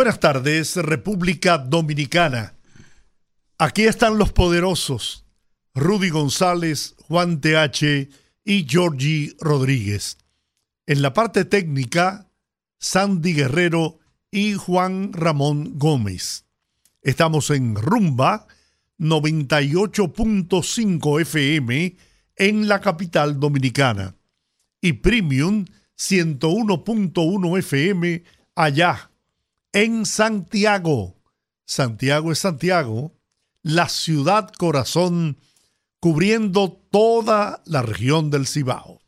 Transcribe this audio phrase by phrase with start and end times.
[0.00, 2.54] Buenas tardes, República Dominicana.
[3.58, 5.26] Aquí están los poderosos,
[5.74, 8.08] Rudy González, Juan TH
[8.42, 10.16] y Georgie Rodríguez.
[10.86, 12.30] En la parte técnica,
[12.78, 13.98] Sandy Guerrero
[14.30, 16.46] y Juan Ramón Gómez.
[17.02, 18.46] Estamos en Rumba
[18.98, 21.96] 98.5 FM
[22.36, 24.16] en la capital dominicana
[24.80, 25.66] y Premium
[25.98, 29.09] 101.1 FM allá
[29.72, 31.16] en Santiago.
[31.64, 33.14] Santiago es Santiago,
[33.62, 35.38] la ciudad corazón
[36.00, 39.00] cubriendo toda la región del Cibao.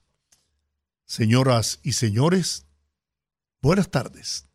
[1.04, 2.66] Señoras y señores,
[3.62, 4.48] Buenas tardes.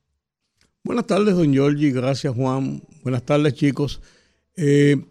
[0.83, 1.91] Buenas tardes, don Giorgi.
[1.91, 2.83] Gracias, Juan.
[3.03, 4.01] Buenas tardes, chicos.
[4.57, 5.01] Eh,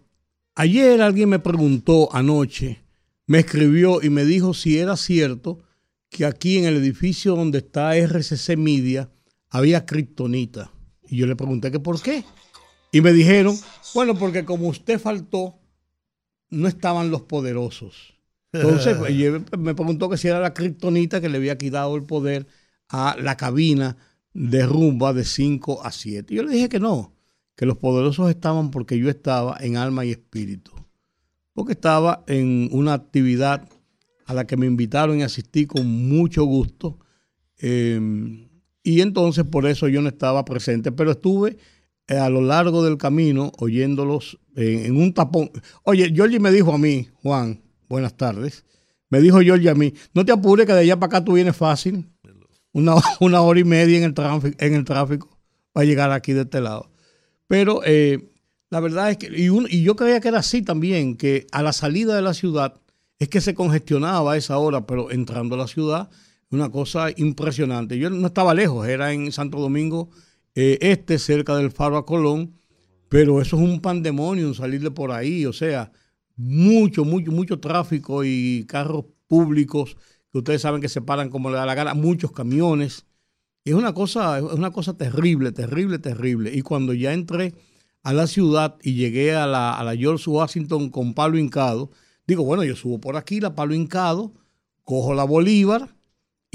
[0.54, 2.82] ayer alguien me preguntó anoche,
[3.26, 5.60] me escribió y me dijo si era cierto
[6.10, 9.08] que aquí en el edificio donde está RCC Media
[9.48, 10.70] había kriptonita.
[11.08, 12.24] Y yo le pregunté que por qué.
[12.92, 13.58] Y me dijeron,
[13.94, 15.58] bueno, porque como usted faltó,
[16.50, 18.14] no estaban los poderosos.
[18.52, 18.96] Entonces
[19.58, 22.46] me preguntó que si era la kriptonita que le había quitado el poder
[22.88, 23.96] a la cabina
[24.32, 26.34] de rumba de 5 a 7.
[26.34, 27.14] Yo le dije que no,
[27.56, 30.72] que los poderosos estaban porque yo estaba en alma y espíritu,
[31.54, 33.68] porque estaba en una actividad
[34.26, 36.98] a la que me invitaron y asistí con mucho gusto.
[37.58, 38.45] Em,
[38.86, 41.56] y entonces por eso yo no estaba presente, pero estuve
[42.06, 45.50] eh, a lo largo del camino oyéndolos en, un tapón.
[45.82, 48.64] Oye, Georgie me dijo a mí, Juan, buenas tardes,
[49.10, 51.56] me dijo Georgie a mí, no te apures que de allá para acá tú vienes
[51.56, 52.08] fácil
[52.72, 55.36] una, hora y media en el, tráfico, en el tráfico
[55.72, 56.88] para llegar aquí de este lado.
[57.48, 58.30] Pero eh,
[58.70, 62.14] la verdad es que, y, yo creía que era así también, que a la salida
[62.14, 62.80] de la ciudad
[63.18, 66.08] es que se congestionaba a esa hora, pero entrando a la ciudad,
[66.50, 67.98] una cosa impresionante.
[67.98, 70.10] Yo no estaba lejos, era en Santo Domingo
[70.54, 72.54] eh, Este, cerca del Faro a Colón,
[73.08, 75.92] pero eso es un pandemonio, salir de por ahí, o sea,
[76.36, 79.96] mucho, mucho, mucho tráfico y carros públicos
[80.38, 83.06] ustedes saben que se paran como le da la gana, muchos camiones.
[83.64, 86.52] Es una cosa, es una cosa terrible, terrible, terrible.
[86.54, 87.54] Y cuando ya entré
[88.02, 91.90] a la ciudad y llegué a la, a la George Washington con palo hincado,
[92.26, 94.34] digo, bueno, yo subo por aquí, la palo hincado,
[94.84, 95.95] cojo la Bolívar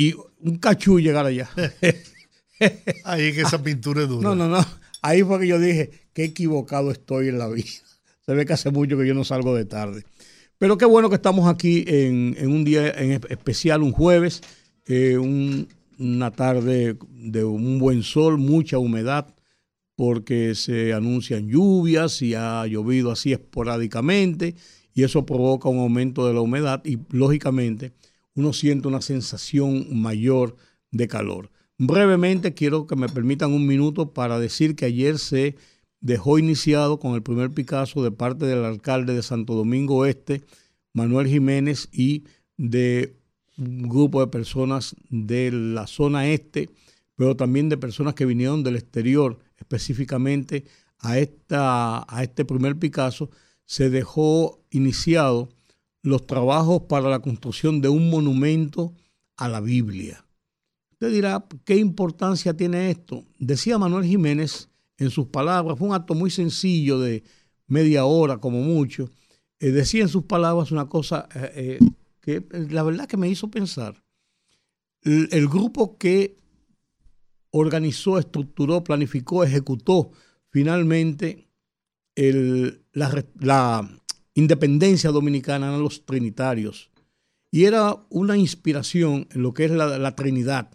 [0.01, 1.49] y un cachú llegar allá.
[3.03, 4.29] Ahí que esa pintura es dura.
[4.29, 4.65] No, no, no.
[5.03, 7.69] Ahí fue que yo dije, qué equivocado estoy en la vida.
[8.25, 10.03] Se ve que hace mucho que yo no salgo de tarde.
[10.57, 14.41] Pero qué bueno que estamos aquí en, un día en especial, un jueves,
[14.87, 19.35] eh, una tarde de un buen sol, mucha humedad,
[19.95, 24.55] porque se anuncian lluvias y ha llovido así esporádicamente
[24.93, 27.93] y eso provoca un aumento de la humedad y lógicamente
[28.35, 30.55] uno siente una sensación mayor
[30.91, 31.51] de calor.
[31.77, 35.55] Brevemente quiero que me permitan un minuto para decir que ayer se
[35.99, 40.43] dejó iniciado con el primer Picasso de parte del alcalde de Santo Domingo Este,
[40.93, 42.25] Manuel Jiménez, y
[42.57, 43.15] de
[43.57, 46.69] un grupo de personas de la zona este,
[47.15, 50.65] pero también de personas que vinieron del exterior, específicamente
[50.99, 53.29] a, esta, a este primer Picasso,
[53.65, 55.49] se dejó iniciado
[56.03, 58.93] los trabajos para la construcción de un monumento
[59.37, 60.25] a la Biblia.
[60.91, 63.25] Usted dirá, ¿qué importancia tiene esto?
[63.39, 67.23] Decía Manuel Jiménez en sus palabras, fue un acto muy sencillo de
[67.67, 69.09] media hora como mucho,
[69.59, 71.89] eh, decía en sus palabras una cosa eh, eh,
[72.19, 74.03] que la verdad que me hizo pensar.
[75.03, 76.37] El, grupo que
[77.49, 80.11] organizó, estructuró, planificó, ejecutó
[80.49, 81.47] finalmente
[82.93, 83.89] la,
[84.41, 86.91] independencia dominicana eran los trinitarios.
[87.51, 90.71] Y era una inspiración en lo que es la, Trinidad.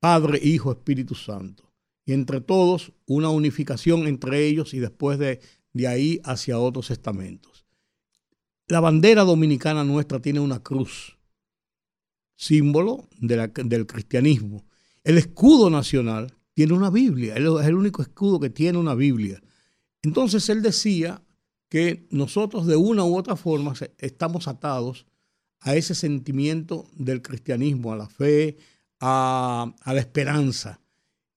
[0.00, 1.72] Padre, Hijo, Espíritu Santo.
[2.06, 5.40] Y entre todos, una unificación entre ellos y después de,
[5.72, 7.66] de ahí hacia otros estamentos.
[8.66, 11.18] La bandera dominicana nuestra tiene una cruz,
[12.36, 14.64] símbolo del cristianismo.
[15.04, 19.42] El escudo nacional tiene una Biblia, es el único escudo que tiene una Biblia.
[20.02, 21.22] Entonces él decía
[21.68, 25.06] que nosotros de una u otra forma estamos atados
[25.60, 28.56] a ese sentimiento del cristianismo, a la fe,
[29.00, 30.80] a, la esperanza.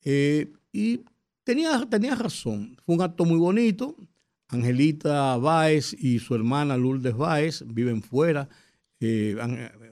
[0.01, 1.01] Eh, y
[1.43, 2.77] tenía, tenía razón.
[2.85, 3.95] Fue un acto muy bonito.
[4.47, 8.49] Angelita Báez y su hermana Lourdes Báez viven fuera.
[8.99, 9.35] Eh,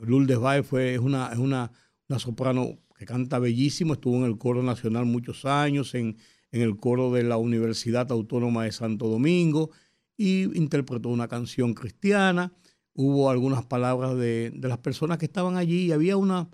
[0.02, 1.72] Lourdes Báez fue, es, una, es una,
[2.08, 6.18] una, soprano que canta bellísimo, estuvo en el coro nacional muchos años, en,
[6.52, 9.72] en el coro de la Universidad Autónoma de Santo Domingo
[10.18, 12.54] y interpretó una canción cristiana.
[12.94, 16.50] Hubo algunas palabras de, de las personas que estaban allí y había una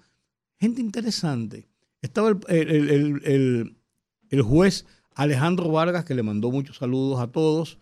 [0.60, 1.68] gente interesante.
[2.02, 3.76] Estaba el,
[4.30, 4.86] el, juez
[5.16, 7.80] Alejandro Vargas, que le mandó muchos saludos a todos,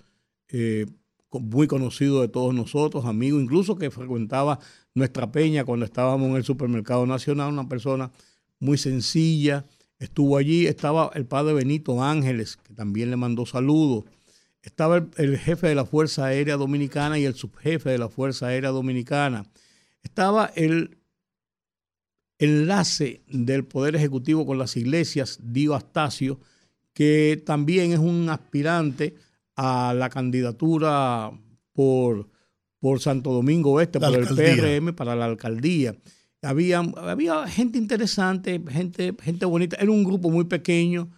[0.50, 0.86] eh,
[1.32, 4.60] muy conocido de todos nosotros, amigo, incluso que frecuentaba
[4.94, 8.12] nuestra peña cuando estábamos en el supermercado nacional, una persona
[8.60, 9.66] muy sencilla,
[10.00, 14.06] estuvo allí, estaba el padre Benito Ángeles, que también le mandó saludos,
[14.62, 18.72] estaba el, jefe de la Fuerza Aérea Dominicana y el subjefe de la Fuerza Aérea
[18.72, 19.46] Dominicana,
[20.04, 20.98] estaba el
[22.40, 26.40] enlace del Poder Ejecutivo con las iglesias, Dio Astacio,
[26.94, 29.16] que también es un aspirante
[29.56, 31.32] a la candidatura
[31.74, 32.30] por,
[32.80, 35.96] por Santo Domingo Oeste, por el PRM, para la alcaldía.
[36.46, 39.78] Había, había gente interesante, gente, gente bonita.
[39.80, 41.10] Era un grupo muy pequeño,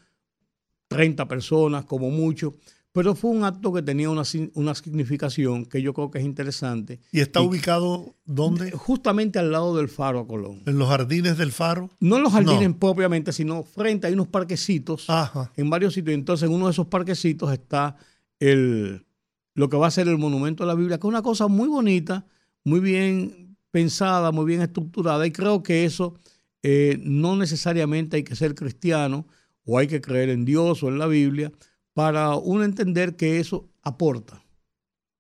[0.88, 2.56] 30 personas como mucho,
[2.92, 4.24] pero fue un acto que tenía una,
[4.56, 7.00] una significación que yo creo que es interesante.
[7.12, 8.72] ¿Y está ubicado dónde?
[8.72, 10.64] Justamente al lado del faro a Colón.
[10.66, 11.92] ¿En los jardines del faro?
[12.00, 15.08] No en los jardines propiamente, sino frente hay unos parquecitos
[15.56, 16.16] en varios sitios.
[16.16, 17.98] Entonces en uno de esos parquecitos está
[18.40, 19.06] el,
[19.54, 21.68] lo que va a ser el monumento a la Biblia, que es una cosa muy
[21.68, 22.26] bonita,
[22.64, 23.47] muy bien
[23.78, 25.28] pensada, muy bien estructurada.
[25.28, 26.16] Y creo que eso
[26.64, 29.28] eh, no necesariamente hay que ser cristiano
[29.66, 31.52] o hay que creer en Dios o en la Biblia
[31.94, 34.44] para uno entender que eso aporta,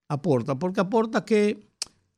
[0.07, 1.69] aporta, porque aporta que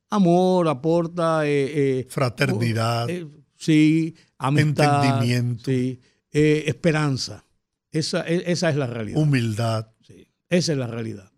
[0.10, 1.46] amor, aporta...
[1.46, 3.10] Eh, eh, Fraternidad.
[3.58, 5.04] Sí, amistad.
[5.04, 5.66] Entendimiento.
[5.66, 6.00] Sí,
[6.32, 7.44] esperanza.
[7.92, 9.22] Esa, e, esa es la realidad.
[9.22, 9.92] Humildad.
[10.08, 11.30] Sí, esa es la realidad.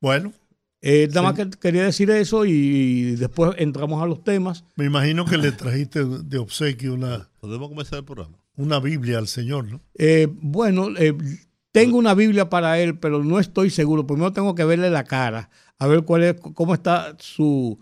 [0.00, 0.32] Bueno.
[1.08, 4.64] Nada más que quería decir eso y después entramos a los temas.
[4.76, 7.28] Me imagino que le trajiste de obsequio una...
[7.40, 8.38] Podemos comenzar el programa.
[8.56, 9.80] Una Biblia al Señor, ¿no?
[10.40, 10.88] bueno,
[11.76, 14.06] tengo una Biblia para él, pero no estoy seguro.
[14.06, 17.78] Primero tengo que verle la cara, a ver cuál es, cómo está su,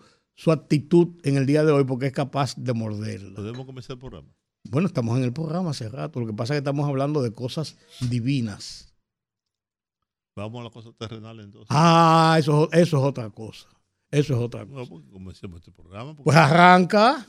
[0.47, 3.35] actitud en el día de hoy, porque es capaz de morderla.
[3.35, 4.27] ¿Podemos comenzar el programa?
[4.69, 6.19] Bueno, estamos en el programa hace rato.
[6.19, 8.93] Lo que pasa es que estamos hablando de cosas divinas.
[10.35, 11.67] Vamos a las cosas terrenales entonces.
[11.69, 13.69] Ah, eso, eso es otra cosa.
[14.11, 14.91] Eso es otra cosa.
[14.91, 16.15] No, comencemos este programa.
[16.15, 17.25] Pues arranca.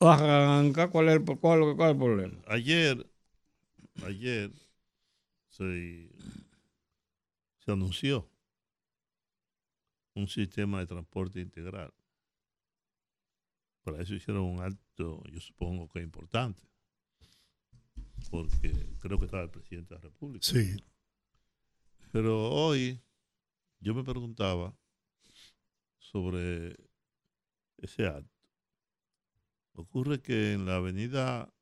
[0.00, 0.88] Arranca.
[0.88, 2.38] ¿Cuál es el, cuál, cuál es el problema?
[2.46, 3.06] Ayer,
[4.04, 4.52] ayer
[5.58, 6.10] se,
[7.66, 8.30] anunció
[10.14, 11.92] un sistema de transporte integral.
[13.82, 16.62] Para eso hicieron un acto, yo supongo que importante,
[18.30, 20.46] porque creo que estaba el presidente de la República.
[20.46, 20.76] Sí.
[22.10, 23.02] Pero hoy
[23.80, 24.76] yo me preguntaba
[25.98, 26.76] sobre
[27.76, 28.38] ese acto.
[29.74, 31.52] Ocurre que en la avenida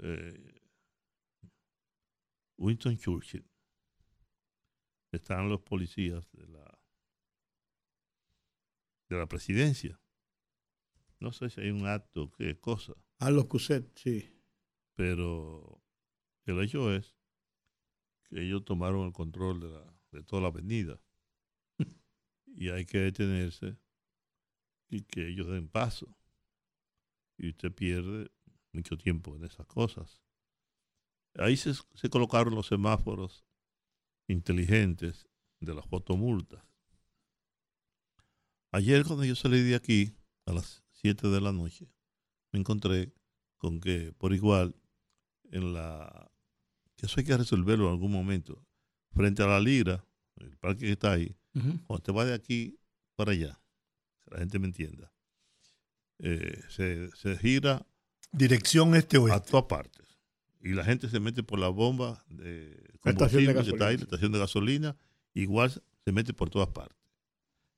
[0.00, 0.60] eh,
[2.56, 3.48] Winston Churchill
[5.12, 6.78] están los policías de la
[9.08, 10.00] de la presidencia.
[11.20, 12.94] No sé si hay un acto, qué cosa.
[13.18, 14.32] A los CUSET, sí.
[14.94, 15.82] Pero
[16.44, 17.15] el hecho es
[18.42, 19.80] ellos tomaron el control de,
[20.12, 21.00] de toda la avenida.
[22.46, 23.76] y hay que detenerse
[24.88, 26.16] y que ellos den paso.
[27.38, 28.30] Y usted pierde
[28.72, 30.22] mucho tiempo en esas cosas.
[31.38, 31.74] Ahí se,
[32.10, 33.44] colocaron los semáforos
[34.26, 35.28] inteligentes
[35.60, 36.64] de las fotomultas.
[38.72, 40.14] Ayer cuando yo salí de aquí
[40.46, 41.88] a las 7 de la noche,
[42.52, 43.12] me encontré
[43.58, 44.76] con que por igual
[45.50, 46.30] en la
[46.96, 48.64] que eso hay que resolverlo en algún momento
[49.14, 50.04] frente a la Lira,
[50.36, 51.36] el parque que está ahí,
[51.86, 52.78] cuando te va de aquí
[53.14, 53.58] para allá,
[54.24, 55.12] que la gente me entienda,
[56.18, 57.86] eh, se, se, gira
[58.32, 60.06] dirección este-oeste a todas partes
[60.66, 63.90] y la gente se mete por la bomba de estación de gasolina.
[63.90, 64.96] estación de gasolina,
[65.32, 66.96] igual se mete por todas partes.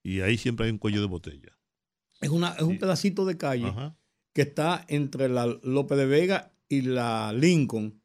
[0.03, 1.59] Y ahí siempre hay un cuello de botella.
[2.21, 3.73] Es, una, es un pedacito de calle
[4.33, 8.01] que está entre la López de Vega y la Lincoln.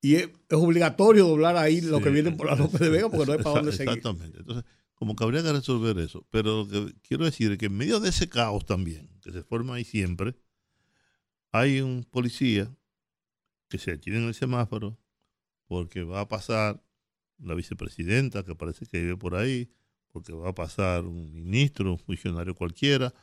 [0.00, 3.32] Y es, obligatorio doblar ahí lo que viene por la López de Vega porque no
[3.32, 3.98] hay para dónde seguir.
[3.98, 4.38] Exactamente.
[4.38, 4.64] Entonces,
[4.94, 6.26] como que habría que resolver eso.
[6.30, 9.42] Pero lo que quiero decir es que en medio de ese caos también, que se
[9.42, 10.34] forma ahí siempre,
[11.52, 12.74] hay un policía
[13.68, 14.98] que se en el semáforo
[15.66, 16.82] porque va a pasar
[17.38, 19.70] la vicepresidenta que parece que vive por ahí,
[20.08, 23.14] porque va a pasar un ministro, un funcionario cualquiera,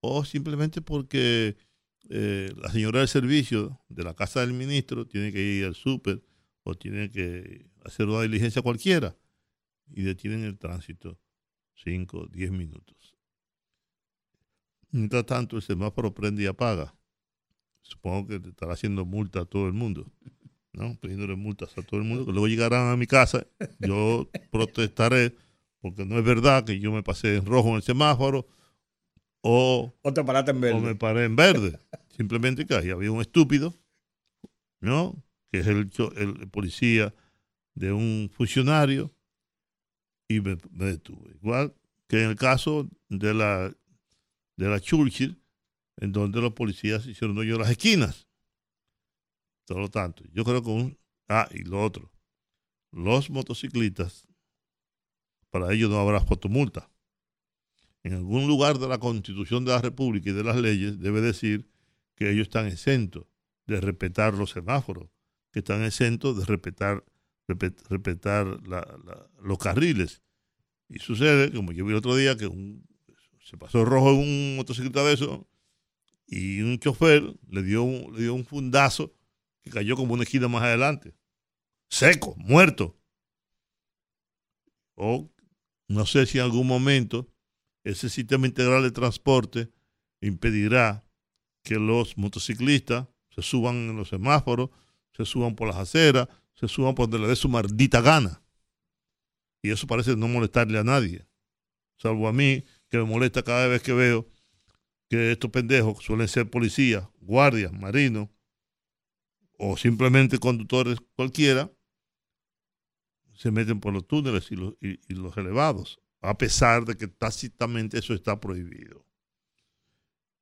[0.00, 1.56] o simplemente porque
[2.08, 6.22] eh, la señora del servicio de la casa del ministro tiene que ir al súper
[6.62, 9.16] o tienen que hacer una diligencia cualquiera
[9.88, 11.18] y detienen el tránsito
[11.84, 13.16] 5, 10 minutos.
[14.90, 16.94] Mientras tanto, el semáforo prende y apaga.
[17.80, 20.06] Supongo que estará haciendo multa a todo el mundo,
[20.72, 20.94] ¿no?
[21.00, 23.46] Pidiéndole multas a todo el mundo, que luego llegarán a mi casa.
[23.80, 25.34] Yo protestaré
[25.80, 28.46] porque no es verdad que yo me pasé en rojo en el semáforo
[29.42, 30.80] o, O te paraste en o verde.
[30.80, 31.78] me paré en verde.
[32.16, 33.74] Simplemente que ahí había un estúpido,
[34.80, 35.22] ¿no?
[35.50, 35.90] Que es el,
[36.50, 37.14] policía
[37.74, 39.10] de un funcionario
[40.28, 41.28] y me, me detuvo.
[41.30, 41.74] Igual
[42.08, 43.74] que en el caso de la,
[44.56, 45.42] de la Churchill,
[45.96, 48.28] en donde los policías hicieron hoyo las esquinas.
[49.66, 50.98] Por lo tanto, yo creo que un...
[51.28, 52.12] Ah, y lo otro.
[52.90, 54.28] Los motociclistas,
[55.50, 56.91] para ellos no habrá fotomulta.
[58.04, 61.68] En algún lugar de la Constitución de la República y de las leyes debe decir
[62.16, 63.26] que ellos están exentos
[63.66, 65.08] de respetar los semáforos,
[65.52, 67.04] que están exentos de respetar,
[67.88, 68.46] respetar
[69.42, 70.22] los carriles.
[70.88, 72.84] Y sucede, como yo vi el otro día, que un-
[73.44, 75.48] se pasó rojo en un motocicleta de eso
[76.26, 79.14] y un chofer le dio le dio un fundazo
[79.62, 81.14] que cayó como una esquina más adelante.
[81.88, 82.98] Seco, muerto.
[84.94, 85.30] O
[85.88, 87.31] no sé si en algún momento
[87.84, 89.70] ese sistema integral de transporte
[90.20, 91.04] impedirá
[91.64, 94.70] que los motociclistas se suban en los semáforos,
[95.16, 98.42] se suban por las aceras, se suban por donde le dé su maldita gana.
[99.62, 101.26] Y eso parece no molestarle a nadie,
[101.96, 104.28] salvo a mí, que me molesta cada vez que veo
[105.08, 108.28] que estos pendejos suelen ser policías, guardias, marinos,
[109.58, 111.70] o simplemente conductores cualquiera,
[113.34, 117.08] se meten por los túneles y los, y- y los elevados, a pesar de que
[117.08, 119.04] tácitamente eso está prohibido.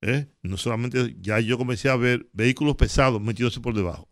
[0.02, 0.30] ¿Eh?
[0.42, 4.08] No solamente, ya yo comencé a ver vehículos pesados metiéndose por debajo.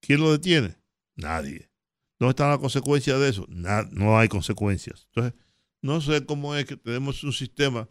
[0.00, 0.76] ¿Quién lo detiene?
[1.16, 1.70] Nadie.
[2.18, 3.46] ¿Dónde están las consecuencias de eso?
[3.48, 5.06] No hay consecuencias.
[5.06, 5.34] Entonces,
[5.82, 7.88] no sé cómo es que tenemos un sistema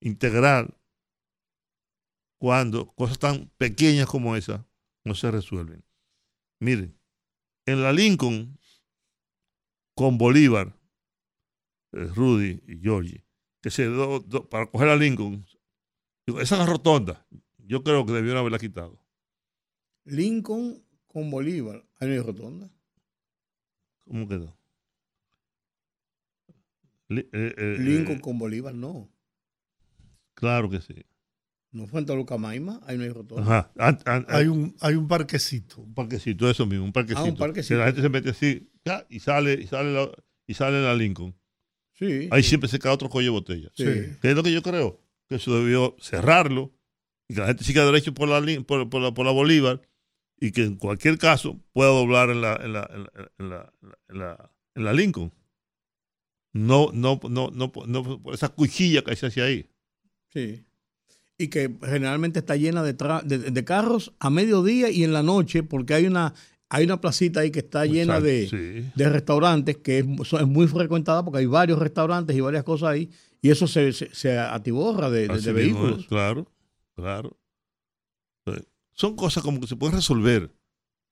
[0.00, 0.76] integral
[2.38, 4.66] cuando cosas tan pequeñas como esa
[5.04, 5.84] no se resuelven.
[6.60, 6.98] Miren,
[7.66, 8.58] en la Lincoln,
[9.94, 10.76] con Bolívar,
[11.94, 13.24] Rudy y Georgie,
[13.62, 15.46] que se do- do- para coger a Lincoln,
[16.26, 17.26] digo, esa es la rotonda.
[17.58, 18.98] Yo creo que debieron haberla quitado.
[20.04, 21.84] Lincoln con Bolívar.
[21.98, 22.70] Ahí no hay rotonda.
[24.06, 24.56] ¿Cómo quedó?
[27.08, 29.10] Li- eh, eh, Lincoln eh, con Bolívar, no.
[30.34, 30.94] Claro que sí.
[31.70, 33.42] No fue en Toluca Maima, ahí no hay rotonda.
[33.42, 33.72] Ajá.
[33.78, 35.80] An- an- Hay un, hay un parquecito.
[35.80, 37.20] un parquecito, eso mismo, un parquecito.
[37.26, 37.74] Ah, un parquecito.
[37.74, 40.10] Que la gente se mete así ya, y sale, y sale la,
[40.46, 41.34] y sale la Lincoln.
[41.94, 42.28] Sí.
[42.30, 43.70] Ahí sí, siempre se cae otro cuello de botella.
[43.74, 43.84] sí.
[44.20, 45.00] ¿Qué es lo que yo creo?
[45.28, 46.72] Que eso debió cerrarlo
[47.28, 49.80] y que la gente siga derecho por la, Lin- por, por la, por la Bolívar
[50.40, 53.72] y que en cualquier caso pueda doblar en la, en la, en la, en la,
[54.08, 55.32] en la, en la Lincoln.
[56.52, 59.66] No, no, no, no, no, por esa cuchilla que se hace ahí.
[60.32, 60.64] Sí.
[61.36, 65.22] Y que generalmente está llena de, tra- de, de carros a mediodía y en la
[65.24, 66.32] noche, porque hay una,
[66.74, 68.48] hay una placita ahí que está llena Exacto, de,
[68.84, 68.90] sí.
[68.94, 73.10] de restaurantes, que es, es muy frecuentada porque hay varios restaurantes y varias cosas ahí,
[73.40, 76.00] y eso se, se, se atiborra de, de- vehículos.
[76.00, 76.50] es, claro,
[76.96, 77.36] claro.
[78.92, 80.52] Son cosas como que se pueden resolver,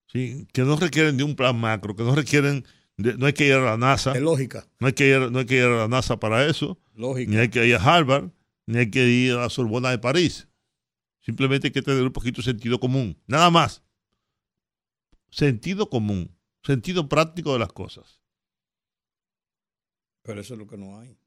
[0.07, 0.47] ¿sí?
[0.53, 2.65] que no requieren de un plan macro, que no requieren,
[2.97, 5.41] de- no hay que ir a la NASA, Es lógica, no hay que ir, no
[5.41, 7.31] hay que ir a la NASA para eso, lógica.
[7.31, 8.31] ni hay que ir a Harvard,
[8.67, 10.47] ni hay que ir a la Sorbona de París.
[11.25, 13.82] Simplemente hay que tener un poquito de sentido común, nada más.
[15.33, 18.21] Sentido común, sentido práctico de las cosas.
[20.23, 21.19] Pero eso es lo que no hay.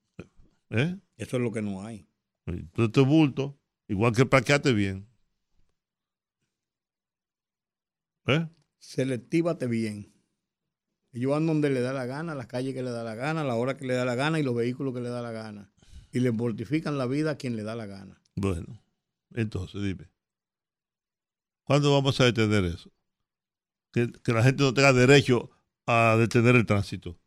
[0.69, 0.99] ¿eh?
[1.17, 2.07] Eso es lo que no hay.
[2.45, 5.09] Entonces este bulto, igual que parqueate bien.
[8.27, 8.47] ¿Eh?
[8.77, 10.13] Selectivate bien.
[11.11, 13.55] Ellos van donde le da la gana, las calles que le da la gana, la
[13.55, 15.71] hora que le da la gana y los vehículos que le da la gana.
[16.11, 18.21] Y le mortifican la vida a quien le da la gana.
[18.35, 18.83] Bueno,
[19.31, 20.11] entonces dime,
[21.63, 22.94] ¿cuándo vamos a detener eso?
[23.95, 25.49] Que, que la gente no tenga derecho
[25.87, 27.17] a detener el tránsito.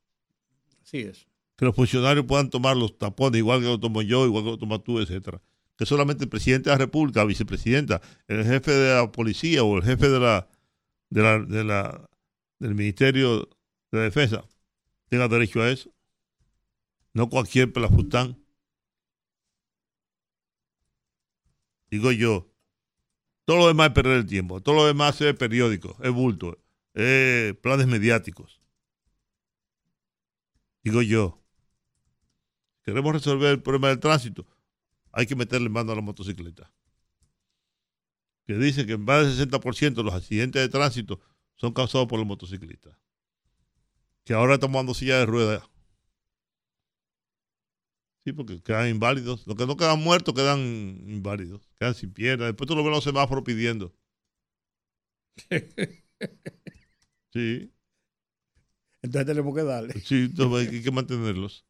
[0.82, 1.26] Así es.
[1.56, 4.58] Que los funcionarios puedan tomar los tapones igual que lo tomo yo, igual que lo
[4.58, 5.40] tomas tú, etcétera.
[5.78, 9.78] Que solamente el presidente de la República, la vicepresidenta, el jefe de la policía o
[9.78, 10.46] el jefe de la,
[11.08, 12.10] de la, de la
[12.58, 13.48] del Ministerio
[13.90, 14.44] de Defensa
[15.08, 15.90] tenga derecho a eso.
[17.14, 18.36] No cualquier pelafután.
[21.90, 22.52] Digo yo,
[23.48, 26.58] todo lo demás es perder el tiempo, todo lo demás es periódico, es bulto,
[26.92, 28.60] es planes mediáticos.
[30.82, 31.42] Digo yo,
[32.82, 34.46] queremos resolver el problema del tránsito,
[35.12, 36.70] hay que meterle mano a la motocicleta.
[38.46, 41.18] Que dice que más del 60% de los accidentes de tránsito
[41.54, 42.98] son causados por los motociclistas.
[44.24, 45.62] Que ahora estamos dando silla de ruedas.
[48.28, 49.46] Sí, porque quedan inválidos.
[49.46, 50.58] Los que no quedan muertos quedan
[51.08, 51.62] inválidos.
[51.78, 52.48] Quedan sin piernas.
[52.48, 53.94] Después tú lo ves en los semáforos pidiendo.
[57.32, 57.72] Sí,
[59.02, 59.94] Entonces tenemos que darle.
[60.04, 61.64] sí, entonces hay que mantenerlos.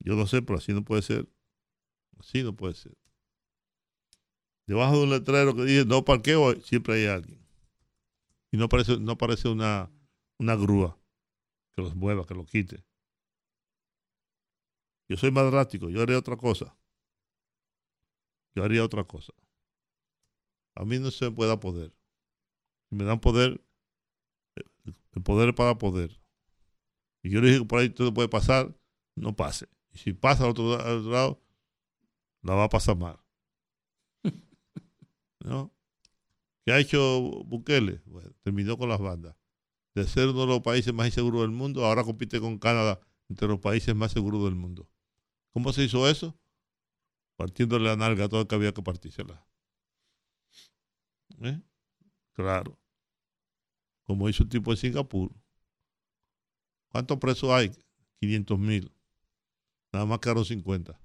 [0.00, 1.28] Yo no sé, pero así no puede ser.
[2.18, 2.94] Así no puede ser.
[4.68, 7.40] Debajo de un letrero que dice no parqueo, siempre hay alguien.
[8.50, 9.90] Y no aparece, no aparece una,
[10.38, 10.98] una grúa
[11.74, 12.84] que los mueva, que los quite.
[15.08, 16.76] Yo soy más drástico, yo haría otra cosa.
[18.54, 19.32] Yo haría otra cosa.
[20.74, 21.92] A mí no se me puede dar poder.
[22.88, 23.60] Si me dan poder,
[24.56, 26.20] eh, el poder para poder.
[27.22, 28.74] Y yo le dije que por ahí todo puede pasar,
[29.16, 29.66] no pase.
[29.92, 31.42] Y si pasa al otro, al otro lado,
[32.42, 33.18] la va a pasar mal.
[35.40, 35.72] ¿No?
[36.64, 38.02] ¿Qué ha hecho Bukele?
[38.04, 39.34] Bueno, terminó con las bandas.
[39.94, 43.48] De ser uno de los países más inseguros del mundo, ahora compite con Canadá entre
[43.48, 44.88] los países más seguros del mundo.
[45.52, 46.38] ¿Cómo se hizo eso?
[47.36, 49.46] Partiéndole la nalga a todo el que había que partírsela.
[51.40, 51.60] ¿Eh?
[52.32, 52.78] Claro.
[54.04, 55.32] Como hizo el tipo en Singapur.
[56.88, 57.70] ¿Cuántos presos hay?
[58.20, 58.92] 500 mil.
[59.92, 61.00] Nada más quedaron 50.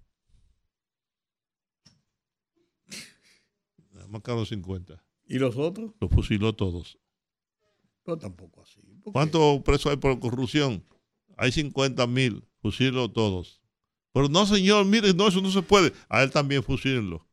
[3.92, 5.04] Nada más quedaron 50.
[5.26, 5.94] ¿Y los otros?
[6.00, 7.00] Los fusiló todos.
[8.04, 8.82] Pero tampoco así.
[9.04, 10.86] ¿Cuántos presos hay por corrupción?
[11.38, 12.48] Hay 50 mil.
[12.62, 13.63] Fusiló todos.
[14.14, 15.92] Pero no, señor, mire, no, eso no se puede.
[16.08, 17.28] A él también fusílenlo.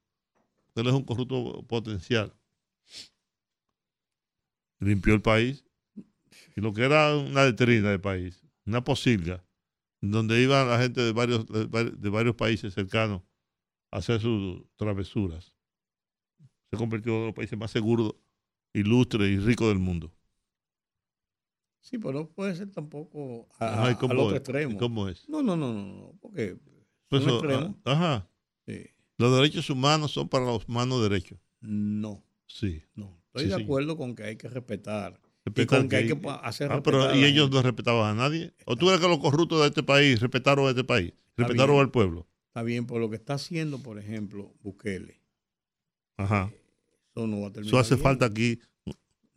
[0.75, 2.35] Él es un corrupto potencial.
[4.79, 5.65] Limpió el país.
[6.57, 9.45] Y lo que era una letrina del país, una posilga,
[10.01, 13.23] donde iban la gente de varios, de vari- de varios países cercanos
[13.91, 15.55] a hacer sus travesuras.
[16.71, 18.15] Se convirtió en uno de los países más seguros,
[18.73, 20.13] ilustres y ricos del mundo.
[21.81, 24.37] Sí, pero no puede ser tampoco a- Ajá, ¿y al otro es?
[24.37, 24.73] extremo.
[24.75, 25.29] ¿Y ¿Cómo es?
[25.29, 26.57] No, no, no, no, porque
[27.09, 27.43] Pues un eso,
[27.85, 28.29] ah, ajá.
[28.67, 28.85] sí.
[29.19, 31.39] Los derechos humanos son para los humanos derechos.
[31.61, 32.83] no, Sí.
[32.95, 33.17] no.
[33.29, 33.63] Estoy Sí, de sí.
[33.63, 36.13] acuerdo con que hay que respetar y Respetar con que hay que
[36.43, 38.53] hacer Ah, respetar pero ¿y ellos no respetaban a nadie?
[38.67, 41.13] ¿O tú crees que los corruptos de este país respetaron a este país?
[41.37, 41.81] Respetaron bien.
[41.87, 42.27] al pueblo.
[42.49, 45.23] Está bien, por lo que está haciendo, por ejemplo, Bukele.
[46.17, 46.51] Ajá.
[47.15, 48.03] Eso no va a terminar Eso hace bien.
[48.05, 48.59] falta aquí.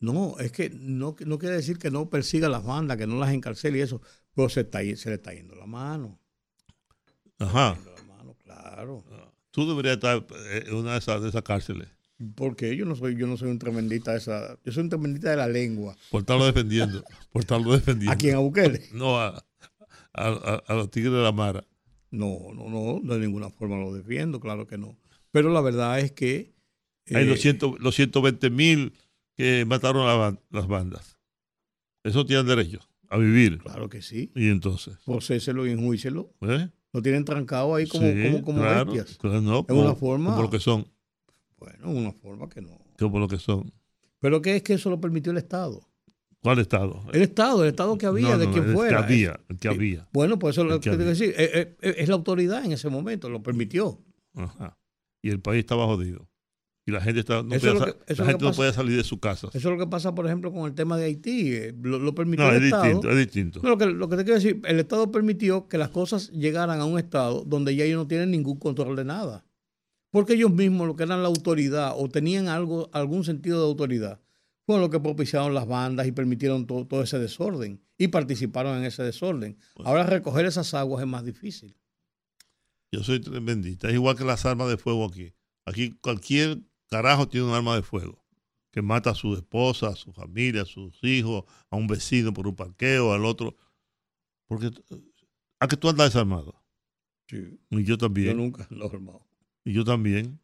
[0.04, 3.18] No, es que no, no quiere decir que no persiga a las bandas, que no
[3.20, 4.02] las encarcele y eso,
[4.36, 6.20] pero se, está, se le está yendo la mano.
[7.40, 7.76] Ajá.
[7.76, 9.04] Yendo la mano, claro.
[9.52, 11.88] Tú deberías estar eh, en una de esas, de esas cárceles.
[12.36, 15.30] Porque yo no soy, yo no soy un tremendista de esa, yo soy un tremendista
[15.32, 15.96] de la lengua.
[16.12, 17.04] Por estarlo defendiendo.
[17.32, 18.12] por estarlo defendiendo.
[18.14, 18.36] ¿A quién?
[18.36, 18.82] ¿A Bukele?
[18.94, 19.28] No, a,
[20.14, 21.64] a, a- a los tigres de la Mara.
[22.12, 24.98] No, no, no, de ninguna forma lo defiendo, claro que no.
[25.32, 26.54] Pero la verdad es que...
[27.14, 28.94] Hay eh, los, ciento- los 120 mil
[29.36, 31.18] que mataron a las bandas.
[32.04, 33.60] Eso tienen derecho a vivir.
[33.60, 34.32] Claro que sí.
[34.36, 34.98] Y entonces.
[35.06, 36.34] Procéselo y enjuícelo.
[36.42, 36.70] ¿eh?
[36.92, 39.18] Lo tienen trancado ahí como, Sí, como, como claro, bestias.
[39.18, 40.88] claro, no, una como- forma- Como lo que son.
[41.58, 42.78] Bueno, una forma que no.
[43.00, 43.72] Como lo que son.
[44.20, 45.82] Pero ¿qué es que eso lo permitió el Estado?
[46.42, 47.06] ¿Cuál Estado?
[47.14, 48.98] El Estado, el Estado que había, No, de no, quien el fuera.
[48.98, 50.10] Que había, el que había.
[50.12, 51.28] Bueno, pues eso es lo que que tengo que había.
[51.28, 51.36] decir.
[51.38, 54.02] Eh, es la autoridad en ese momento, lo permitió.
[54.36, 54.78] Ajá.
[55.22, 56.28] Y el país estaba jodido.
[56.86, 58.52] Y la gente, estaba, no, Eso es lo que- eso la es lo gente no
[58.52, 58.74] pasa.
[58.74, 59.56] salir de sus casas.
[59.56, 61.54] Eso es lo que pasa, por ejemplo, con el tema de Haití.
[61.56, 62.84] eh, Lo, lo permitió No, es el Estado.
[62.84, 63.60] distinto, es distinto.
[63.64, 66.82] No, lo, que, lo que te quiero decir, el Estado permitió que las cosas llegaran
[66.82, 69.46] a un Estado donde ya ellos no tienen ningún control de nada.
[70.12, 74.20] Porque ellos mismos, lo que eran la autoridad o tenían algo, algún sentido de autoridad,
[74.66, 78.84] fueron los que propiciaron las bandas y permitieron todo, todo ese desorden y participaron en
[78.84, 79.58] ese desorden.
[79.74, 81.76] Pues Ahora recoger esas aguas es más difícil.
[82.92, 83.88] Yo soy tremendista.
[83.88, 85.34] Es igual que las armas de fuego aquí.
[85.66, 86.60] Aquí cualquier
[86.94, 88.24] carajo tiene un arma de fuego
[88.72, 92.48] que mata a su esposa, a su familia, a sus hijos, a un vecino por
[92.48, 93.56] un parqueo, al otro.
[94.48, 94.72] Porque
[95.60, 96.56] a que tú andas desarmado.
[97.28, 98.36] Sí, Y yo yo también.
[98.38, 99.28] nunca lo he armado.
[99.64, 100.40] Y yo también.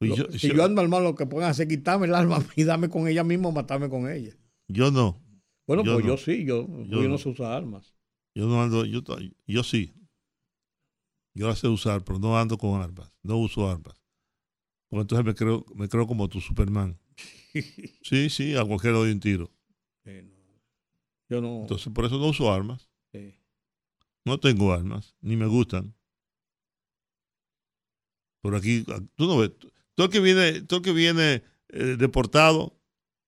[0.00, 2.38] Y Lo- yo, si yo ando armado, lo que pueden hacer es quitarme el arma
[2.56, 4.34] y darme con ella mismo o matarme con ella.
[4.68, 5.20] yo no.
[5.66, 6.10] Bueno, Yo pues no.
[6.12, 7.08] yo sí, yo, yo, no.
[7.08, 7.94] no sé usar armas.
[8.34, 9.00] Yo no ando, yo,
[9.46, 9.94] yo sí.
[11.34, 13.16] Yo las sé usar, pero no ando con armas.
[13.22, 14.03] No uso armas.
[14.94, 16.96] Porque entonces me creo, me creo como tu Superman.
[18.02, 19.50] Sí, sí, a cualquiera doy un tiro.
[20.04, 20.60] Eh, no.
[21.28, 21.62] Yo no.
[21.62, 22.88] Entonces por eso no uso armas.
[23.12, 23.36] eh,
[24.24, 25.94] No tengo armas, ni me gustan.
[28.40, 28.84] Por aquí,
[29.16, 29.50] tú no ves,
[29.96, 32.78] todo el que viene, todo el que viene eh, deportado,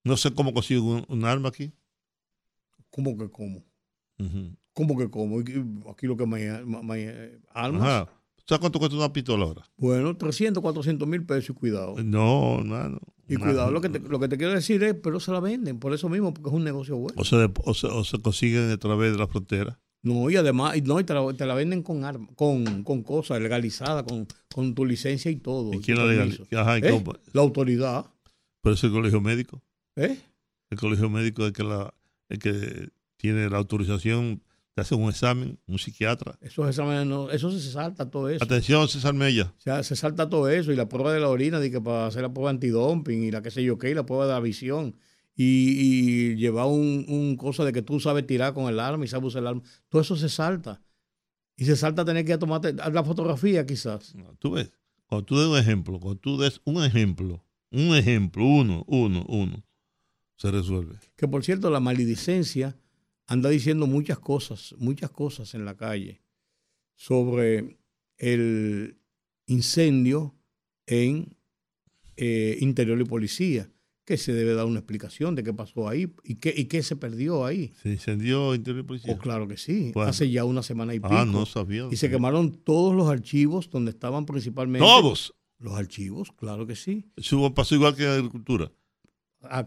[0.04, 1.72] no sé cómo consigue un, un arma aquí.
[2.90, 3.64] ¿Cómo que cómo?
[4.72, 5.40] ¿Cómo que cómo?
[5.90, 7.82] Aquí lo que me, me- me- armas.
[7.82, 8.12] Ajá.
[8.48, 9.62] ¿Sabes cuánto cuesta una pistola ahora?
[9.76, 11.96] Bueno, 300, 400 mil pesos y cuidado.
[12.02, 12.98] No, no.
[13.28, 15.80] Y cuidado, lo que, te, lo que te quiero decir es, pero se la venden,
[15.80, 17.20] por eso mismo, porque es un negocio bueno.
[17.20, 19.80] O se, o se, o se consiguen a través de la frontera.
[20.02, 23.40] No, y además, no, y te, la, te la venden con arma, con, con cosas
[23.40, 25.74] legalizadas, con, con tu licencia y todo.
[25.74, 26.44] ¿Y quién la legaliza?
[26.56, 26.90] Ajá, ¿y ¿Eh?
[26.90, 27.14] cómo?
[27.32, 28.06] La autoridad.
[28.60, 29.60] Pero es el colegio médico.
[29.96, 30.20] ¿eh?
[30.70, 31.92] El colegio médico es el que, la,
[32.28, 34.40] el que tiene la autorización,
[34.76, 36.38] te hace un examen, un psiquiatra.
[36.42, 38.44] Esos exámenes, no, eso se salta todo eso.
[38.44, 39.54] Atención, César Mella.
[39.56, 42.08] O sea, se salta todo eso y la prueba de la orina, de que para
[42.08, 44.40] hacer la prueba antidumping y la que sé yo qué, y la prueba de la
[44.40, 44.94] visión.
[45.34, 49.08] Y, y llevar un, un cosa de que tú sabes tirar con el arma y
[49.08, 49.62] sabes usar el arma.
[49.88, 50.82] Todo eso se salta.
[51.56, 54.14] Y se salta tener que ir a tomarte la fotografía quizás.
[54.14, 54.70] No, Tú ves,
[55.06, 59.64] cuando tú des un ejemplo, cuando tú des un ejemplo, un ejemplo, uno, uno, uno,
[60.36, 60.98] se resuelve.
[61.16, 62.76] Que por cierto, la maledicencia
[63.26, 66.22] anda diciendo muchas cosas, muchas cosas en la calle
[66.94, 67.78] sobre
[68.18, 68.98] el
[69.46, 70.34] incendio
[70.86, 71.36] en
[72.16, 73.70] eh, Interior y Policía,
[74.04, 76.94] que se debe dar una explicación de qué pasó ahí y qué, y qué se
[76.96, 77.72] perdió ahí.
[77.82, 79.12] Se incendió Interior y Policía.
[79.14, 80.10] Oh, claro que sí, Bueno.
[80.10, 81.12] hace ya una semana y pico.
[81.12, 81.88] ah, no sabía.
[81.90, 84.86] y se quemaron todos los archivos donde estaban principalmente...
[84.86, 85.34] Todos.
[85.58, 87.10] Los archivos, claro que sí.
[87.16, 88.70] Eso pasó igual que en agricultura,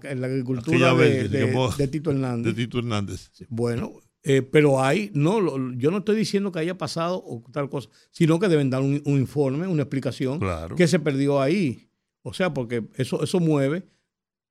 [0.04, 2.46] En la agricultura de, de- de Tito Hernández.
[2.56, 3.32] de Tito Hernández.
[3.50, 7.70] Bueno, eh, pero hay, no, lo- yo no estoy diciendo que haya pasado o tal
[7.70, 10.76] cosa, sino que deben dar un, un informe, una explicación Claro.
[10.76, 11.90] que se perdió ahí.
[12.22, 13.88] O sea, porque eso, eso mueve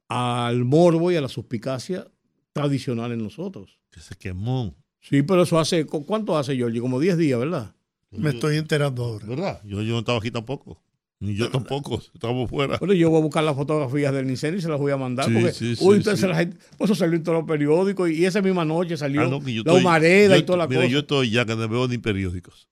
[0.09, 2.11] al morbo y a la suspicacia
[2.53, 3.79] tradicional en nosotros.
[3.91, 4.75] Que se quemó.
[5.01, 6.81] Sí, pero eso hace, ¿cu- ¿cuánto hace, Georgie?
[6.81, 7.75] Como 10 días, ¿verdad?
[8.11, 9.27] Me estoy enterando ahora.
[9.27, 9.61] ¿Verdad?
[9.65, 10.83] Yo, yo no estaba aquí tampoco.
[11.21, 12.01] Ni yo tampoco.
[12.15, 12.79] Estábamos fuera.
[12.79, 15.27] Bueno, yo voy a buscar las fotografías del incendio y se las voy a mandar.
[15.27, 16.27] Sí, porque sí, sí, uy, entonces sí.
[16.29, 19.25] la gente- pues eso salió en todos los periódicos y esa misma noche salió Ah,
[19.29, 20.93] no, la estoy- humareda yo y toda la mira, cosa.
[20.93, 22.69] yo estoy ya que no veo ni periódicos.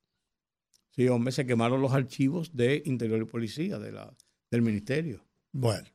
[0.90, 4.14] Sí, hombre, se quemaron los archivos de Interior y Policía de la,
[4.50, 5.24] del Ministerio.
[5.52, 5.87] Bueno,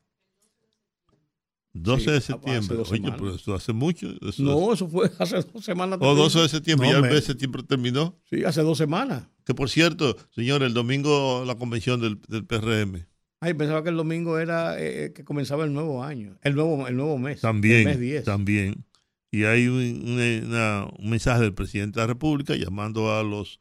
[1.72, 2.76] 12 Sí, de septiembre.
[2.90, 4.08] Oye, pero eso hace mucho.
[4.28, 5.98] Eso- No, eso fue hace dos semanas.
[6.02, 8.14] O 12 de septiembre, No, ya el me- mes de septiembre terminó.
[8.28, 9.24] Sí, hace dos semanas.
[9.44, 13.06] Que por cierto, señor, el domingo la convención del, del PRM.
[13.40, 16.96] Ay, pensaba que el domingo era eh, que comenzaba el nuevo año, el nuevo, el
[16.96, 17.40] nuevo mes.
[17.40, 18.24] También, El mes 10.
[18.24, 18.84] también.
[19.32, 20.10] Y hay un,
[20.46, 23.60] una- un mensaje del presidente de la República llamando a los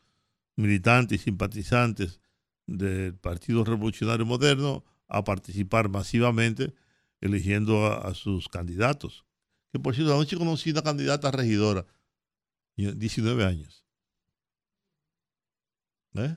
[0.56, 2.20] militantes y simpatizantes
[2.68, 6.74] del Partido Revolucionario Moderno a participar masivamente
[7.22, 9.26] eligiendo a, a sus candidatos.
[9.72, 11.86] Que por cierto, anoche conocí una candidata regidora,
[12.76, 13.81] y- 19 años.
[16.16, 16.36] ¿Eh?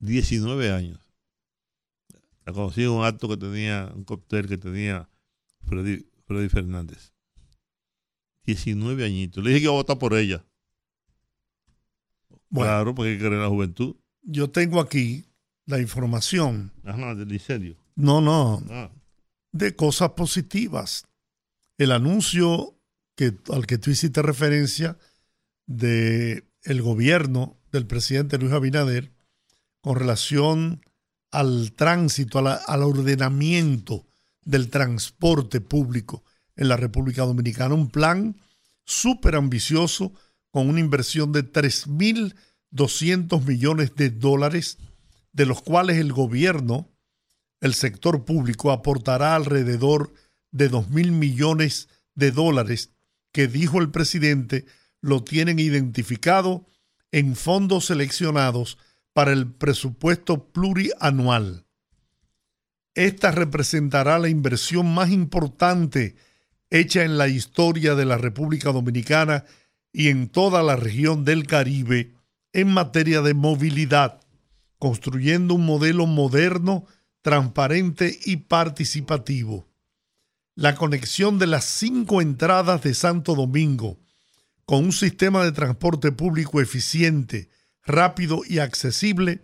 [0.00, 1.00] 19 años.
[2.44, 5.08] La conocí en un acto que tenía, un cóctel que tenía
[5.66, 7.12] Freddy, Freddy Fernández.
[8.44, 9.42] 19 añitos.
[9.42, 10.44] Le dije que iba a votar por ella.
[12.50, 12.70] Bueno.
[12.70, 13.96] Claro, porque hay que querer la juventud.
[14.22, 15.24] yo tengo aquí
[15.66, 16.72] la información.
[16.84, 17.76] Ajá, del incendio.
[17.96, 18.90] No, no, Ah,
[19.52, 21.06] de cosas positivas.
[21.78, 22.78] El anuncio
[23.16, 24.98] que, al que tú hiciste referencia
[25.66, 29.12] de el gobierno del presidente Luis Abinader
[29.80, 30.82] con relación
[31.30, 34.06] al tránsito, la- al ordenamiento
[34.44, 36.24] del transporte público
[36.56, 37.74] en la República Dominicana.
[37.74, 38.36] Un plan
[38.84, 40.12] súper ambicioso
[40.50, 44.78] con una inversión de 3.200 millones de dólares,
[45.32, 46.90] de los cuales el gobierno
[47.60, 50.12] el sector público aportará alrededor
[50.50, 52.90] de 2 mil millones de dólares
[53.32, 54.66] que dijo el presidente
[55.04, 56.64] lo tienen identificado
[57.12, 58.78] en fondos seleccionados
[59.12, 61.66] para el presupuesto plurianual.
[62.94, 66.16] Esta representará la inversión más importante
[66.70, 69.44] hecha en la historia de la República Dominicana
[69.92, 72.14] y en toda la región del Caribe
[72.54, 74.22] en materia de movilidad,
[74.78, 76.86] construyendo un modelo moderno
[77.20, 79.68] transparente y participativo.
[80.54, 83.98] La conexión de las cinco entradas de Santo Domingo
[84.66, 87.48] con un sistema de transporte público eficiente,
[87.84, 89.42] rápido y accesible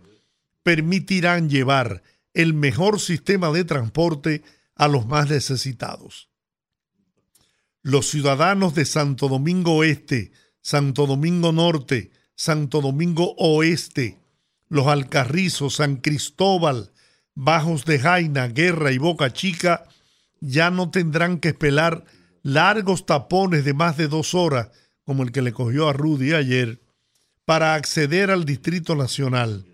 [0.63, 2.03] permitirán llevar
[2.33, 4.43] el mejor sistema de transporte
[4.75, 6.29] a los más necesitados.
[7.81, 10.31] Los ciudadanos de Santo Domingo Este,
[10.61, 14.19] Santo Domingo Norte, Santo Domingo Oeste,
[14.69, 16.91] los Alcarrizos, San Cristóbal,
[17.33, 19.85] Bajos de Jaina, Guerra y Boca Chica
[20.41, 22.03] ya no tendrán que esperar
[22.43, 24.69] largos tapones de más de dos horas,
[25.05, 26.81] como el que le cogió a Rudy ayer,
[27.45, 29.65] para acceder al Distrito Nacional.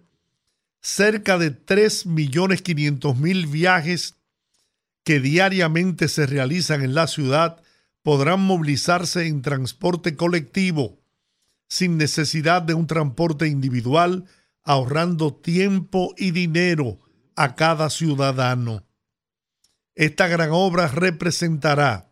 [0.81, 4.15] Cerca de 3.500.000 viajes
[5.03, 7.61] que diariamente se realizan en la ciudad
[8.03, 10.99] podrán movilizarse en transporte colectivo,
[11.67, 14.25] sin necesidad de un transporte individual
[14.63, 16.99] ahorrando tiempo y dinero
[17.35, 18.85] a cada ciudadano.
[19.95, 22.11] Esta gran obra representará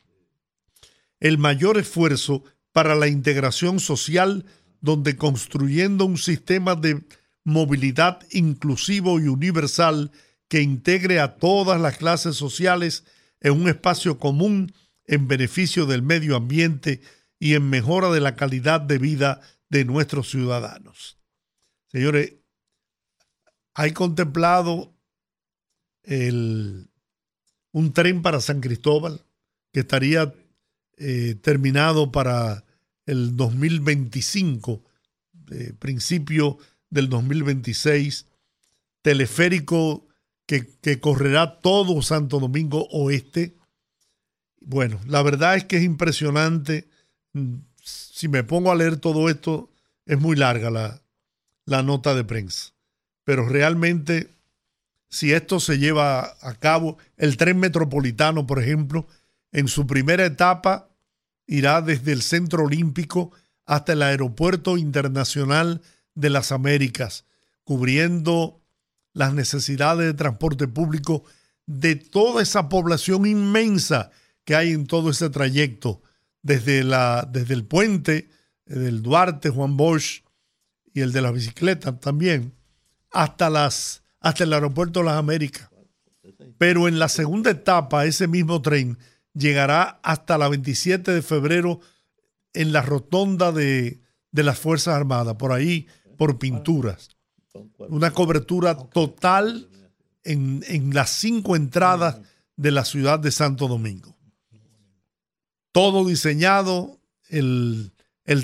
[1.20, 2.44] el mayor esfuerzo
[2.76, 4.44] para la integración social
[4.82, 7.06] donde construyendo un sistema de
[7.46, 10.12] movilidad inclusivo y universal
[10.50, 13.06] que integre a todas las clases sociales
[13.40, 14.74] en un espacio común
[15.06, 17.00] en beneficio del medio ambiente
[17.40, 21.18] y en mejora de la calidad de vida de nuestros ciudadanos.
[21.88, 22.34] Señores,
[23.74, 24.94] hay contemplado
[26.04, 26.90] el,
[27.72, 29.26] un tren para San Cristóbal
[29.72, 30.34] que estaría
[30.98, 32.65] eh, terminado para
[33.06, 34.84] el 2025,
[35.52, 36.58] eh, principio
[36.90, 38.26] del 2026,
[39.02, 40.08] teleférico
[40.46, 43.56] que, que correrá todo Santo Domingo Oeste.
[44.62, 46.88] Bueno, la verdad es que es impresionante.
[47.84, 49.70] Si me pongo a leer todo esto,
[50.06, 51.02] es muy larga la,
[51.66, 52.74] la nota de prensa.
[53.24, 54.30] Pero realmente,
[55.10, 59.08] si esto se lleva a cabo, el tren metropolitano, por ejemplo,
[59.52, 60.90] en su primera etapa
[61.48, 63.32] irá desde el Centro Olímpico
[63.66, 65.82] hasta el Aeropuerto Internacional
[66.14, 67.26] de las Américas,
[67.64, 68.62] cubriendo
[69.14, 71.24] las necesidades de transporte público
[71.66, 74.12] de toda esa población inmensa
[74.44, 76.02] que hay en todo ese trayecto,
[76.44, 78.30] desde, la, desde el puente
[78.66, 80.24] del Duarte, Juan Bosch
[80.94, 82.54] y el de las bicicletas también,
[83.12, 85.70] hasta, las, hasta el Aeropuerto de las Américas.
[86.58, 88.98] Pero en la segunda etapa, ese mismo tren
[89.36, 91.82] llegará hasta la 27 de febrero
[92.54, 94.00] en la rotonda de,
[94.32, 97.10] las Fuerzas Armadas, por ahí, por pinturas.
[97.78, 99.70] Una cobertura total
[100.24, 102.22] en, las cinco entradas
[102.56, 104.16] de la ciudad de Santo Domingo.
[105.72, 107.92] Todo diseñado, el,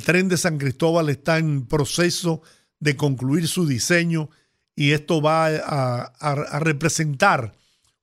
[0.05, 2.41] tren de San Cristóbal está en proceso
[2.79, 4.29] de concluir su diseño
[4.75, 7.53] y esto va a representar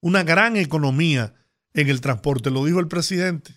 [0.01, 1.35] una gran economía
[1.75, 2.51] en el transporte.
[2.51, 3.55] Lo dijo el presidente.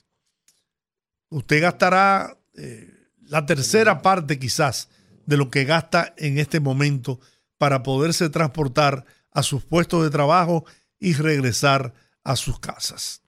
[1.29, 4.89] Usted gastará eh, la tercera parte quizás
[5.25, 7.19] de lo que gasta en este momento
[7.57, 10.65] para poderse transportar a sus puestos de trabajo
[10.99, 11.93] y regresar
[12.23, 13.21] a sus casas.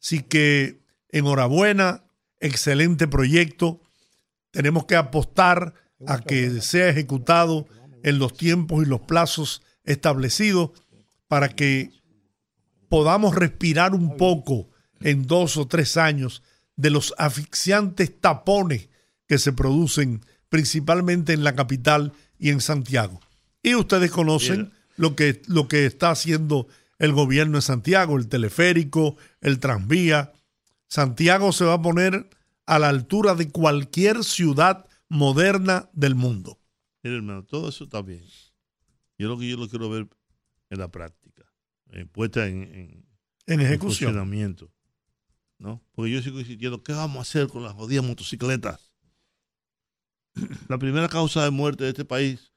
[0.00, 2.04] Así que enhorabuena,
[2.40, 3.80] excelente proyecto.
[4.50, 5.74] Tenemos que apostar
[6.06, 7.66] a que sea ejecutado
[8.02, 10.70] en los tiempos y los plazos establecidos
[11.28, 11.90] para que
[12.92, 14.68] podamos respirar un poco
[15.00, 16.42] en dos o tres años
[16.76, 18.90] de los asfixiantes tapones
[19.26, 23.18] que se producen principalmente en la capital y en Santiago.
[23.62, 29.16] Y ustedes conocen lo que, lo que está haciendo el gobierno de Santiago, el teleférico,
[29.40, 30.34] el tranvía.
[30.86, 32.28] Santiago se va a poner
[32.66, 36.58] a la altura de cualquier ciudad moderna del mundo.
[37.02, 38.22] Mira, hermano, todo eso está bien.
[39.16, 40.08] Yo lo que yo lo quiero ver
[40.68, 41.21] en la práctica.
[41.92, 43.06] Eh, puesta en,
[43.46, 44.12] en, ejecución.
[44.12, 44.72] funcionamiento.
[45.58, 45.80] ¿no?
[45.92, 48.92] Porque yo sigo insistiendo, ¿qué vamos a hacer con las jodidas motocicletas?
[50.68, 52.52] La primera causa de muerte de este país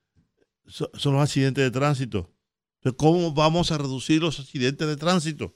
[0.67, 2.33] son los accidentes de tránsito.
[2.77, 5.55] Entonces, ¿cómo vamos a reducir los accidentes de tránsito?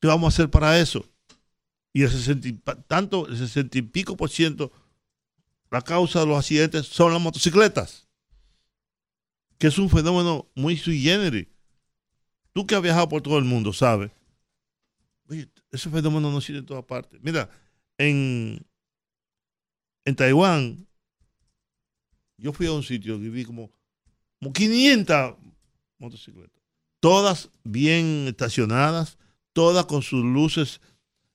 [0.00, 1.04] ¿Qué vamos a hacer para eso?
[1.92, 4.72] Y el 60, tanto el 60 y pico por ciento,
[5.70, 8.08] la causa de los accidentes son las motocicletas,
[9.58, 11.48] que es un fenómeno muy sui generis.
[12.52, 14.10] Tú que has viajado por todo el mundo, sabes.
[15.28, 17.20] Oye, ese fenómeno no existe en todas partes.
[17.22, 17.48] Mira,
[17.98, 18.66] en,
[20.04, 20.86] en Taiwán,
[22.36, 23.70] yo fui a un sitio y vi como,
[24.40, 25.36] como 500
[25.98, 26.60] motocicletas.
[26.98, 29.18] Todas bien estacionadas,
[29.52, 30.80] todas con sus luces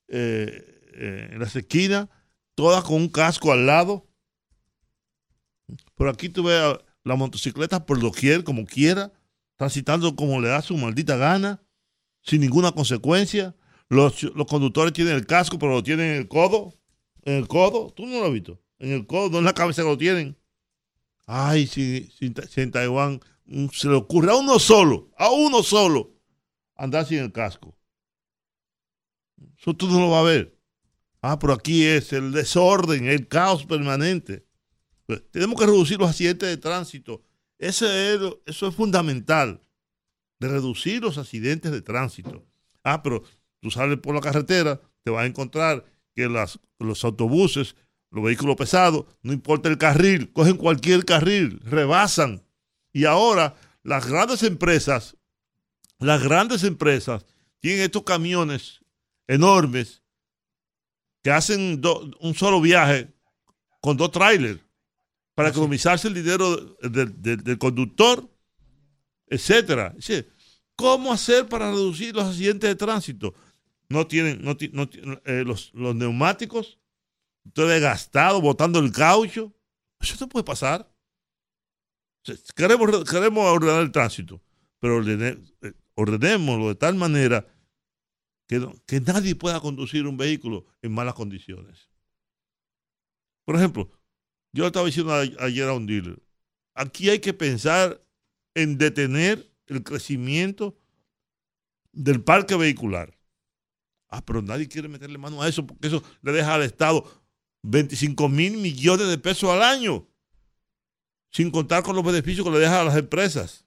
[0.08, 2.10] eh, eh, en las esquinas,
[2.56, 4.06] todas con un casco al lado.
[5.96, 9.14] Por aquí tú ves la motocicleta por doquier, como quiera
[9.58, 11.62] transitando como le da su maldita gana,
[12.22, 13.56] sin ninguna consecuencia.
[13.88, 16.74] Los, conductores tienen el casco, pero lo tienen en el codo.
[17.24, 18.62] En el codo, tú no lo has visto.
[18.80, 20.38] En el codo, en la cabeza lo tienen.
[21.28, 26.14] Ay, si, en Taiwán mm, se le ocurre a uno solo, a uno solo,
[26.76, 27.76] andar sin el casco.
[29.58, 30.56] Eso tú no lo vas a ver.
[31.22, 34.46] Ah, pero aquí es el desorden, el caos permanente.
[35.08, 37.24] Pues, tenemos que reducir los accidentes de tránsito
[37.58, 39.62] eso es fundamental,
[40.40, 42.46] de reducir los accidentes de tránsito.
[42.84, 43.24] Ah, pero
[43.62, 47.76] tú sales por la carretera, te vas a encontrar que los autobuses,
[48.12, 52.44] los vehículos pesados, no importa el carril, cogen cualquier carril, rebasan.
[52.92, 55.18] Y ahora las grandes empresas,
[56.00, 57.26] las grandes empresas
[57.60, 58.82] tienen estos camiones
[59.28, 60.02] enormes
[61.24, 61.82] que hacen
[62.20, 63.14] un solo viaje
[63.82, 64.65] con dos trailers
[65.36, 68.28] para economizarse el dinero del, del- del conductor,
[69.28, 69.94] etcétera.
[70.78, 73.34] ¿Cómo hacer para reducir los accidentes de tránsito?
[73.90, 74.90] No tienen, no, no
[75.26, 76.80] eh, los, los neumáticos,
[77.54, 79.54] todo desgastado, botando el caucho.
[80.00, 80.92] Eso no puede pasar.
[82.56, 84.42] Queremos, queremos ordenar el tránsito,
[84.80, 87.46] pero ordene- eh, ordenémoslo de tal manera
[88.48, 91.90] que, no- que nadie pueda conducir un vehículo en malas condiciones.
[93.46, 93.92] Por ejemplo,
[94.56, 96.18] yo le estaba diciendo ayer a un dealer,
[96.74, 98.02] aquí hay que pensar
[98.54, 100.80] en detener el crecimiento
[101.92, 103.14] del parque vehicular.
[104.08, 107.04] Ah, pero nadie quiere meterle mano a eso porque eso le deja al Estado
[107.64, 110.08] 25 mil millones de pesos al año,
[111.32, 113.66] sin contar con los beneficios que le deja a las empresas.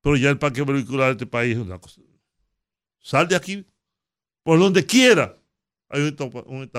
[0.00, 2.02] Pero ya el parque vehicular de este país es una cosa.
[3.00, 3.66] Sal de aquí,
[4.44, 5.34] por donde quiera,
[5.88, 6.70] hay un, un.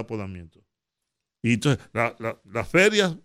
[1.42, 3.16] Y entonces, la- la- las ferias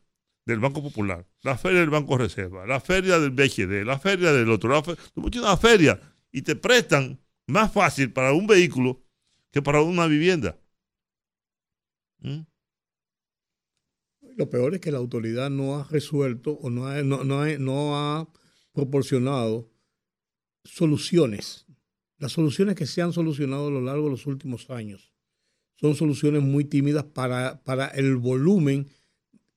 [0.44, 4.51] del Banco Popular, la feria del Banco Reserva, la feria del BHD, la feria del
[4.51, 9.03] otro, la fe- tú tienes una feria y te prestan más fácil para un vehículo
[9.51, 10.59] que para una vivienda.
[12.20, 12.40] ¿Mm?
[14.37, 17.22] Lo peor es que la autoridad no ha resuelto o no no,
[17.59, 18.33] no ha
[18.72, 19.70] proporcionado
[20.64, 21.66] soluciones.
[22.18, 25.12] Las soluciones que se han solucionado a lo largo de los últimos años
[25.76, 28.88] son soluciones muy tímidas para, para el volumen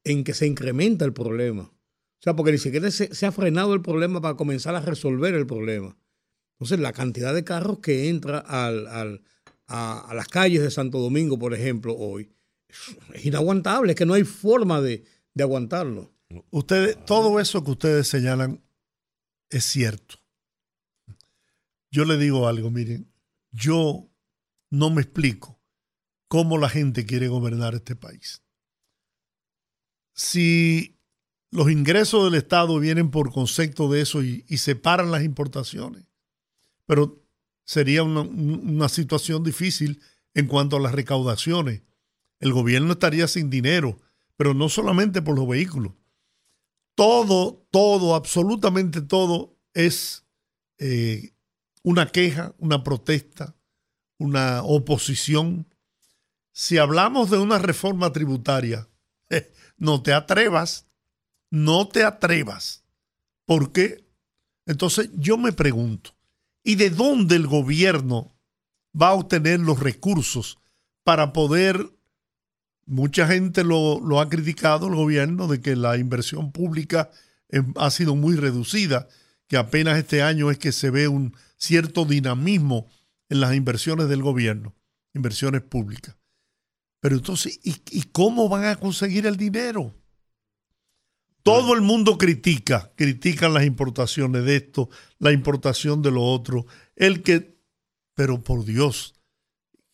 [0.03, 1.63] en que se incrementa el problema.
[1.63, 5.33] O sea, porque ni siquiera se, se ha frenado el problema para comenzar a resolver
[5.35, 5.95] el problema.
[6.53, 9.21] Entonces, la cantidad de carros que entra al- al-
[9.67, 12.31] a, las calles de Santo Domingo, por ejemplo, hoy,
[13.13, 16.13] es inaguantable, es que no hay forma de, de aguantarlo.
[16.51, 18.61] Ustedes, todo eso que ustedes señalan
[19.49, 20.15] es cierto.
[21.91, 23.11] Yo le digo algo, miren,
[23.51, 24.09] yo
[24.69, 25.59] no me explico
[26.27, 28.41] cómo la gente quiere gobernar este país.
[30.13, 30.97] Si
[31.51, 36.05] los ingresos del Estado vienen por concepto de eso y, separan las importaciones,
[36.85, 37.21] pero
[37.63, 40.01] sería una, una situación difícil
[40.33, 41.81] en cuanto a las recaudaciones.
[42.39, 43.99] El gobierno estaría sin dinero,
[44.37, 45.93] pero no solamente por los vehículos
[46.95, 50.25] todo, todo, absolutamente todo es
[50.79, 51.33] eh,
[51.83, 53.55] una queja, una protesta,
[54.17, 55.67] una oposición.
[56.57, 58.87] Si hablamos de una reforma tributaria,
[59.77, 60.87] no te atrevas,
[61.51, 62.85] no te atrevas.
[63.43, 64.07] ¿Por qué?
[64.65, 66.15] Entonces yo me pregunto,
[66.63, 68.37] ¿y de dónde el gobierno
[68.99, 70.57] va a obtener los recursos
[71.03, 71.91] para poder
[72.87, 77.09] Mucha gente lo, lo, ha criticado el gobierno de que la inversión pública
[77.49, 79.07] eh, ha sido muy reducida,
[79.47, 82.87] que apenas este año es que se ve un cierto dinamismo
[83.27, 84.75] en las inversiones del gobierno,
[85.15, 86.15] inversiones públicas.
[87.05, 89.93] Pero entonces, ¿y, cómo van a conseguir el dinero?
[91.43, 94.89] Todo el mundo critica, critican las importaciones de esto,
[95.19, 96.65] la importación de lo otro,
[96.95, 97.59] el que,
[98.15, 99.13] pero por Dios,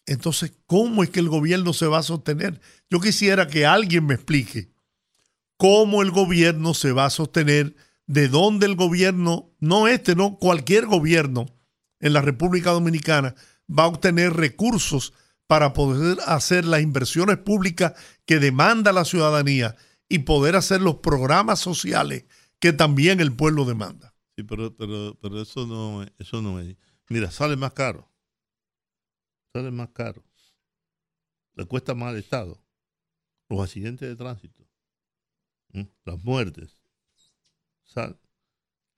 [0.06, 2.62] entonces, ¿cómo es que el gobierno se va a sostener?
[2.90, 4.72] Yo quisiera que alguien me explique
[5.58, 7.76] cómo el gobierno se va a sostener,
[8.08, 11.48] de dónde el gobierno, no este, no cualquier gobierno
[12.00, 13.36] en la República Dominicana
[13.70, 15.12] va a obtener recursos
[15.48, 17.94] para poder hacer las inversiones públicas
[18.26, 19.76] que demanda la ciudadanía
[20.08, 22.26] y poder hacer los programas sociales
[22.60, 24.14] que también el pueblo demanda.
[24.38, 26.76] Sí, pero, pero, pero eso no, eso no es.
[27.10, 28.12] Mira, sale más caro
[29.54, 30.24] sale más caro,
[31.56, 32.64] le cuesta más al Estado,
[33.50, 34.68] los accidentes de tránsito,
[36.06, 36.78] las muertes,
[37.84, 38.16] ¿sabes?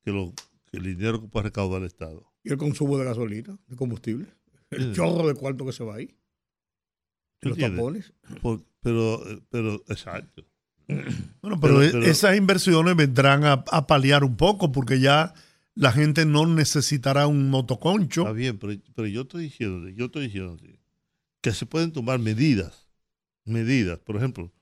[0.03, 0.33] Que, lo,
[0.69, 2.31] que el dinero que puede recaudar el Estado.
[2.43, 4.27] ¿Y el consumo de gasolina, de combustible?
[4.69, 4.93] El sí.
[4.93, 6.15] chorro de cuarto que se va ahí.
[7.49, 8.13] Los tapones.
[8.41, 10.45] Por, pero, pero, exacto.
[11.41, 15.33] Bueno, pero, pero, pero, esas inversiones vendrán a, a paliar un poco porque ya
[15.75, 18.21] la gente no necesitará un motoconcho.
[18.21, 20.57] Está bien, pero, pero yo estoy diciendo, yo estoy diciendo
[21.41, 22.89] que se pueden tomar medidas,
[23.43, 24.53] medidas, por ejemplo,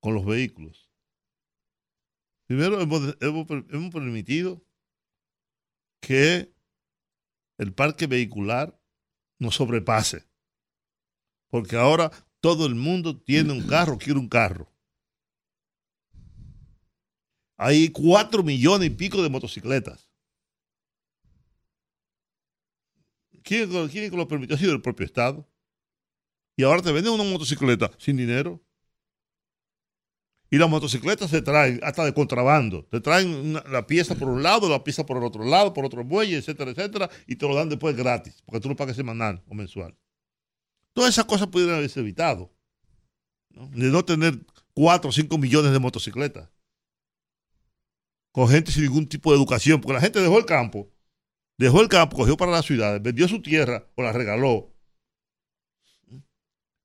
[0.00, 0.90] con los vehículos.
[2.46, 4.62] Primero hemos, hemos, hemos permitido
[6.00, 6.52] que
[7.58, 8.78] el parque vehicular
[9.38, 10.26] no sobrepase,
[11.52, 14.72] porque ahora todo el mundo tiene un carro, quiere un carro.
[17.58, 20.10] Hay cuatro millones y pico de motocicletas.
[23.44, 24.56] ¿Quién, quién lo permitió?
[24.56, 25.46] Ha sido el propio Estado.
[26.56, 28.64] Y ahora te venden una motocicleta sin dinero.
[30.50, 32.86] Y las motocicletas se traen hasta de contrabando.
[32.86, 36.02] Te traen la pieza por un lado, la pieza por el otro lado, por otro
[36.02, 37.10] muelle, etcétera, etcétera.
[37.26, 39.94] Y te lo dan después gratis, porque tú lo pagas semanal o mensual.
[40.92, 42.52] Todas esas cosas pudieran haberse evitado.
[43.50, 43.68] ¿no?
[43.68, 44.38] De no tener
[44.74, 46.48] 4 o 5 millones de motocicletas.
[48.32, 50.90] Con gente sin ningún tipo de educación, porque la gente dejó el campo,
[51.58, 54.72] dejó el campo, cogió para las ciudades, vendió su tierra o la regaló.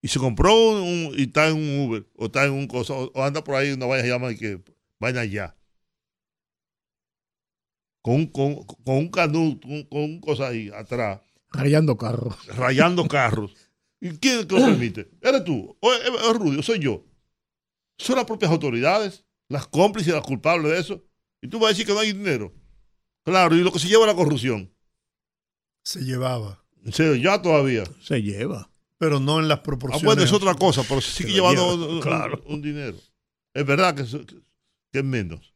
[0.02, 3.24] Y se compró un, y está en un Uber, o está en un cosa, o,
[3.24, 4.62] anda por ahí una vaya llama y que
[5.00, 5.56] vayan allá.
[8.02, 11.22] Con, con, con un canuto, con, con un cosa ahí atrás.
[11.50, 12.46] Rayando carros.
[12.56, 13.56] Rayando carros.
[14.00, 15.10] ¿Y quién lo permite?
[15.22, 15.76] ¿Eres tú?
[15.80, 16.58] ¿O es, es Rudy?
[16.60, 17.04] ¿O soy yo?
[17.98, 21.04] Son las propias autoridades, las cómplices, las culpables de eso.
[21.42, 22.54] Y tú vas a decir que no hay dinero.
[23.26, 24.72] Claro, y lo que se lleva es la corrupción.
[25.84, 26.64] Se llevaba.
[26.92, 27.84] Serio, ya todavía.
[28.02, 28.70] Se lleva.
[28.98, 30.06] Pero no en las Ah, proporciones.
[30.06, 32.42] bueno, es otra cosa, pero se sigue Se llevando lleva, un, claro.
[32.46, 32.98] un- un dinero.
[33.54, 34.12] Es verdad que es,
[34.92, 35.54] que es menos.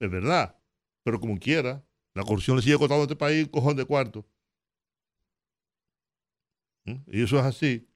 [0.00, 0.56] Es verdad.
[1.04, 1.84] Pero como quiera,
[2.14, 4.26] la corrupción le sigue costando a este país un cojón de cuarto.
[6.88, 7.16] ¿Mm?
[7.16, 7.86] Y eso es así.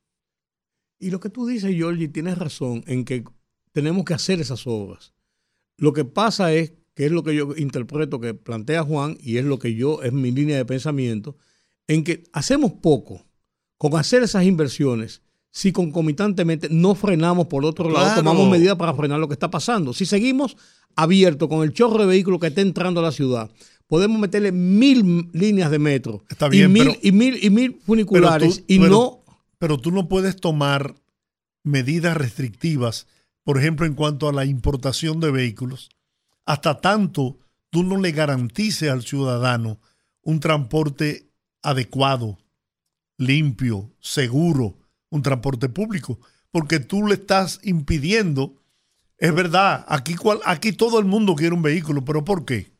[0.98, 3.24] Y lo que tú dices, Georgie, tienes razón en que
[3.72, 5.14] tenemos que hacer esas obras.
[5.76, 9.44] Lo que pasa es, que es lo que yo interpreto que plantea Juan, y es
[9.44, 11.36] lo que yo, es mi línea de pensamiento,
[11.88, 13.26] en que hacemos poco
[13.78, 15.22] con hacer esas inversiones
[15.52, 19.92] si concomitantemente no frenamos por otro lado, tomamos medidas para frenar lo que está pasando.
[19.92, 20.56] Si seguimos
[20.96, 23.50] abiertos con el chorro de vehículos que está entrando a la ciudad,
[23.92, 27.78] podemos meterle mil líneas de metro Está bien, y, mil, pero- y, mil, y mil
[27.84, 29.18] funiculares tú- y pero- no
[29.58, 30.94] Pero tú no puedes tomar
[31.62, 33.06] medidas restrictivas,
[33.44, 35.90] por ejemplo, en cuanto a la importación de vehículos,
[36.46, 37.36] hasta tanto
[37.68, 39.78] tú no le garantices al ciudadano
[40.22, 41.28] un transporte
[41.62, 42.38] adecuado,
[43.18, 44.78] limpio, seguro,
[45.10, 46.18] un transporte público,
[46.50, 48.54] porque tú le estás impidiendo,
[49.18, 52.71] es verdad, aquí, cual- aquí todo el mundo quiere un vehículo, pero ¿por qué?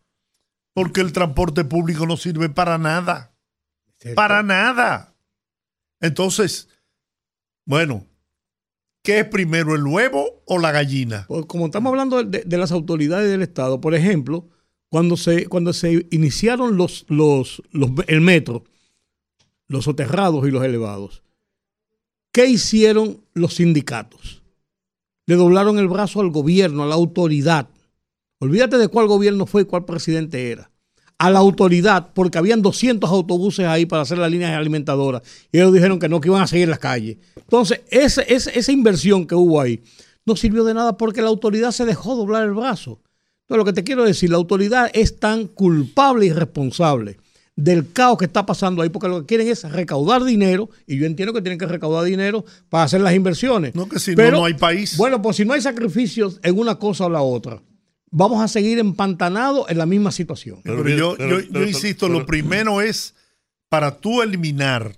[0.74, 3.34] Porque el transporte público no sirve para nada.
[4.14, 5.14] Para nada.
[6.00, 6.68] Entonces,
[7.64, 8.06] bueno,
[9.02, 11.24] ¿qué es primero, el huevo o la gallina?
[11.28, 14.48] Pues, como estamos hablando de, de las autoridades del Estado, por ejemplo,
[14.88, 18.64] cuando se, cuando se iniciaron los, los, los- el metro,
[19.68, 21.22] los soterrados y los elevados,
[22.32, 24.42] ¿qué hicieron los sindicatos?
[25.26, 27.68] Le doblaron el brazo al gobierno, a la autoridad.
[28.42, 30.68] Olvídate de cuál gobierno fue y cuál presidente era.
[31.16, 35.22] A la autoridad, porque habían 200 autobuses ahí para hacer las líneas alimentadoras.
[35.52, 37.18] Y ellos dijeron que no, que iban a seguir las calles.
[37.36, 39.80] Entonces, ese- ese- esa inversión que hubo ahí
[40.26, 43.00] no sirvió de nada porque la autoridad se dejó doblar el brazo.
[43.42, 47.18] Entonces, lo que te quiero decir, la autoridad es tan culpable y responsable
[47.54, 51.06] del caos que está pasando ahí, porque lo que quieren es recaudar dinero, y yo
[51.06, 53.74] entiendo que tienen que recaudar dinero para hacer las inversiones.
[53.76, 54.96] No, que si no, no hay país.
[54.96, 57.62] Bueno, pues si no hay sacrificios en una cosa o la otra,
[58.12, 60.60] vamos a seguir empantanados en la misma situación.
[60.62, 63.14] Pero yo, pero- yo- pero- yo pero- insisto, pero- lo primero es
[63.68, 64.96] para tú eliminar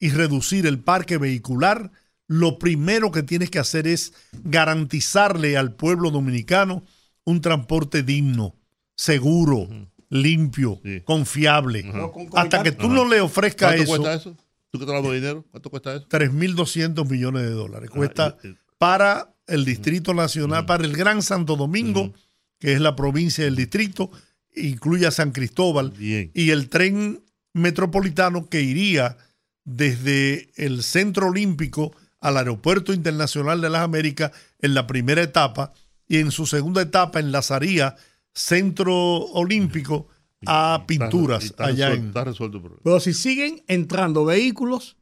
[0.00, 1.90] y reducir el parque vehicular,
[2.28, 4.12] lo primero que tienes que hacer es
[4.44, 6.84] garantizarle al pueblo dominicano
[7.24, 8.54] un transporte digno,
[8.96, 9.68] seguro,
[10.10, 11.00] limpio, Sí.
[11.04, 11.90] confiable.
[12.34, 12.94] Hasta que tú Ajá.
[12.94, 14.36] no le ofrezcas ¿Cuánto eso, cuesta eso?
[14.70, 15.44] ¿Tú que hablando de dinero?
[15.50, 16.06] ¿Cuánto cuesta eso?
[16.08, 17.90] 3.200 millones de dólares.
[17.90, 22.12] Cuesta Ah, y- y- para el Distrito Nacional, para el Gran Santo Domingo.
[22.58, 24.10] Que es la provincia del distrito,
[24.54, 26.30] incluye a San Cristóbal, Bien.
[26.34, 29.16] y el tren metropolitano que iría
[29.64, 35.72] desde el Centro Olímpico al Aeropuerto Internacional de las Américas en la primera etapa
[36.06, 37.96] y en su segunda etapa enlazaría
[38.32, 40.08] Centro Olímpico
[40.46, 42.08] a Pinturas está allá resuelto, en...
[42.08, 42.82] Está resuelto el problema.
[42.84, 44.96] Pero si siguen entrando vehículos,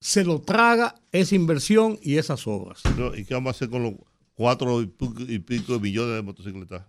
[0.00, 2.82] se lo traga esa inversión y esas obras.
[2.96, 3.94] No, ¿Y qué vamos a hacer con los
[4.36, 6.84] cuatro y pico, y pico de millones de motocicletas?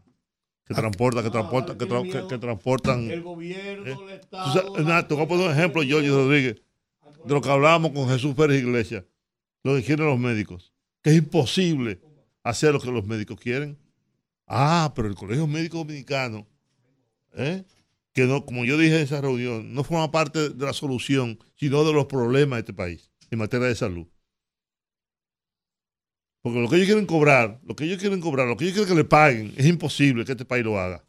[0.65, 3.21] Que Ah, transportan, que transportan, que, tra- que- que transportan.
[3.23, 4.21] gobierno, ¿Eh?
[4.29, 6.61] Tú sabes, nada, te voy a poner un ejemplo, Jorge Rodríguez,
[7.23, 9.05] de lo que hablábamos con Jesús Pérez Iglesias,
[9.63, 12.01] lo que quieren los médicos, que es imposible
[12.43, 13.77] hacer lo que los médicos quieren.
[14.45, 16.45] Ah, pero el Colegio Médico Dominicano,
[17.33, 17.63] ¿eh?
[18.13, 21.83] que no, como yo dije en esa reunión, no forma parte de la solución, sino
[21.85, 24.07] de los problemas de este país en materia de salud.
[26.47, 28.93] Porque lo que ellos quieren cobrar, lo que ellos quieren cobrar, lo que ellos quieren
[28.95, 31.03] que le paguen, es imposible que este país lo haga.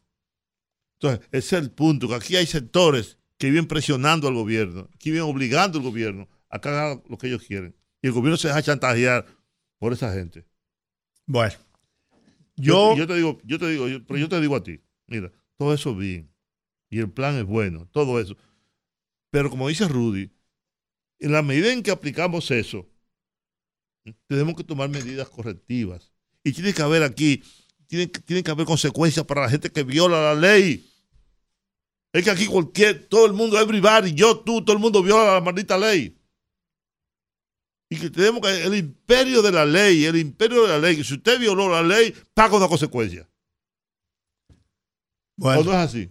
[1.00, 5.10] Entonces, ese es el punto, que aquí hay sectores que viven presionando al gobierno, que
[5.10, 7.74] viven obligando al gobierno a que haga lo que ellos quieren.
[8.02, 9.26] Y el gobierno se deja chantajear
[9.78, 10.44] por esa gente.
[11.26, 11.54] Bueno,
[12.56, 14.80] Yo, yo, yo te digo, yo te digo, yo- pero yo te digo a ti,
[15.06, 16.32] mira, todo eso bien.
[16.90, 18.36] Y el plan es bueno, todo eso.
[19.30, 20.32] Pero como dice Rudy,
[21.20, 22.88] en la medida en que aplicamos eso,
[24.26, 26.12] tenemos que tomar medidas correctivas.
[26.44, 27.42] Y tiene que haber aquí,
[27.86, 30.84] tiene, tiene que haber consecuencias para la gente que viola la ley.
[32.12, 35.40] Es que aquí cualquier, todo el mundo, everybody, yo, tú, todo el mundo viola la
[35.40, 36.16] maldita ley.
[37.90, 41.04] y que tenemos que el imperio de la ley, el imperio de la ley, que
[41.04, 43.28] si usted violó la ley, paga una consecuencia.
[45.36, 46.10] Bueno, ¿O no es así?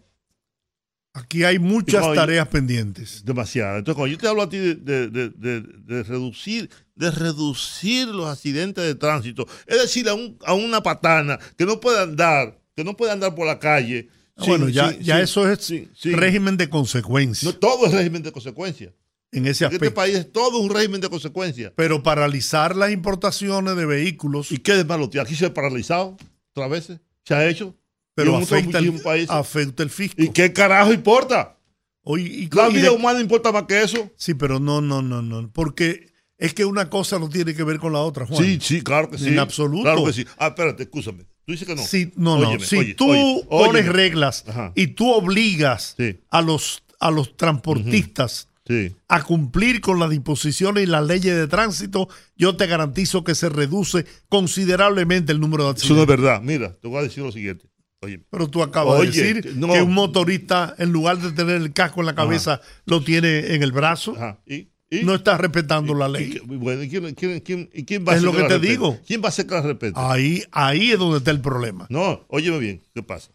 [1.18, 3.24] Aquí hay muchas tareas pendientes.
[3.26, 3.78] Demasiado.
[3.80, 4.76] Entonces, cuando yo te hablo a ti de,
[5.10, 10.82] de- de- reducir, de reducir los accidentes de tránsito, es decir, a, un- a una
[10.82, 14.10] patana que no puede andar, que no puede andar por la calle.
[14.36, 18.94] Ah, bueno, ya, ya eso es régimen de consecuencia No todo es régimen de consecuencia.
[19.32, 19.94] en ese En este aspecto.
[19.96, 21.74] país es todo un régimen de consecuencia.
[21.76, 25.10] Pero paralizar las importaciones de vehículos, ¿Y qué de malo?
[25.10, 25.22] tío?
[25.22, 26.18] Aquí se ha paralizado
[26.54, 27.76] otras veces, se ha hecho.
[28.18, 29.00] Pero afecta el,
[29.30, 30.22] afecta el fisco.
[30.22, 31.56] ¿Y qué carajo importa?
[32.02, 34.10] Oye, y- La vida de- humana importa más que eso.
[34.18, 35.50] Sí, pero no, no, no, no.
[35.52, 36.08] Porque
[36.38, 38.44] es que una cosa no tiene que ver con la otra, Juan.
[38.44, 39.28] Sí, sí, claro que sí.
[39.28, 39.84] En absoluto.
[39.84, 40.26] Claro que sí.
[40.38, 41.26] Ah, espérate, escúchame.
[41.46, 41.84] Tú dices que no.
[41.84, 42.60] Sí, no, no.
[42.60, 44.72] Si oye, tú oye, pones reglas Ajá.
[44.76, 46.20] y tú obligas Sí.
[46.30, 48.94] a los a los transportistas Sí.
[49.08, 53.48] a cumplir con las disposiciones y las leyes de tránsito, yo te garantizo que se
[53.50, 56.08] reduce considerablemente el número de Eso no es accidentes.
[56.26, 56.42] verdad.
[56.42, 57.66] Mira, te voy a decir lo siguiente.
[58.02, 61.74] Oye, Pero tú acabas Oye, de decir que un motorista, en lugar de tener el
[61.74, 64.14] casco en la cabeza, lo tiene en el brazo.
[64.16, 64.40] ajá.
[64.46, 64.70] ¿Y?
[64.90, 65.04] ¿Y?
[65.04, 66.42] No está respetando la ¿Y ley.
[66.46, 68.72] bueno, ¿y quién, quién- quién- quién va a Es lo que la te respete?
[68.72, 69.00] digo.
[69.06, 69.94] ¿Quién va a hacer que la respete?
[69.96, 71.88] Ahí, ahí es donde está el problema.
[71.90, 73.32] No, óyeme bien, ¿qué pasa?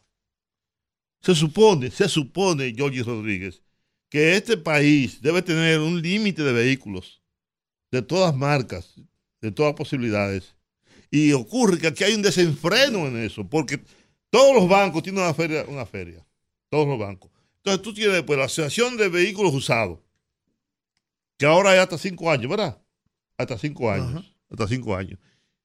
[1.21, 3.63] Se supone, se supone, Georgie Rodríguez,
[4.09, 7.21] que este país debe tener un límite de vehículos
[7.91, 8.95] de todas marcas,
[9.43, 10.55] de todas posibilidades.
[11.11, 13.81] Y ocurre que aquí hay un desenfreno en eso, porque
[14.33, 16.27] todos los bancos tienen una feria, una feria,
[16.71, 17.31] todos los bancos.
[17.59, 20.01] Entonces tú tienes pues, la Asociación de Vehículos Usados,
[21.39, 22.83] que ahora hay hasta cinco años, ¿verdad?
[23.37, 24.25] Hasta cinco años, Ajá.
[24.51, 25.19] hasta cinco años.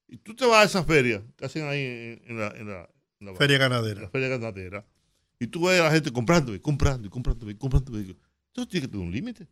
[0.08, 2.90] Y tú te vas a esa feria que hacen ahí en, la, en la-
[3.20, 4.10] en la- Feria en la ganadera.
[4.10, 4.86] feria ganadera,
[5.40, 8.22] y tú ves a la gente comprando y comprando y comprando y comprando vehículos.
[8.50, 9.48] Entonces tiene que tener un límite.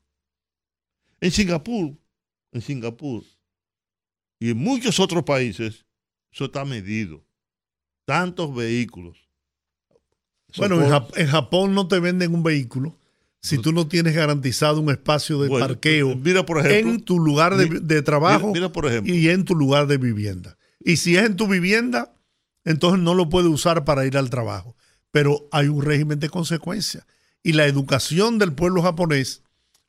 [1.19, 1.97] En Singapur,
[2.51, 3.23] en Singapur
[4.39, 5.85] y en muchos otros países,
[6.31, 7.24] eso está medido.
[8.05, 9.17] Tantos vehículos.
[10.57, 12.97] Bueno, en, por- Jap- en Japón no te venden un vehículo
[13.41, 16.93] si tú no tienes garantizado un espacio de bueno, parqueo Mira, por ejemplo.
[16.93, 19.13] en tu lugar de, trabajo mira, mira, por ejemplo.
[19.13, 20.57] y en tu lugar de vivienda.
[20.79, 22.15] Y si es en tu vivienda,
[22.63, 24.75] entonces no lo puedes usar para ir al trabajo.
[25.11, 27.05] Pero hay un régimen de consecuencias.
[27.43, 29.43] Y la educación del pueblo japonés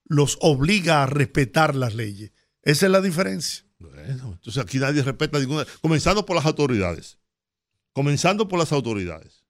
[0.06, 2.32] los obliga a respetar las leyes.
[2.62, 3.64] Esa es la diferencia.
[3.78, 5.64] Bueno, entonces aquí nadie respeta ninguna.
[5.80, 7.16] Comenzando por las autoridades.
[7.96, 9.42] Comenzando por las autoridades.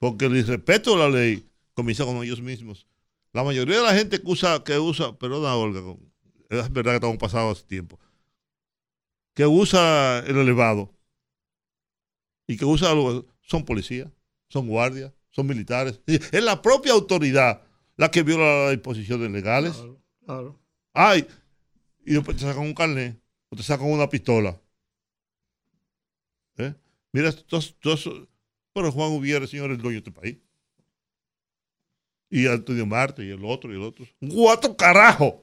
[0.00, 2.88] Porque el irrespeto de la ley comienza con ellos mismos.
[3.32, 5.96] La mayoría de la gente que usa, que usa, perdona Olga,
[6.48, 8.00] es verdad que estamos pasados hace tiempo,
[9.32, 10.92] que usa el elevado
[12.48, 14.10] y que usa algo, son policías,
[14.48, 16.00] son guardias, son militares.
[16.06, 17.62] Es la propia autoridad
[17.96, 19.80] la que viola las disposiciones legales.
[20.26, 20.58] Claro.
[20.92, 21.24] Ay,
[22.04, 24.60] y después te sacan un carnet o te sacan una pistola.
[26.56, 26.74] ¿Eh?
[27.12, 28.08] Mira, todos, todos-
[28.72, 30.38] pero Juan Ubiera, señor, el dueño de este país.
[32.30, 34.06] Y Antonio Marte, y el otro, y el otro.
[34.32, 35.34] ¡Cuatro carajos!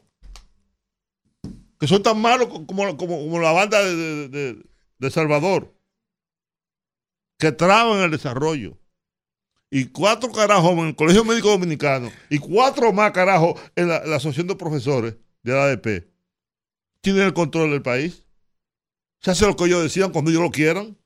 [1.79, 5.73] Que son tan malos co- como, como, como la banda de, de- Salvador.
[7.37, 8.77] Que traban el desarrollo.
[9.69, 12.09] Y cuatro carajos en el Colegio Médico Dominicano.
[12.29, 16.07] Y cuatro más carajos en la, la Asociación de Profesores de la ADP.
[17.01, 18.25] Tienen el control del país.
[19.19, 20.97] Se hace lo que ellos decidan cuando ellos lo quieran.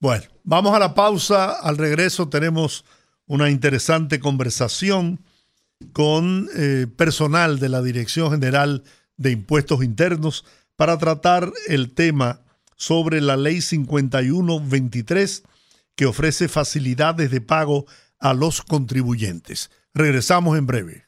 [0.00, 1.52] Bueno, vamos a la pausa.
[1.52, 2.84] Al regreso tenemos
[3.26, 5.24] una interesante conversación
[5.92, 8.84] con eh, personal de la Dirección General
[9.16, 10.44] de Impuestos Internos
[10.76, 12.40] para tratar el tema
[12.76, 15.42] sobre la Ley 5123
[15.96, 17.86] que ofrece facilidades de pago
[18.18, 19.70] a los contribuyentes.
[19.92, 21.04] Regresamos en breve.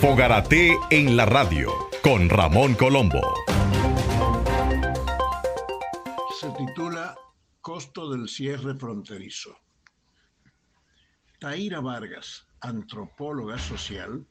[0.00, 1.70] Fogarate en la radio
[2.02, 3.22] con Ramón Colombo.
[7.62, 9.56] Costo del cierre fronterizo.
[11.38, 14.26] Taira Vargas, antropóloga social,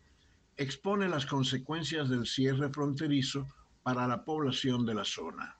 [0.57, 3.47] expone las consecuencias del cierre fronterizo
[3.83, 5.55] para la población de la zona.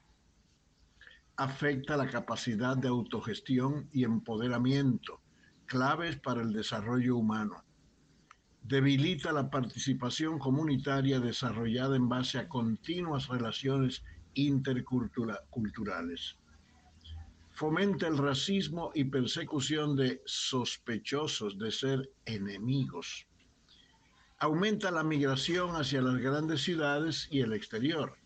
[1.38, 5.22] Afecta la capacidad de autogestión y empoderamiento,
[5.65, 7.63] claves para el desarrollo humano.
[8.63, 14.03] Debilita la participación comunitaria desarrollada en base a continuas relaciones
[14.34, 16.36] interculturales
[17.54, 23.28] fomenta el racismo y persecución de sospechosos de ser enemigos.
[24.39, 28.18] Aumenta la migración hacia las grandes ciudades y el exterior.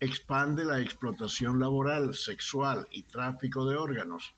[0.00, 4.34] Expande la explotación laboral, sexual y tráfico de órganos.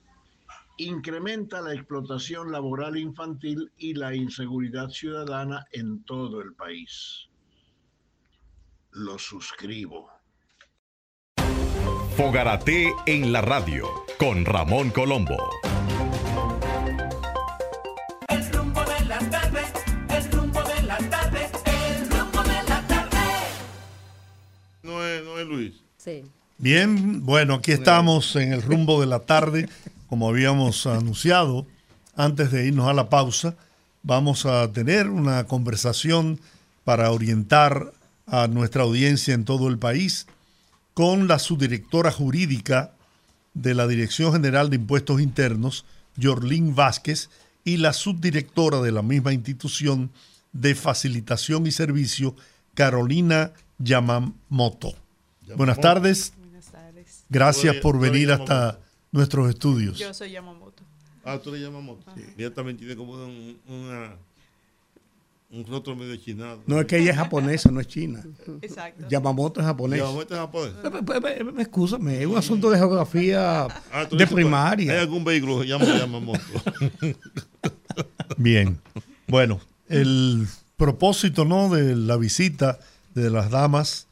[0.78, 7.28] incrementa la explotación laboral infantil y la inseguridad ciudadana en todo el país.
[8.92, 10.19] Lo suscribo.
[12.16, 13.88] Fogarate en la radio
[14.18, 15.36] con Ramón Colombo.
[18.28, 19.60] El rumbo de la tarde,
[20.08, 23.18] el rumbo de la tarde, el rumbo de la tarde.
[24.82, 25.74] No es, no es Luis.
[25.96, 26.24] Sí.
[26.58, 29.68] Bien, bueno, aquí estamos en el rumbo de la tarde,
[30.08, 31.66] como habíamos anunciado
[32.16, 33.54] antes de irnos a la pausa.
[34.02, 36.40] Vamos a tener una conversación
[36.84, 37.92] para orientar
[38.26, 40.26] a nuestra audiencia en todo el país
[40.94, 42.92] con la subdirectora jurídica
[43.54, 45.84] de la Dirección General de Impuestos Internos,
[46.16, 47.30] Yorlín Vázquez,
[47.64, 50.10] y la subdirectora de la misma institución
[50.52, 52.34] de facilitación y servicio,
[52.74, 54.94] Carolina Yamamoto.
[55.56, 56.32] Buenas tardes.
[56.38, 57.24] Buenas tardes.
[57.28, 58.84] Gracias por eres- eres venir hasta Yamamoto.
[59.12, 59.98] nuestros estudios.
[59.98, 60.82] Yo soy Yamamoto.
[61.24, 62.12] Ah, tú le llamas moto.
[62.38, 64.16] Ella también tiene como un, una,
[65.52, 66.62] un rostro medio chinado.
[66.66, 68.22] No es que ella es japonesa, no es china.
[68.62, 69.06] Exacto.
[69.08, 69.98] Yamamoto es japonés.
[69.98, 70.72] Yamamoto es japonés.
[70.74, 75.00] Pe- pe- pe- pe- Excúsame, es un asunto de geografía Ah, de dices, ¿Hay primaria.
[75.00, 76.40] algún vehículo que se llama Yamamoto?
[78.36, 78.78] Bien.
[79.26, 80.46] Bueno, el
[80.76, 81.68] propósito ¿no?
[81.68, 82.78] de la visita
[83.14, 84.06] de las damas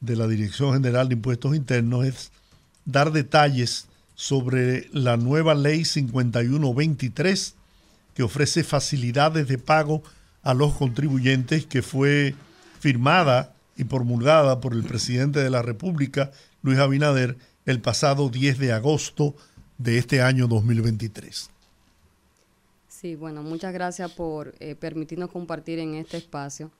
[0.00, 2.32] de la Dirección General de Impuestos Internos es
[2.84, 7.54] dar detalles sobre la nueva ley 5123
[8.14, 10.02] que ofrece facilidades de pago
[10.42, 12.34] a los contribuyentes que fue
[12.80, 16.30] firmada y promulgada por el presidente de la República,
[16.62, 17.36] Luis Abinader,
[17.66, 19.34] el pasado 10 de agosto
[19.78, 21.50] de este año 2023.
[22.88, 26.70] Sí, bueno, muchas gracias por eh, permitirnos compartir en este espacio.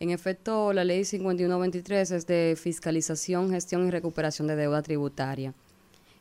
[0.00, 5.54] En efecto, la ley 5123 es de fiscalización, gestión y recuperación de deuda tributaria.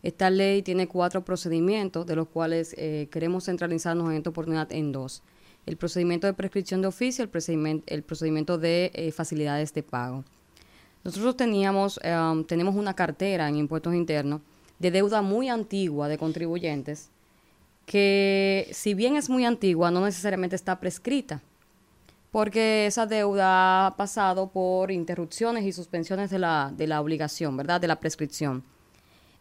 [0.03, 4.91] Esta ley tiene cuatro procedimientos, de los cuales eh, queremos centralizarnos en esta oportunidad en
[4.91, 5.23] dos.
[5.65, 10.23] El procedimiento de prescripción de oficio, el procedimiento, el procedimiento de eh, facilidades de pago.
[11.03, 14.41] Nosotros teníamos, eh, tenemos una cartera en impuestos internos
[14.79, 17.09] de deuda muy antigua de contribuyentes
[17.85, 21.41] que si bien es muy antigua, no necesariamente está prescrita,
[22.31, 27.81] porque esa deuda ha pasado por interrupciones y suspensiones de la, de la obligación, ¿verdad?
[27.81, 28.63] De la prescripción.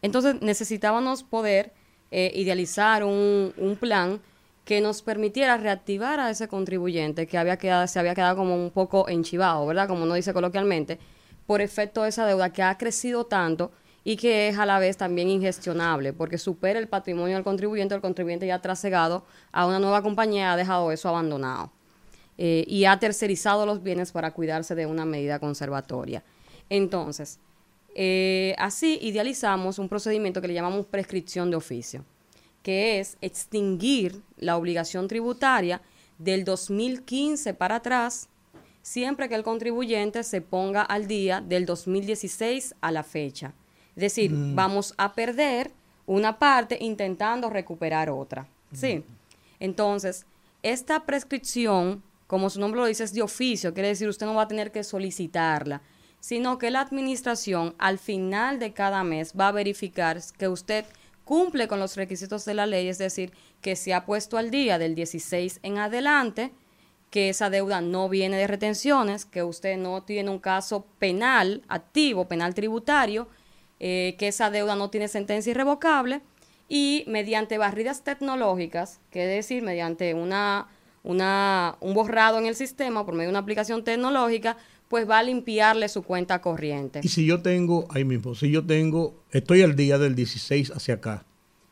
[0.03, 1.73] Entonces necesitábamos poder
[2.11, 4.21] eh, idealizar un, un plan
[4.65, 8.71] que nos permitiera reactivar a ese contribuyente que había quedado, se había quedado como un
[8.71, 9.89] poco enchivado, ¿verdad?
[9.89, 10.99] Como uno dice coloquialmente,
[11.47, 13.73] por efecto de esa deuda que ha crecido tanto
[14.05, 18.01] y que es a la vez también ingestionable, porque supera el patrimonio del contribuyente, el
[18.01, 21.71] contribuyente ya trasegado a una nueva compañía ha dejado eso abandonado
[22.39, 26.23] eh, y ha tercerizado los bienes para cuidarse de una medida conservatoria.
[26.69, 27.39] Entonces,
[27.95, 32.05] eh, así idealizamos un procedimiento que le llamamos prescripción de oficio,
[32.63, 35.81] que es extinguir la obligación tributaria
[36.19, 38.29] del 2015 para atrás,
[38.83, 43.55] siempre que el contribuyente se ponga al día del 2016 a la fecha.
[43.97, 45.71] Es decir, vamos a perder
[46.07, 48.47] una parte intentando recuperar otra.
[48.73, 49.05] ¿Sí?
[49.61, 50.25] Entonces,
[50.63, 54.43] esta prescripción, como su nombre lo dice, es de oficio, quiere decir usted no va
[54.43, 55.83] a tener que solicitarla,
[56.21, 60.87] sino que la administración al final de cada mes va a verificar que usted
[61.33, 64.77] cumple con los requisitos de la ley, es decir, que se ha puesto al día
[64.77, 66.53] del 16 en adelante,
[67.09, 72.29] que esa deuda no viene de retenciones, que usted no tiene un caso penal activo,
[72.29, 73.29] penal tributario,
[73.81, 76.21] eh, que esa deuda no tiene sentencia irrevocable
[76.69, 80.69] y mediante barridas tecnológicas, que es decir, mediante una,
[81.03, 84.59] una, un borrado en el sistema por medio de una aplicación tecnológica,
[84.93, 87.01] pues va a limpiarle su cuenta corriente.
[87.03, 90.97] Y si yo tengo, ahí mismo, si yo tengo, estoy al día del 16 hacia
[90.97, 91.25] acá,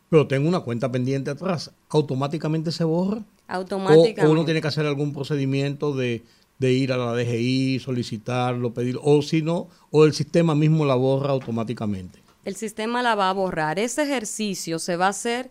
[0.09, 3.23] pero tengo una cuenta pendiente atrás, ¿automáticamente se borra?
[3.47, 4.25] Automáticamente.
[4.25, 6.23] o uno tiene que hacer algún procedimiento de,
[6.59, 10.95] de ir a la DGI, solicitarlo, pedir, o si no, o el sistema mismo la
[10.95, 12.21] borra automáticamente.
[12.47, 13.79] el sistema la va a borrar.
[13.79, 15.51] Ese ejercicio se va a hacer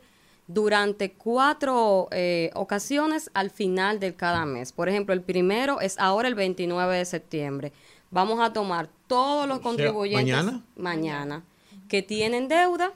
[0.50, 4.72] durante cuatro eh, ocasiones al final de cada mes.
[4.72, 7.72] Por ejemplo, el primero es ahora el 29 de septiembre.
[8.10, 10.64] Vamos a tomar todos los contribuyentes ¿mañana?
[10.76, 11.44] mañana
[11.88, 12.94] que tienen deuda,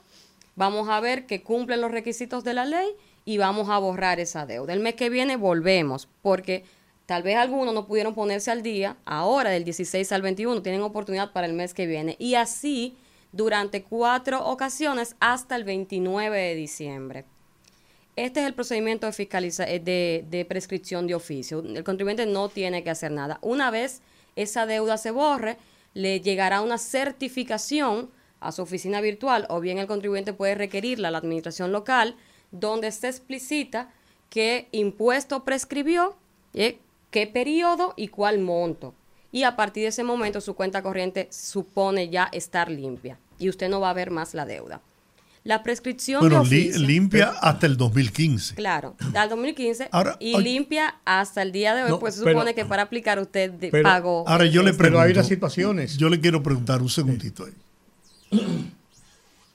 [0.55, 2.87] vamos a ver que cumplen los requisitos de la ley
[3.23, 4.73] y vamos a borrar esa deuda.
[4.73, 6.65] El mes que viene volvemos, porque
[7.05, 11.31] tal vez algunos no pudieron ponerse al día, ahora del 16 al 21 tienen oportunidad
[11.31, 12.97] para el mes que viene y así
[13.31, 17.25] durante cuatro ocasiones hasta el 29 de diciembre.
[18.15, 21.59] Este es el procedimiento de, fiscaliza eh, de, prescripción de oficio.
[21.59, 23.39] El contribuyente no tiene que hacer nada.
[23.41, 24.01] Una vez
[24.35, 25.57] esa deuda se borre,
[25.95, 31.11] le llegará una certificación a su oficina virtual o bien el contribuyente puede requerirla a
[31.11, 32.15] la administración local
[32.51, 33.91] donde se explicita
[34.29, 36.15] qué impuesto prescribió,
[36.53, 38.93] eh, qué periodo y cuál monto.
[39.31, 43.69] Y a partir de ese momento su cuenta corriente supone ya estar limpia y usted
[43.69, 44.81] no va a ver más la deuda.
[45.45, 48.55] La prescripción Bueno, de li- oficio, limpia hasta el 2015.
[48.55, 52.37] claro, al 2015 Ahora, y limpia hasta el día de hoy, No, pues se pero-
[52.39, 54.27] supone que para aplicar usted de- pero- pagó.
[54.27, 54.83] Ahora yo le pregunto.
[54.83, 55.97] Pero hay las situaciones.
[55.97, 58.39] Yo le quiero preguntar un segundito ahí.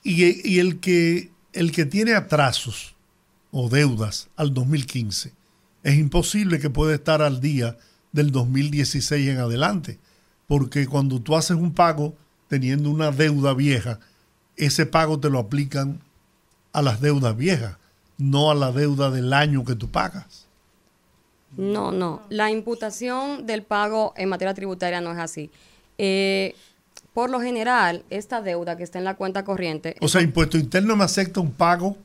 [0.03, 2.95] Y, y el que el que tiene atrasos
[3.51, 5.33] o deudas al 2015,
[5.83, 7.75] es imposible que pueda estar al día
[8.13, 9.99] del 2016 en adelante,
[10.47, 12.15] porque cuando tú haces un pago
[12.47, 13.99] teniendo una deuda vieja,
[14.59, 15.99] ese pago te lo aplican
[16.73, 17.77] a las deudas viejas,
[18.17, 20.45] no a la deuda del año que tú pagas.
[21.57, 22.21] No, no.
[22.29, 25.49] La imputación del pago en materia tributaria no es así.
[25.97, 26.55] Eh,
[27.13, 30.95] por lo general, esta deuda que está en la cuenta corriente, O sea, Impuesto Interno
[30.95, 31.97] me acepta un pago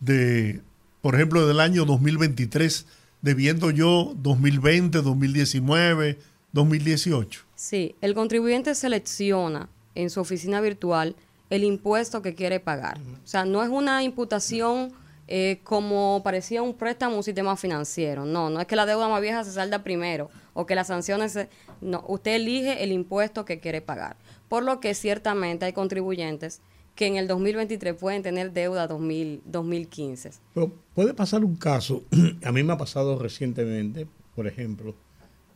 [0.00, 0.60] de,
[1.02, 2.86] por ejemplo, del año 2023,
[3.20, 6.18] debiendo yo 2020, 2019,
[6.52, 7.42] 2018.
[7.54, 11.14] sí, el contribuyente selecciona en su oficina virtual
[11.50, 12.98] el impuesto que quiere pagar.
[13.24, 14.92] O sea, no es una imputación
[15.28, 18.24] eh, como parecía un préstamo, un sistema financiero.
[18.24, 21.32] No, no es que la deuda más vieja se salda primero o que las sanciones...
[21.32, 21.48] se-
[21.80, 24.16] no, usted elige el impuesto que quiere pagar.
[24.48, 26.60] Por lo que ciertamente hay contribuyentes
[26.96, 30.30] que en el 2023 pueden tener deuda 2000, 2015.
[30.52, 32.02] Pero puede pasar un caso,
[32.44, 34.94] a mí me ha pasado recientemente, por ejemplo,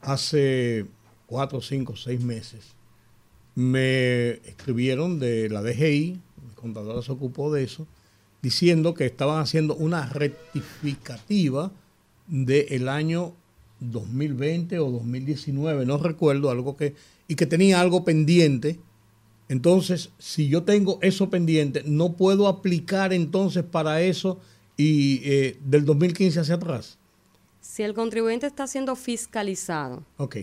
[0.01, 0.87] hace
[1.27, 2.75] cuatro, cinco, seis meses,
[3.55, 7.87] me escribieron de la DGI, mi contadora se ocupó de eso,
[8.43, 11.73] diciendo que estaban haciendo una rectificativa
[12.27, 13.33] del año
[13.81, 16.95] 2020 o 2019, no recuerdo, algo que,
[17.29, 18.79] y que tenía algo pendiente.
[19.49, 24.41] Entonces, si yo tengo eso pendiente, no puedo aplicar entonces para eso
[24.77, 26.99] y eh, del 2015 hacia atrás.
[27.61, 30.37] Si el contribuyente está siendo fiscalizado Ok.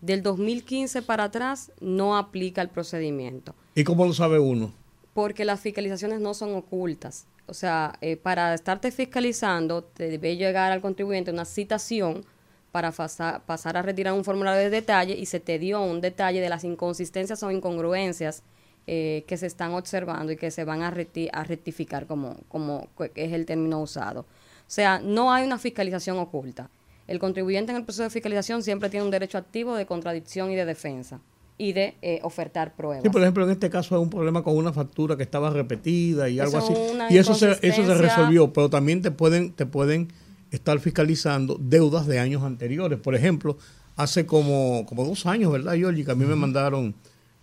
[0.00, 4.72] Del 2015 para atrás, no aplica el procedimiento, ¿Y cómo lo sabe uno?
[5.14, 7.26] porque las fiscalizaciones no son ocultas.
[7.46, 12.24] O sea, eh, para estarte fiscalizando, te debe llegar al contribuyente una citación
[12.70, 16.40] para fasa- pasar a retirar un formulario de detalle y se te dio un detalle
[16.40, 18.44] de las inconsistencias o incongruencias
[18.86, 22.88] eh, que se están observando y que se van a, recti- a rectificar, como, como
[23.16, 24.20] es el término usado.
[24.20, 24.26] O
[24.68, 26.70] sea, no hay una fiscalización oculta.
[27.10, 30.54] El contribuyente en el proceso de fiscalización siempre tiene un derecho activo de contradicción y
[30.54, 31.18] de defensa
[31.58, 33.02] y de eh, ofertar pruebas.
[33.02, 36.28] Sí, por ejemplo, en este caso hay un problema con una factura que estaba repetida
[36.28, 37.12] y algo Eso así.
[37.12, 40.06] Y eso se, eso se resolvió, pero también te pueden, te pueden
[40.52, 43.00] estar fiscalizando deudas de años anteriores.
[43.00, 43.58] Por ejemplo,
[43.96, 46.04] hace como, como dos años, ¿verdad, Giorgi?
[46.04, 46.94] Que a mí me mandaron,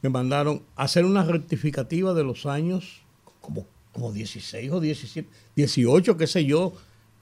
[0.01, 3.01] me mandaron hacer una rectificativa de los años
[3.41, 6.72] como, como 16 o 17, 18, qué sé yo,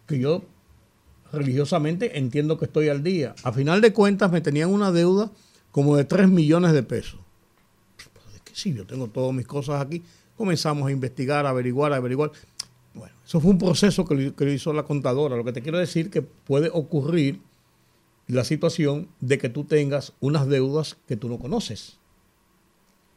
[0.05, 0.43] que yo
[1.31, 3.35] religiosamente entiendo que estoy al día.
[3.43, 5.31] A final de cuentas me tenían una deuda
[5.71, 7.19] como de 3 millones de pesos.
[8.33, 10.03] De que sí, yo tengo todas mis cosas aquí.
[10.37, 12.31] Comenzamos a investigar, averiguar, a averiguar.
[12.93, 15.35] Bueno, eso fue un proceso que lo, hizo la contadora.
[15.35, 17.41] Lo que te quiero decir que puede ocurrir
[18.27, 21.97] la situación de que tú tengas unas deudas que tú no conoces.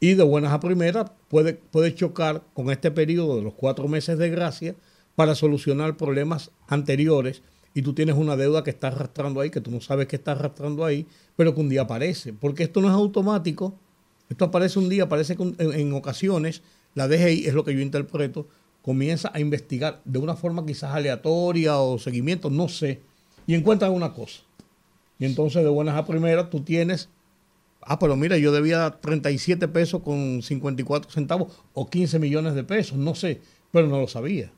[0.01, 4.19] Y de buenas a primeras puede, puede chocar con este periodo de los cuatro meses
[4.19, 4.77] de gracia
[5.17, 7.43] para solucionar problemas anteriores
[7.75, 10.33] y tú tienes una deuda que está arrastrando ahí, que tú no sabes que está
[10.33, 11.07] arrastrando ahí,
[11.37, 12.33] pero que un día aparece.
[12.33, 13.75] Porque esto no es automático.
[14.29, 16.63] Esto aparece un día, aparece que en, en ocasiones.
[16.95, 18.49] La DGI es lo que yo interpreto.
[18.83, 23.03] Comienza a investigar de una forma quizás aleatoria o seguimiento, no sé.
[23.47, 24.43] Y encuentran una cosa.
[25.19, 27.09] Y entonces de buenas a primeras tú tienes
[27.81, 32.99] Ah, pero mira, yo debía 37 pesos con 54 centavos o 15 millones de pesos,
[32.99, 33.41] no sé,
[33.73, 34.53] pero no lo sabía.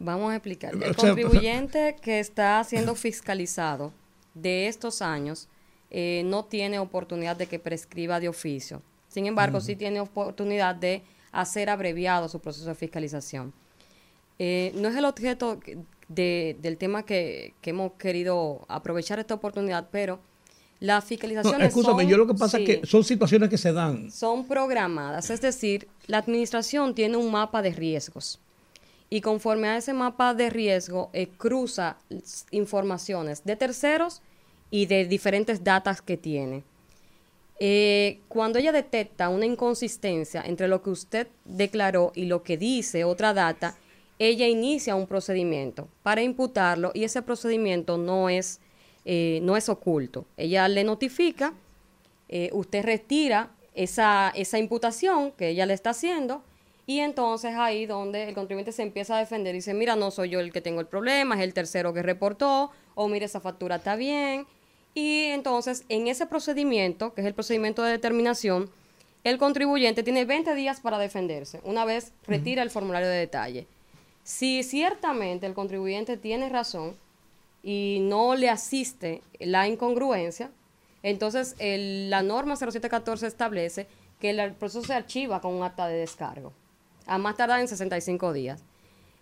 [0.00, 0.74] Vamos a explicar.
[0.74, 3.92] El contribuyente que está siendo fiscalizado
[4.34, 5.46] de estos años
[5.90, 8.80] eh, no tiene oportunidad de que prescriba de oficio.
[9.08, 13.52] Sin embargo, sí tiene oportunidad de hacer abreviado su proceso de fiscalización.
[14.38, 15.60] Eh, no es el objeto
[16.08, 20.18] de- del tema que, que hemos querido aprovechar esta oportunidad, pero
[20.78, 23.58] las No, fiscalizaciones escúchame, son- yo lo que pasa sí, es que son situaciones que
[23.58, 24.10] se dan.
[24.10, 28.40] son programadas, es decir, la administración tiene un mapa de riesgos
[29.10, 31.98] y conforme a ese mapa de riesgo eh, cruza
[32.52, 34.22] informaciones de terceros
[34.70, 36.62] y de diferentes datas que tiene.
[37.58, 43.02] Eh, cuando ella detecta una inconsistencia entre lo que usted declaró y lo que dice
[43.04, 43.76] otra data,
[44.20, 48.60] ella inicia un procedimiento para imputarlo y ese procedimiento no es,
[49.04, 50.24] eh, no es oculto.
[50.36, 51.52] Ella le notifica,
[52.52, 56.44] usted retira esa, esa imputación que ella le está haciendo
[56.90, 60.30] Y entonces ahí donde el contribuyente se empieza a defender y dice, mira, no soy
[60.30, 63.76] yo el que tengo el problema, es el tercero que reportó, o mira, esa factura
[63.76, 64.44] está bien.
[64.92, 68.68] Y entonces en ese procedimiento, que es el procedimiento de determinación,
[69.22, 73.68] el contribuyente tiene 20 días para defenderse, una vez retira el formulario de detalle.
[74.24, 76.96] Si ciertamente el contribuyente tiene razón
[77.62, 80.50] y no le asiste la incongruencia,
[81.04, 83.86] entonces el- la norma 0714 establece
[84.20, 86.52] que el proceso se archiva con un acta de descargo,
[87.10, 88.62] a más tardar en 65 días.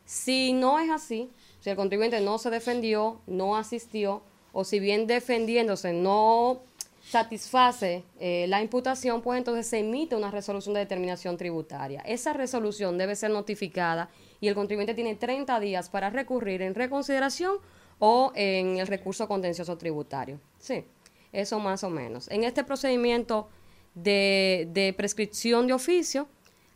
[0.04, 1.30] Si no es así,
[1.60, 4.22] si el contribuyente no se defendió, no asistió,
[4.52, 6.60] o si bien defendiéndose no
[7.02, 12.02] satisface eh, la imputación, pues entonces se emite una resolución de determinación tributaria.
[12.02, 17.56] Esa resolución debe ser notificada y el contribuyente tiene 30 días para recurrir en reconsideración
[17.98, 20.38] o en el recurso contencioso tributario.
[20.58, 20.84] Sí,
[21.32, 22.30] eso más o menos.
[22.30, 23.48] En este procedimiento
[23.94, 26.28] de, de prescripción de oficio,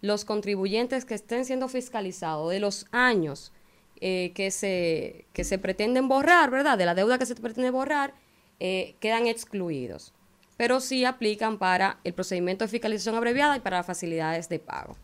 [0.02, 3.52] los contribuyentes que estén siendo fiscalizados de los años
[4.00, 6.76] eh, que, se, que se pretenden borrar, ¿verdad?
[6.76, 8.12] De la deuda que se pretende borrar,
[8.60, 10.12] eh, quedan excluidos.
[10.56, 14.96] Pero sí aplican para el procedimiento de fiscalización abreviada y para las facilidades de pago.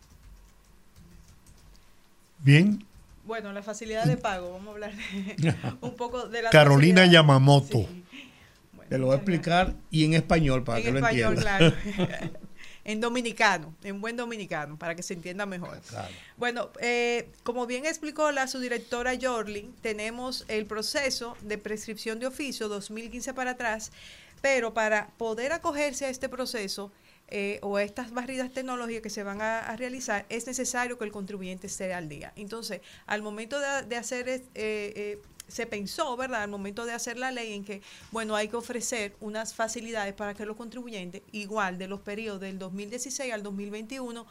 [2.41, 2.85] Bien,
[3.25, 7.23] Bueno, la facilidad de pago, vamos a hablar de- un poco de la Carolina facilidad.
[7.23, 7.79] Yamamoto.
[7.79, 11.75] Bueno, Te lo voy a explicar y en español para en que lo español, entiendas.
[11.99, 12.31] claro.
[12.85, 15.81] en dominicano, en buen dominicano, para que se entienda mejor.
[15.89, 16.09] Claro.
[16.37, 22.69] Bueno, eh, como bien explicó la subdirectora Jorlin, tenemos el proceso de prescripción de oficio
[22.69, 23.93] 2015 para atrás,
[24.41, 26.93] pero para poder acogerse a este proceso
[27.31, 31.05] eh, o a estas barridas tecnológicas que se van a, a realizar, es necesario que
[31.05, 32.33] el contribuyente esté al día.
[32.37, 36.43] Entonces, al momento de, de hacer, es- eh, eh, se pensó, ¿verdad?
[36.43, 37.83] Al momento de hacer la ley en que,
[38.13, 42.59] bueno, hay que ofrecer unas facilidades para que los contribuyentes, igual de los periodos del
[42.59, 44.27] 2016 al 2021,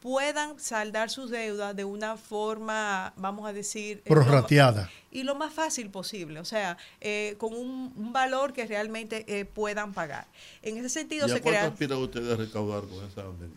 [0.00, 4.88] puedan saldar sus deudas de una forma, vamos a decir, eh, Prorrateada.
[5.10, 9.44] y lo más fácil posible, o sea, eh, con un, un valor que realmente eh,
[9.44, 10.28] puedan pagar.
[10.62, 11.66] En ese sentido ¿Y a se cuánto crea...
[11.72, 13.56] aspira usted a recaudar con esa medida?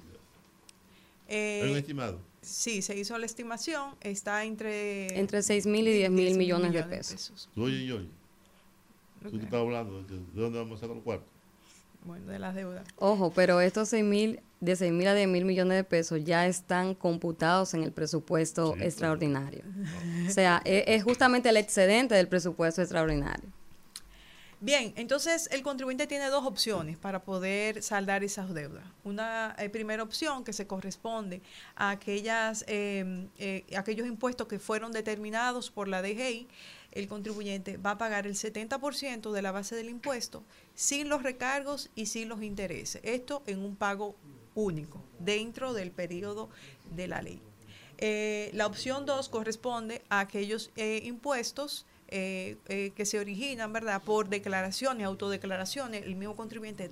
[1.28, 2.20] eh, ¿Hay un estimado?
[2.42, 5.20] Sí, se hizo la estimación, está entre...
[5.20, 7.50] Entre 6 mil y 10 mil 10 millones de pesos.
[7.56, 8.10] Oye y oye.
[9.22, 11.28] Tú estás hablando de, de dónde vamos a sacar los cuartos.
[12.04, 12.88] Bueno, de las deudas.
[12.98, 16.48] Ojo, pero estos 6 mil, de 6 mil a 10 mil millones de pesos ya
[16.48, 19.64] están computados en el presupuesto Sí, extraordinario.
[20.28, 23.50] O sea, e- es, justamente el excedente del presupuesto extraordinario.
[24.64, 28.84] Bien, entonces el contribuyente tiene dos opciones para poder saldar esas deudas.
[29.04, 31.42] Una eh, primera opción que se corresponde
[31.76, 36.48] a aquellas, eh, eh, aquellos impuestos que fueron determinados por la DGI.
[36.92, 40.44] El contribuyente va a pagar el 70% de la base del impuesto
[40.76, 43.02] sin los recargos y sin los intereses.
[43.04, 44.16] Esto en un pago
[44.54, 46.52] único dentro del periodo
[46.92, 47.42] de la ley.
[48.04, 54.02] Eh, la opción 2 corresponde a aquellos eh, impuestos eh, eh, que se originan, ¿verdad?,
[54.04, 56.04] por declaraciones, autodeclaraciones.
[56.04, 56.90] El mismo contribuyente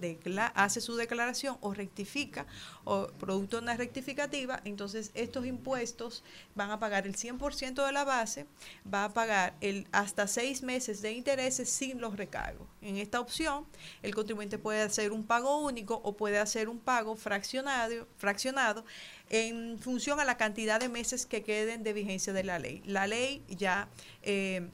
[0.56, 2.48] hace su declaración o rectifica,
[2.86, 4.62] o producto de una rectificativa.
[4.64, 6.24] Entonces, estos impuestos
[6.56, 8.48] van a pagar el 100% de la base,
[8.92, 12.70] va a pagar el hasta seis meses de intereses sin los recargos.
[12.82, 13.66] En esta opción,
[14.02, 18.86] el contribuyente puede hacer un pago único o puede hacer un pago fraccionado, fraccionado
[19.30, 22.82] en función a la cantidad de meses que queden de vigencia de la ley.
[22.86, 23.90] La ley ya
[24.24, 24.70] eh,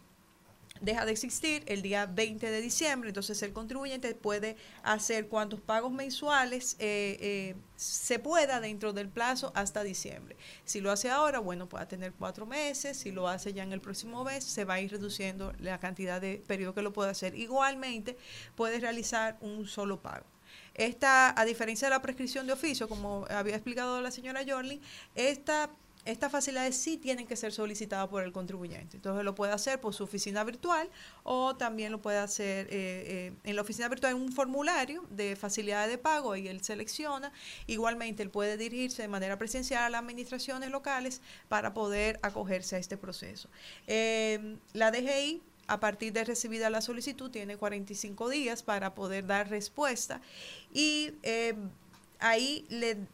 [0.81, 5.91] deja de existir el día 20 de diciembre, entonces el contribuyente puede hacer cuantos pagos
[5.91, 10.35] mensuales eh, eh, se pueda dentro del plazo hasta diciembre.
[10.65, 13.81] Si lo hace ahora, bueno, puede tener cuatro meses, si lo hace ya en el
[13.81, 17.35] próximo mes, se va a ir reduciendo la cantidad de periodo que lo puede hacer.
[17.35, 18.17] Igualmente,
[18.55, 20.25] puede realizar un solo pago.
[20.73, 24.81] Esta, a diferencia de la prescripción de oficio, como había explicado la señora Jorlin,
[25.15, 25.69] esta
[26.05, 28.97] estas facilidades sí tienen que ser solicitadas por el contribuyente.
[28.97, 30.89] Entonces lo puede hacer por su oficina virtual
[31.23, 35.35] o también lo puede hacer eh, eh, en la oficina virtual en un formulario de
[35.35, 37.33] facilidades de pago y él selecciona.
[37.65, 42.79] Igualmente él puede dirigirse de manera presencial a las administraciones locales para poder acogerse a
[42.79, 43.49] este proceso.
[43.87, 49.49] Eh, la DGI a partir de recibida la solicitud, tiene 45 días para poder dar
[49.49, 50.21] respuesta
[50.71, 51.11] y
[52.19, 53.07] ahí le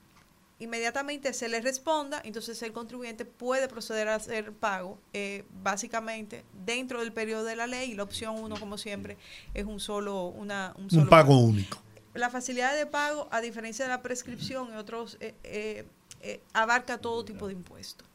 [0.61, 6.99] inmediatamente se le responda, entonces el contribuyente puede proceder a hacer pago, eh, básicamente dentro
[7.01, 7.91] del periodo de la ley.
[7.91, 9.17] Y la opción uno, como siempre,
[9.53, 11.77] es un solo, una, un solo Un pago único.
[12.13, 15.85] La facilidad de pago, a diferencia de la prescripción y otros, eh, eh,
[16.21, 18.07] eh, abarca todo tipo de impuestos,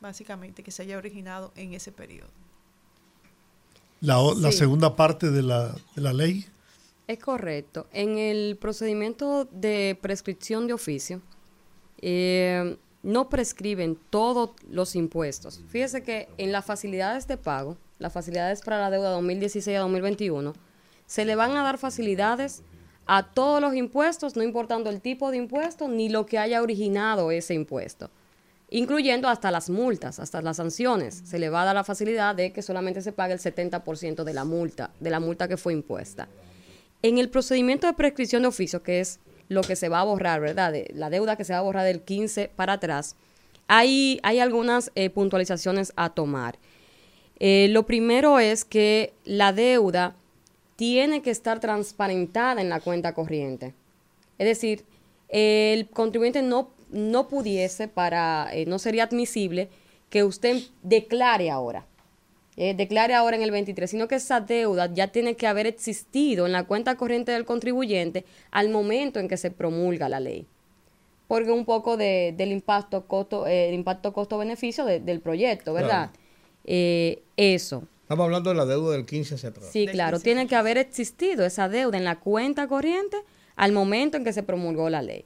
[0.00, 2.28] básicamente, que se haya originado en ese periodo.
[4.00, 4.58] La, o- la Sí.
[4.58, 6.46] segunda parte de la, de la ley.
[7.06, 7.86] Es correcto.
[7.92, 11.22] En el procedimiento de prescripción de oficio,
[12.00, 15.60] eh, no prescriben todos los impuestos.
[15.68, 20.54] Fíjese que en las facilidades de pago, las facilidades para la deuda 2016 a 2021,
[21.06, 22.62] se le van a dar facilidades
[23.06, 27.30] a todos los impuestos, no importando el tipo de impuesto ni lo que haya originado
[27.30, 28.10] ese impuesto,
[28.68, 31.22] incluyendo hasta las multas, hasta las sanciones.
[31.24, 34.34] Se le va a dar la facilidad de que solamente se pague el 70% de
[34.34, 36.28] la multa, de la multa que fue impuesta.
[37.02, 40.40] En el procedimiento de prescripción de oficio, que es lo que se va a borrar,
[40.40, 40.74] ¿verdad?
[40.94, 43.16] La deuda que se va a borrar del 15 para atrás,
[43.68, 46.58] hay, hay algunas eh, puntualizaciones a tomar.
[47.38, 50.16] Eh, lo primero es que la deuda
[50.76, 53.74] tiene que estar transparentada en la cuenta corriente.
[54.38, 54.84] Es decir,
[55.28, 59.68] el contribuyente no, no pudiese para, eh, no sería admisible
[60.10, 61.86] que usted declare ahora,
[62.56, 66.46] eh, declare ahora en el 23, sino que esa deuda ya tiene que haber existido
[66.46, 70.46] en la cuenta corriente del contribuyente al momento en que se promulga la ley.
[71.28, 76.10] Porque un poco de, del impacto costo, eh, impacto costo-beneficio del proyecto, ¿verdad?
[76.64, 77.82] Eh, eso.
[78.02, 79.68] Estamos hablando de la deuda del 15 hacia atrás.
[79.70, 83.16] Sí, claro, tiene que haber existido esa deuda en la cuenta corriente
[83.56, 85.24] al momento en que se promulgó la ley.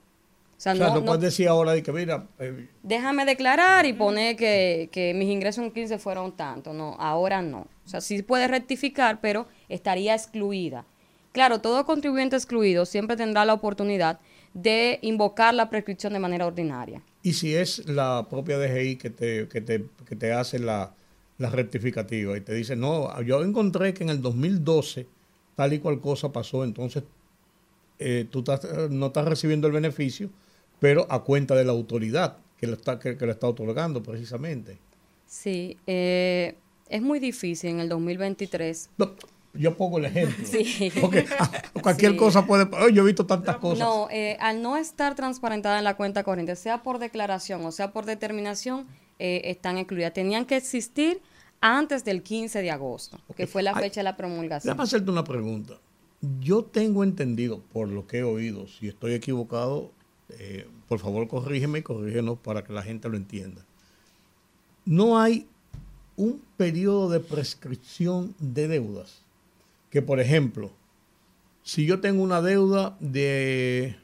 [0.60, 2.26] O sea, no, puedes decir ahora de que mira...
[2.38, 6.74] Eh, déjame declarar y poner que, que, mis ingresos en 15 fueron tanto.
[6.74, 7.60] No, ahora no.
[7.86, 10.84] O sea, sí puede rectificar, pero estaría excluida.
[11.32, 14.20] Claro, todo contribuyente excluido siempre tendrá la oportunidad
[14.52, 17.00] de invocar la prescripción de manera ordinaria.
[17.22, 20.92] ¿Y si es la propia DGI que te, que te, que te hace la,
[21.38, 25.06] la rectificativa y te dice, no, yo encontré que en el 2012
[25.56, 27.04] tal y cual cosa pasó, entonces
[27.98, 28.44] eh, tú
[28.90, 30.28] no estás recibiendo el beneficio,
[30.80, 34.78] pero a cuenta de la autoridad que lo está, que, está otorgando precisamente.
[35.26, 36.56] Sí, eh,
[36.88, 38.90] es muy difícil en el 2023.
[39.54, 40.36] yo pongo el ejemplo.
[40.44, 40.92] Sí.
[41.00, 41.50] Porque ah,
[41.80, 42.68] cualquier cosa puede.
[42.92, 43.78] yo he visto tantas cosas.
[43.78, 47.92] No, eh, al no estar transparentada en la cuenta corriente, sea por declaración o sea
[47.92, 48.86] por determinación,
[49.18, 50.14] están excluidas.
[50.14, 51.20] Tenían que existir
[51.60, 54.72] antes del 15 de agosto, que fue la fecha de la promulgación.
[54.72, 55.74] Déjame hacerte una pregunta.
[56.40, 59.92] Yo tengo entendido, por lo que he oído, si estoy equivocado,
[60.38, 63.64] eh, por favor corrígeme y corrígenos para que la gente lo entienda.
[64.84, 65.46] No hay
[66.16, 69.22] un periodo de prescripción de deudas.
[69.90, 70.70] Que, por ejemplo,
[71.62, 73.96] si yo tengo una deuda de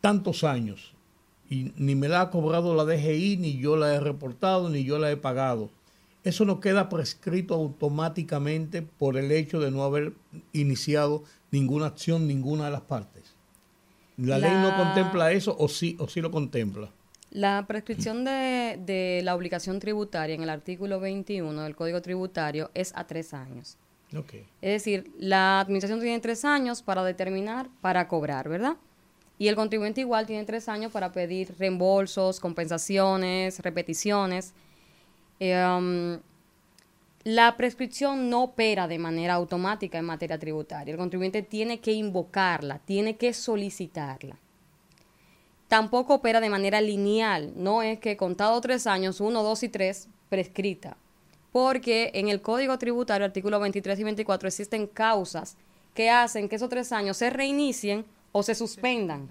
[0.00, 0.92] tantos años
[1.48, 4.98] y ni me la ha cobrado la DGI, ni yo la he reportado, ni yo
[4.98, 5.70] la he pagado.
[6.22, 10.12] Eso no queda prescrito automáticamente por el hecho de no haber
[10.52, 13.19] iniciado ninguna acción ninguna de las partes.
[14.22, 16.90] ¿La, ley no contempla eso o sí, o sí lo contempla?
[17.30, 22.92] La prescripción de, de, la obligación tributaria en el artículo 21 del Código Tributario es
[22.96, 23.76] a tres años.
[24.14, 24.44] Okay.
[24.60, 28.76] Es decir, la administración tiene tres años para determinar, para cobrar, ¿verdad?
[29.38, 34.52] Y el contribuyente igual tiene tres años para pedir reembolsos, compensaciones, repeticiones.
[35.38, 36.18] Eh, um,
[37.24, 40.92] la prescripción no opera de manera automática en materia tributaria.
[40.92, 44.38] El contribuyente tiene que invocarla, tiene que solicitarla.
[45.68, 47.52] Tampoco opera de manera lineal.
[47.56, 50.96] No es que contado tres años, uno, dos y tres, prescrita.
[51.52, 55.56] Porque en el Código Tributario, artículos 23 y 24, existen causas
[55.94, 59.28] que hacen que esos tres años se reinicien o se suspendan.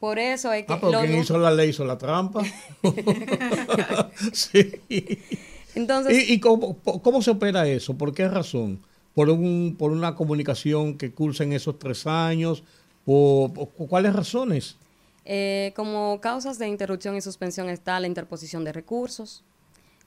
[0.00, 0.72] Por eso es que...
[0.72, 2.42] Ah, pero hizo la ley hizo la trampa.
[4.32, 4.82] sí.
[5.76, 6.28] Entonces...
[6.28, 7.96] ¿Y, cómo, se opera eso?
[7.96, 8.80] ¿Por qué razón?
[9.14, 12.64] ¿Por, un, por una comunicación que cursa en esos tres años?
[13.04, 13.52] ¿O,
[13.88, 14.76] cuáles razones?
[15.24, 19.44] Eh, como causas de interrupción y suspensión está la interposición de recursos,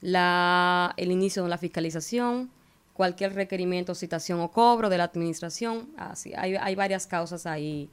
[0.00, 2.50] la, el inicio de la fiscalización,
[2.92, 5.90] cualquier requerimiento, citación o cobro de la administración.
[5.96, 7.88] Así, hay, hay varias causas ahí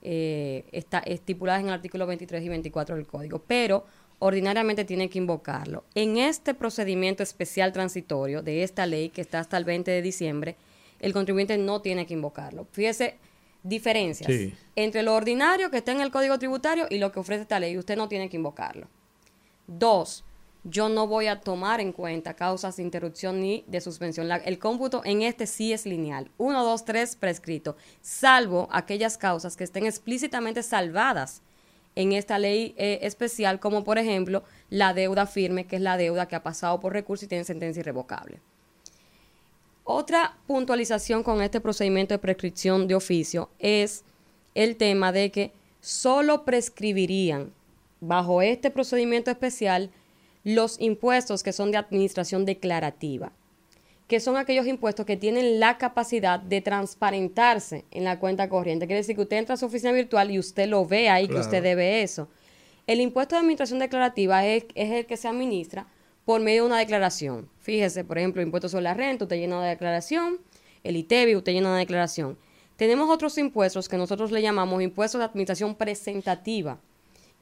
[0.00, 3.84] eh, está estipuladas en el artículo 23 y 24 del código, pero
[4.18, 5.84] ordinariamente tiene que invocarlo.
[5.94, 10.56] En este procedimiento especial transitorio de esta ley que está hasta el 20 de diciembre,
[11.00, 12.66] el contribuyente no tiene que invocarlo.
[12.72, 13.18] Fíjese
[13.62, 14.30] diferencias
[14.76, 17.76] entre lo ordinario que está en el código tributario y lo que ofrece esta ley.
[17.76, 18.88] Usted no tiene que invocarlo.
[19.66, 20.24] Dos,
[20.64, 24.30] yo no voy a tomar en cuenta causas de interrupción ni de suspensión.
[24.30, 26.30] el cómputo en este sí es lineal.
[26.38, 31.42] 1, 2, 3 prescrito, salvo aquellas causas que estén explícitamente salvadas
[31.98, 36.28] en esta ley eh, especial, como por ejemplo la deuda firme, que es la deuda
[36.28, 38.38] que ha pasado por recurso y tiene sentencia irrevocable.
[39.82, 44.04] Otra puntualización con este procedimiento de prescripción de oficio es
[44.54, 47.52] el tema de que solo prescribirían
[48.00, 49.90] bajo este procedimiento especial
[50.44, 53.32] los impuestos que son de administración declarativa,
[54.08, 58.86] que son aquellos impuestos que tienen la capacidad de transparentarse en la cuenta corriente.
[58.86, 61.36] Quiere decir que usted entra a su oficina virtual y usted lo ve ahí que
[61.36, 62.28] usted debe eso.
[62.86, 65.86] El impuesto de administración declarativa es, es el que se administra
[66.24, 67.50] por medio de una declaración.
[67.60, 70.38] Fíjese, por ejemplo, el impuesto sobre la renta, usted llena una declaración,
[70.84, 72.38] el ITEBI, usted llena una declaración.
[72.76, 76.78] Tenemos otros impuestos que nosotros le llamamos impuestos de administración presentativa.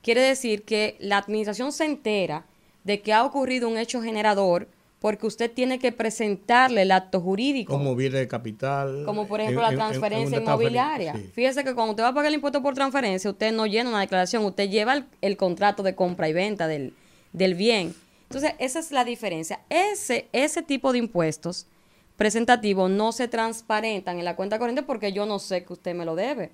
[0.03, 2.45] Quiere decir que la administración se entera
[2.83, 4.69] de que ha ocurrido un hecho generador
[5.07, 7.73] porque usted tiene que presentarle el acto jurídico.
[7.73, 9.05] Como viene de capital.
[9.05, 11.13] Como por ejemplo en- la en- en- en transferencia inmobiliaria.
[11.15, 11.31] sí.
[11.33, 14.01] Fíjese que cuando usted va a pagar el impuesto por transferencia, usted no llena una
[14.01, 16.93] declaración, usted lleva el, el contrato de compra y venta del,
[17.33, 17.95] del bien.
[18.25, 19.61] Entonces, esa es la diferencia.
[19.69, 21.69] Ese, ese tipo de impuestos
[22.17, 26.05] presentativos no se transparentan en la cuenta corriente porque yo no sé que usted me
[26.05, 26.51] lo debe.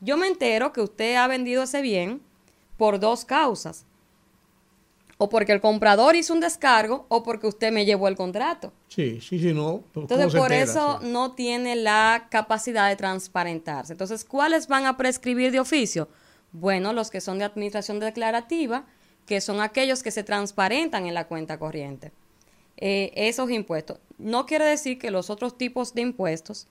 [0.00, 2.20] Yo me entero que usted ha vendido ese bien
[2.76, 3.84] por dos causas.
[5.24, 8.72] O porque el comprador hizo un descargo o porque usted me llevó el contrato.
[8.88, 9.82] Sí, sí, sí, no.
[9.94, 10.62] ¿cómo Entonces, por entera?
[10.64, 11.08] eso Sí.
[11.12, 13.92] no tiene la capacidad de transparentarse.
[13.92, 16.08] Entonces, ¿cuáles van a prescribir de oficio?
[16.50, 18.84] Bueno, los que son de administración declarativa,
[19.24, 22.10] que son aquellos que se transparentan en la cuenta corriente.
[22.76, 23.98] Eh, esos impuestos.
[24.18, 26.66] No quiere decir que los otros tipos de impuestos,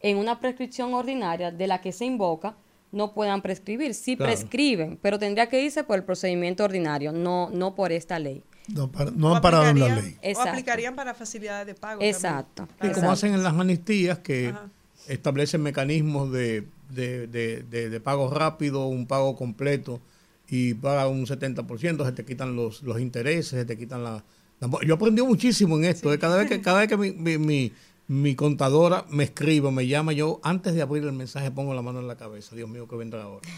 [0.00, 2.54] en una prescripción ordinaria de la que se invoca,
[2.94, 3.94] no puedan prescribir.
[3.94, 4.32] Sí Claro.
[4.32, 8.42] prescriben, pero tendría que irse por el procedimiento ordinario, no, no por esta ley.
[8.68, 10.14] No, para- no O amparado en la ley.
[10.16, 10.50] O Exacto.
[10.50, 12.00] aplicarían para facilidades de pago.
[12.00, 12.66] Exacto.
[12.66, 12.76] también.
[12.76, 14.68] Sí, Para- como hacen en las amnistías que Ajá.
[15.08, 20.00] establecen mecanismos de, de, de, de- de pago rápido, un pago completo
[20.48, 24.24] y paga un 70%, se te quitan los, los intereses, se te quitan la...
[24.60, 26.12] la- yo aprendí muchísimo en esto.
[26.12, 27.72] eh, Cada vez que, cada vez que mi, mi, mi-
[28.06, 32.00] mi contadora me escribe, me llama, yo antes de abrir el mensaje pongo la mano
[32.00, 32.54] en la cabeza.
[32.54, 33.48] Dios mío, ¿qué vendrá ahora?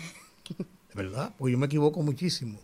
[0.49, 2.59] De verdad, porque yo me equivoco muchísimo.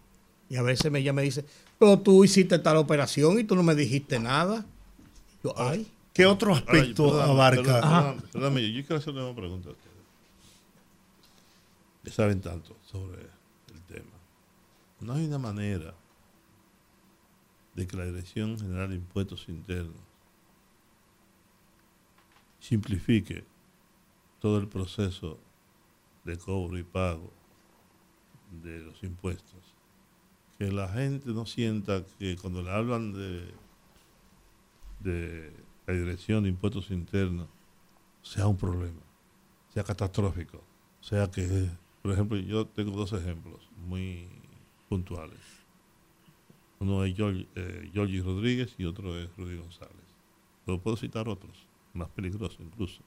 [0.49, 1.45] Y a veces me ella me dice,
[1.78, 4.64] pero tú hiciste tal operación y tú no me dijiste nada.
[5.43, 5.91] Yo, ay.
[6.12, 7.62] ¿Qué otro Ahora, aspecto perdóname, abarca?
[7.80, 9.93] perdóname, perdóname, yo quiero hacerle una pregunta a ustedes.
[12.05, 14.11] Que saben tanto sobre el tema.
[15.01, 15.95] No hay una manera
[17.74, 20.11] de que la Dirección General de Impuestos Internos
[22.62, 23.44] simplifique
[24.40, 25.36] todo el proceso
[26.24, 27.32] de cobro y pago
[28.62, 29.60] de los impuestos.
[30.58, 33.52] Que la gente no sienta que cuando le hablan de,
[35.00, 35.52] de
[35.88, 37.48] la Dirección de Impuestos Internos
[38.22, 39.02] sea un problema,
[39.74, 40.58] sea catastrófico.
[41.00, 41.68] O sea que,
[42.00, 44.28] por ejemplo, yo tengo dos ejemplos muy
[44.88, 45.40] puntuales.
[46.78, 49.96] Uno es Giorgi, eh, Giorgi Rodríguez y otro es Rudy González.
[50.64, 53.03] Pero puedo citar otros, más peligrosos incluso.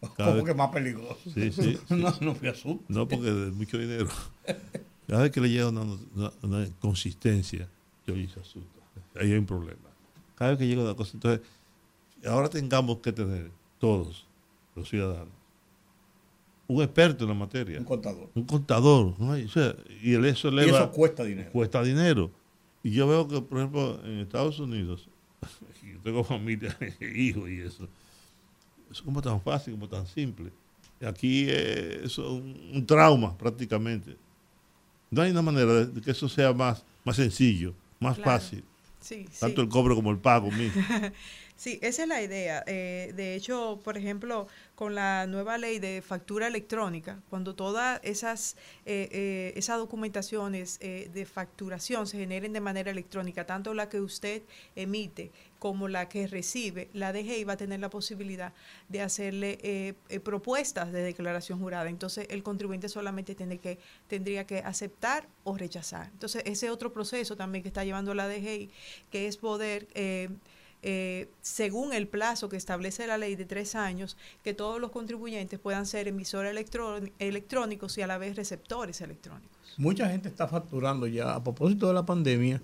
[0.16, 1.18] Cada ¿Cómo vez- que más peligroso?
[1.24, 1.94] Sí, sí, sí.
[1.94, 2.84] no, no me asusto.
[2.88, 4.08] No, porque de mucho dinero.
[5.06, 7.68] Cada vez que le llega una, una- una consistencia,
[8.06, 8.80] yo se asusta.
[9.16, 9.88] Ahí hay un problema.
[10.36, 11.46] Cada vez que llega una cosa, entonces,
[12.26, 14.26] ahora tengamos que tener todos
[14.76, 15.34] los ciudadanos
[16.68, 18.30] un experto en la materia, Un contador.
[18.32, 19.36] un contador, ¿no?
[19.36, 19.74] Y, o sea,
[20.04, 21.50] y el eso Y eleva, eso cuesta dinero.
[21.50, 22.30] cuesta dinero.
[22.84, 25.08] Y yo veo que, por ejemplo, en Estados Unidos,
[25.82, 26.78] yo tengo familia,
[27.12, 27.88] hijos y eso,
[28.90, 30.50] eso es como tan fácil, como tan simple.
[31.06, 34.16] Aquí eh, es un, un trauma prácticamente.
[35.10, 38.30] No hay una manera de, que eso sea más, más sencillo, más Claro.
[38.32, 38.64] fácil.
[39.00, 39.40] Sí, sí.
[39.40, 40.82] Tanto el cobro como el pago mismo.
[41.60, 42.64] Sí, esa es la idea.
[42.66, 48.56] Eh, de hecho, por ejemplo, con la nueva ley de factura electrónica, cuando todas esas,
[48.86, 54.00] eh, eh, esas documentaciones eh, de facturación se generen de manera electrónica, tanto la que
[54.00, 54.42] usted
[54.74, 58.54] emite como la que recibe, la DGI va a tener la posibilidad
[58.88, 61.90] de hacerle eh, eh, propuestas de declaración jurada.
[61.90, 63.78] Entonces, el contribuyente solamente tiene que,
[64.08, 66.08] tendría que aceptar o rechazar.
[66.14, 68.70] Entonces, ese otro proceso también que está llevando la DGI,
[69.10, 69.88] que es poder...
[70.82, 75.58] eh, según el plazo que establece la ley de tres años, que todos los contribuyentes
[75.58, 79.50] puedan ser emisores electrón- electrónicos y a la vez receptores electrónicos.
[79.76, 81.34] Mucha gente está facturando ya.
[81.34, 82.62] A propósito de la pandemia,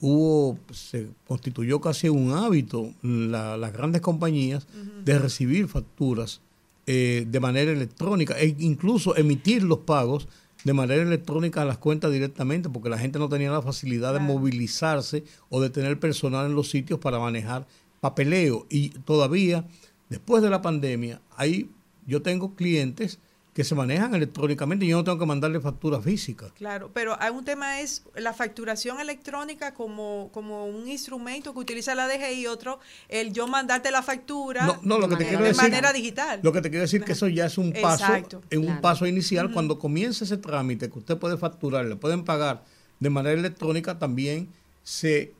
[0.00, 4.66] hubo, se constituyó casi un hábito la- las grandes compañías
[5.04, 6.40] de recibir facturas
[6.86, 10.26] eh, de manera electrónica e incluso emitir los pagos
[10.64, 14.20] de manera electrónica a las cuentas directamente porque la gente no tenía la facilidad de
[14.20, 17.66] movilizarse o de tener personal en los sitios para manejar
[18.00, 18.66] papeleo.
[18.68, 19.66] Y todavía
[20.08, 21.70] después de la pandemia hay
[22.06, 23.18] yo tengo clientes
[23.58, 26.46] que se manejan electrónicamente y yo no tengo que mandarle factura física.
[26.54, 31.96] Claro, pero hay un tema es la facturación electrónica como, como un instrumento que utiliza
[31.96, 32.78] la DGI y otro
[33.08, 36.38] el yo mandarte la factura No, no, lo que te manera- de decir, manera digital.
[36.40, 38.42] lo que te quiero decir que eso ya es un paso, Exacto.
[38.50, 42.62] en un paso inicial cuando comience ese trámite que usted puede facturar, le pueden pagar
[43.00, 44.50] de manera electrónica, también
[44.84, 45.32] se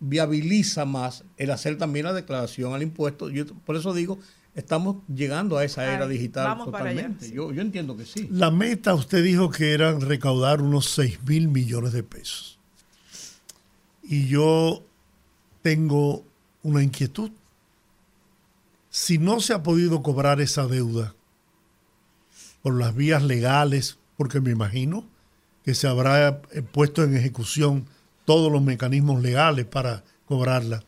[0.00, 3.30] viabiliza más el hacer también la declaración al impuesto.
[3.30, 4.18] Yo por eso digo,
[4.54, 7.26] estamos llegando a esa era Ay, digital vamos para allá, totalmente.
[7.26, 7.32] sí.
[7.32, 8.28] yo, yo entiendo que sí.
[8.30, 12.58] La meta, usted dijo que eran recaudar unos 6 mil millones de pesos.
[14.02, 14.84] Y yo
[15.62, 16.24] tengo
[16.62, 17.30] una inquietud.
[18.90, 21.14] Si no se ha podido cobrar esa deuda
[22.62, 25.04] por las vías legales, porque me imagino
[25.64, 27.86] que se habrá eh, puesto en ejecución
[28.24, 30.82] todos los mecanismos legales para cobrarla,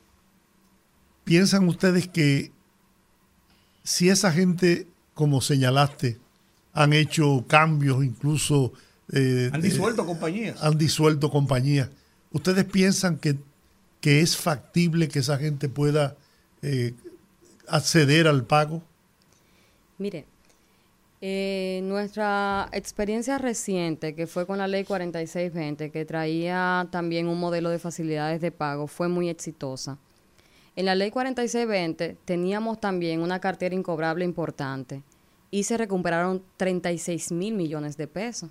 [1.24, 2.52] ¿piensan ustedes que
[3.82, 6.18] si esa gente, como señalaste,
[6.72, 8.72] han hecho cambios, incluso
[9.12, 10.62] eh, Han de- disuelto compañías.
[10.62, 11.90] han disuelto compañías.
[12.32, 13.36] ¿Ustedes piensan que,
[14.00, 16.16] que es factible que esa gente pueda
[16.62, 16.94] eh,
[17.68, 18.82] acceder al pago?
[19.98, 20.24] Mire,
[21.20, 27.68] eh, nuestra experiencia reciente, que fue con la ley 4620, que traía también un modelo
[27.70, 29.98] de facilidades de pago, fue muy exitosa.
[30.74, 35.02] En la ley 4620 teníamos también una cartera incobrable importante
[35.50, 38.50] y se recuperaron 36 mil millones de pesos.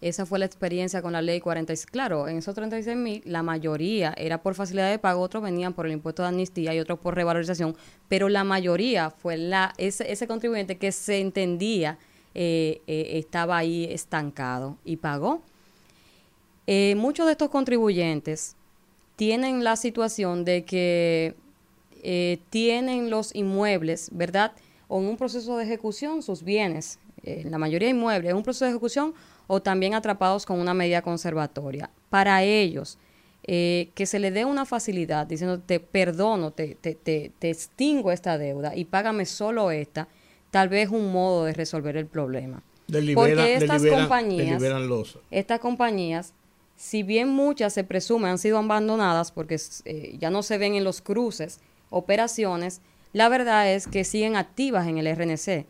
[0.00, 1.86] Esa fue la experiencia con la ley 46.
[1.86, 5.86] Claro, en esos 36 mil, la mayoría era por facilidad de pago, otros venían por
[5.86, 7.76] el impuesto de amnistía y otros por revalorización,
[8.08, 11.98] pero la mayoría fue la ese, ese contribuyente que se entendía
[12.34, 15.42] eh, eh, estaba ahí estancado y pagó.
[16.68, 18.54] Eh, muchos de estos contribuyentes
[19.18, 21.34] tienen la situación de que
[22.04, 24.52] eh, tienen los inmuebles, ¿verdad?
[24.86, 28.44] O en un proceso de ejecución, sus bienes, eh, la mayoría de inmuebles, en un
[28.44, 29.14] proceso de ejecución
[29.48, 31.90] o también atrapados con una medida conservatoria.
[32.10, 32.96] Para ellos,
[33.42, 38.12] eh, que se le dé una facilidad diciendo te perdono, te, te, te, te extingo
[38.12, 40.06] esta deuda y págame solo esta,
[40.52, 42.62] tal vez un modo de resolver el problema.
[42.86, 44.62] Le libera- Porque estas compañías, los-
[45.32, 46.34] estas compañías,
[46.78, 50.84] si bien muchas se presume han sido abandonadas porque eh, ya no se ven en
[50.84, 51.60] los cruces
[51.90, 52.80] operaciones,
[53.12, 55.66] la verdad es que siguen activas en el RNC,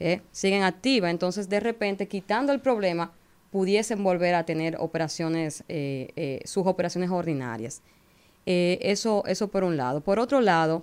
[0.00, 0.20] ¿eh?
[0.32, 3.12] siguen activas, entonces de repente quitando el problema
[3.52, 7.80] pudiesen volver a tener operaciones, eh, sus operaciones ordinarias.
[8.44, 10.00] Eso, eso por un lado.
[10.00, 10.82] Por otro lado,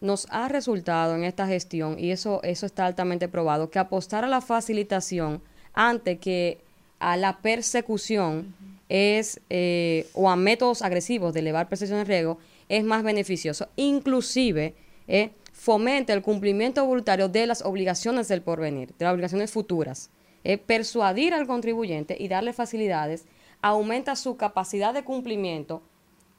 [0.00, 4.28] nos ha resultado en esta gestión, y eso, eso está altamente probado, que apostar a
[4.28, 5.42] la facilitación
[5.74, 6.65] antes que
[6.98, 8.54] a la persecución
[8.88, 13.68] es, eh, o a métodos agresivos de elevar percepción de riesgo, es más beneficioso.
[13.76, 14.74] Inclusive,
[15.08, 20.10] eh, fomenta el cumplimiento voluntario de las obligaciones del porvenir, de las obligaciones futuras.
[20.44, 23.24] Eh, persuadir al contribuyente y darle facilidades
[23.62, 25.82] aumenta su capacidad de cumplimiento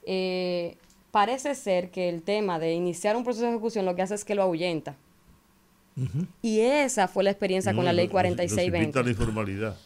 [0.06, 0.76] eh,
[1.10, 4.24] parece ser que el tema de iniciar un proceso de ejecución lo que hace es
[4.24, 4.96] que lo ahuyenta.
[6.40, 9.02] Y esa fue la experiencia con la ley 4620.
[9.02, 9.76] la informalidad.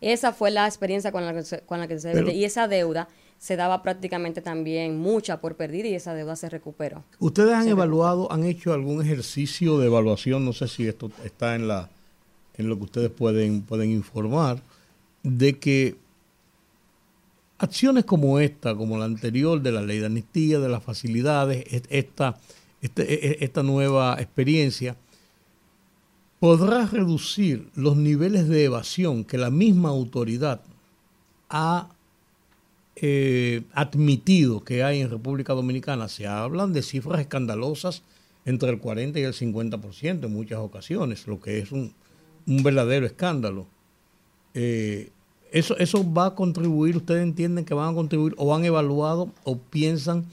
[0.00, 2.68] Esa fue la experiencia con la que se, con la que se Pero- y esa
[2.68, 3.08] deuda
[3.38, 7.04] se daba prácticamente también mucha por perdida y esa deuda se recuperó.
[7.18, 10.44] ¿Ustedes han evaluado, han hecho algún ejercicio de evaluación?
[10.44, 11.88] No sé si esto está en la
[12.58, 14.60] en lo que ustedes pueden, pueden informar,
[15.22, 15.96] de que
[17.58, 22.38] acciones como esta, como la anterior de la ley de amnistía, de las facilidades, esta,
[22.82, 24.96] este- e- e- esta nueva experiencia,
[26.40, 30.62] podrá reducir los niveles de evasión que la misma autoridad
[31.50, 31.90] ha
[32.96, 36.08] eh, admitido que hay en República Dominicana.
[36.08, 38.02] Se hablan de cifras escandalosas
[38.46, 41.92] entre el 40 y el 50% en muchas ocasiones, lo que es un,
[42.46, 43.66] un verdadero escándalo.
[44.54, 45.10] Eh,
[45.52, 46.96] eso, ¿Eso va a contribuir?
[46.96, 50.24] ¿Ustedes entienden que van a contribuir o han evaluado o piensan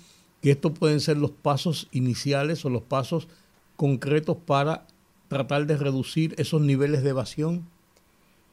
[0.42, 3.28] que estos pueden ser los pasos iniciales o los pasos
[3.76, 4.86] concretos para
[5.28, 7.68] tratar de reducir esos niveles de evasión?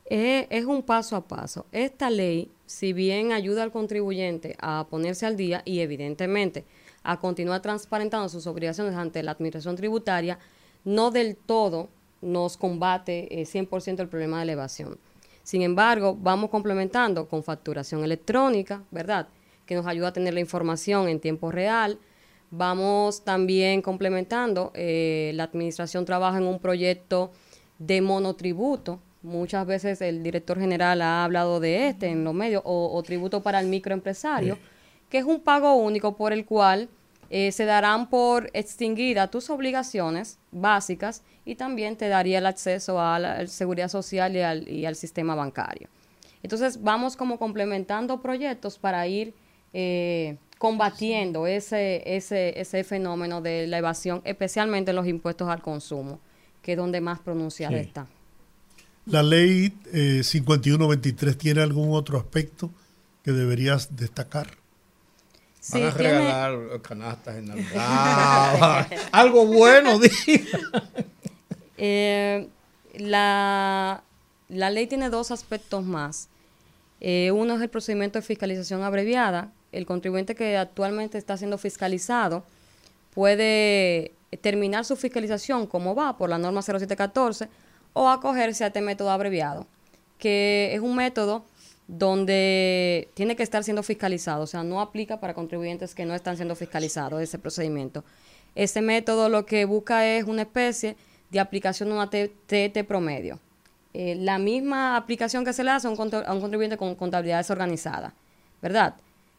[0.06, 1.66] Eh, es un paso a paso.
[1.72, 6.64] Esta ley, si bien ayuda al contribuyente a ponerse al día y evidentemente
[7.02, 10.38] a continuar transparentando sus obligaciones ante la administración tributaria,
[10.84, 11.88] no del todo
[12.20, 14.98] nos combate eh, 100% el problema de la evasión.
[15.42, 19.28] Sin embargo, vamos complementando con facturación electrónica, ¿verdad?
[19.66, 21.98] Que nos ayuda a tener la información en tiempo real.
[22.56, 27.32] Vamos también complementando, eh, la administración trabaja en un proyecto
[27.80, 29.00] de monotributo.
[29.22, 33.42] Muchas veces el director general ha hablado de este en los medios, o, o tributo
[33.42, 34.56] para el microempresario,
[35.08, 36.88] que es un pago único por el cual
[37.28, 43.18] eh, se darán por extinguidas tus obligaciones básicas y también te daría el acceso a
[43.18, 45.88] la, a la seguridad social y al, y al sistema bancario.
[46.42, 49.34] Entonces vamos como complementando proyectos para ir
[49.72, 50.36] eh,
[50.68, 56.20] combatiendo ese, ese, ese fenómeno de la evasión, especialmente los impuestos al consumo,
[56.62, 57.84] que es donde más pronunciada Sí.
[57.86, 58.06] está.
[59.04, 62.70] ¿La ley eh, 5123 tiene algún otro aspecto
[63.22, 64.46] que deberías destacar?
[65.60, 68.86] Sí, Van a tiene- regalar canastas en Navidad.
[69.12, 70.58] Algo bueno, diga.
[71.76, 72.48] Eh,
[72.96, 74.02] la,
[74.48, 76.28] la ley tiene dos aspectos más.
[77.00, 79.52] Eh, uno es el procedimiento de fiscalización abreviada.
[79.74, 82.44] El contribuyente que actualmente está siendo fiscalizado
[83.12, 87.48] puede terminar su fiscalización como va por la norma 0714
[87.92, 89.66] o acogerse a este método abreviado,
[90.18, 91.44] que es un método
[91.86, 96.36] donde tiene que estar siendo fiscalizado, o sea, no aplica para contribuyentes que no están
[96.36, 98.04] siendo fiscalizados ese procedimiento.
[98.54, 100.96] Este método lo que busca es una especie
[101.30, 103.38] de aplicación de una TT promedio.
[103.92, 108.14] Eh, la misma aplicación que se le hace a un contribuyente con contabilidad desorganizada,
[108.62, 108.94] ¿verdad?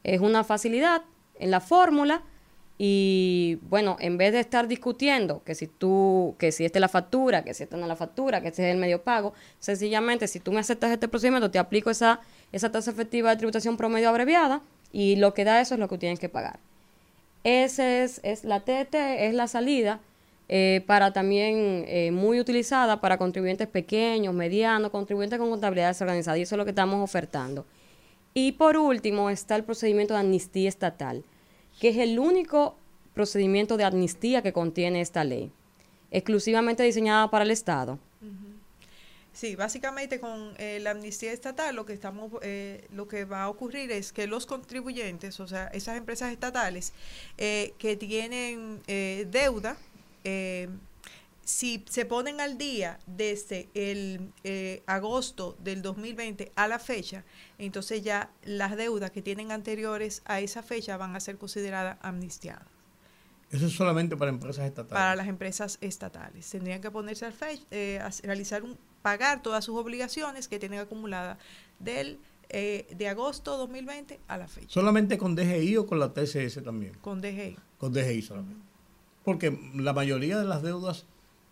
[0.05, 1.01] Es una facilidad
[1.39, 2.21] en la fórmula
[2.77, 6.89] y bueno, en vez de estar discutiendo que si tú, que si esta es la
[6.89, 10.27] factura, que si esta no es la factura, que este es el medio pago, sencillamente
[10.27, 12.19] si tú me aceptas este procedimiento, te aplico esa,
[12.51, 14.61] esa tasa efectiva de tributación promedio abreviada
[14.91, 16.59] y lo que da eso es lo que tienes que pagar.
[17.43, 20.01] Ese es, es la TT, es la salida
[20.49, 26.41] eh, para también eh, muy utilizada para contribuyentes pequeños, medianos, contribuyentes con contabilidad desorganizada y
[26.43, 27.65] eso es lo que estamos ofertando.
[28.37, 31.23] Y por último está el procedimiento de amnistía estatal,
[31.79, 32.75] que es el único
[33.13, 35.53] procedimiento de amnistía que contiene esta ley,
[36.11, 37.97] exclusivamente diseñada para el Estado.
[39.31, 43.49] Sí, básicamente con eh, la amnistía estatal lo que estamos, eh, lo que va a
[43.49, 46.91] ocurrir es que los contribuyentes, o sea, esas empresas estatales
[47.37, 48.81] eh, que tienen
[49.31, 49.77] deuda,
[51.45, 57.23] si se ponen al día desde el eh, agosto del 2020 a la fecha,
[57.59, 62.65] entonces ya las deudas que tienen anteriores a esa fecha van a ser consideradas amnistiadas
[63.51, 64.91] Eso es solamente para empresas estatales.
[64.93, 66.49] para las empresas estatales.
[66.49, 70.79] Tendrían que ponerse al fe eh, a realizar un pagar todas sus obligaciones que tienen
[70.79, 71.37] acumuladas
[71.79, 72.19] del
[72.49, 76.93] eh, de agosto 2020 a la fecha ¿Solamente con DGI o con la TCS también?
[77.01, 77.55] con DGI.
[77.77, 78.63] Con DGI solamente.
[79.23, 81.05] Porque la mayoría de las deudas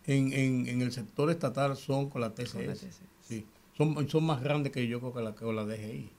[0.06, 2.52] en, en, en el sector estatal son con la TCS.
[2.52, 3.00] Con la TCS.
[3.26, 3.46] Sí.
[3.76, 6.10] Son, son más grandes que yo creo que la, que la DGI.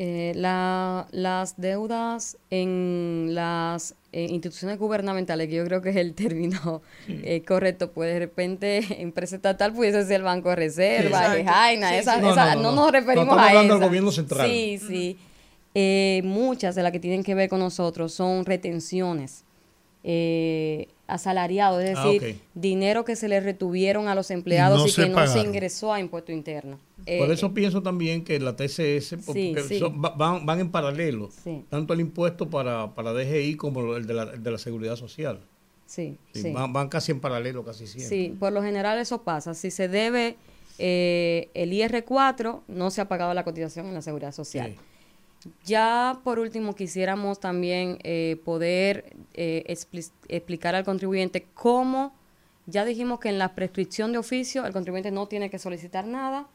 [0.00, 6.14] Eh, la- las deudas en las eh, instituciones gubernamentales, que yo creo que es el
[6.14, 11.42] término eh, correcto, pues de repente empresa estatal pudiese ser el Banco de Reserva, Sí.
[11.44, 12.20] Jaina, Sí, esa- sí.
[12.22, 12.82] No, esa- no, no, no, no.
[12.82, 13.86] nos referimos a hablando del esa.
[13.88, 14.48] gobierno central.
[14.48, 15.16] Sí, sí.
[15.74, 19.44] Eh, muchas de las que tienen que ver con nosotros son retenciones.
[20.04, 24.92] Eh, asalariados, es Ah, decir, dinero que se le retuvieron a los empleados no y,
[24.92, 26.78] que no se ingresó a impuesto interno.
[26.98, 31.30] Por Eh, eso pienso también que la TCS, Sí, son- va- van, van en paralelo,
[31.42, 31.64] Sí.
[31.70, 35.40] tanto el impuesto para, para DGI como el de la, el de la seguridad social.
[35.86, 36.18] sí.
[36.52, 38.08] Van, van casi en paralelo, casi siempre.
[38.16, 39.54] Sí, por lo general eso pasa.
[39.54, 40.36] Si se debe
[40.78, 44.76] eh, el IR4, no se ha pagado la cotización en la seguridad social.
[45.64, 52.12] Ya por último quisiéramos también eh, poder eh, expli- explicar al contribuyente cómo,
[52.66, 56.46] ya dijimos que en la prescripción de oficio el contribuyente no tiene que solicitar nada,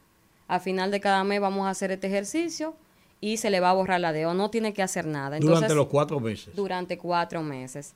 [0.48, 2.76] a final de cada mes vamos a hacer este ejercicio
[3.20, 5.38] y se le va a borrar la deuda, no tiene que hacer nada.
[5.38, 6.54] Durante los cuatro meses.
[6.54, 7.94] durante cuatro meses.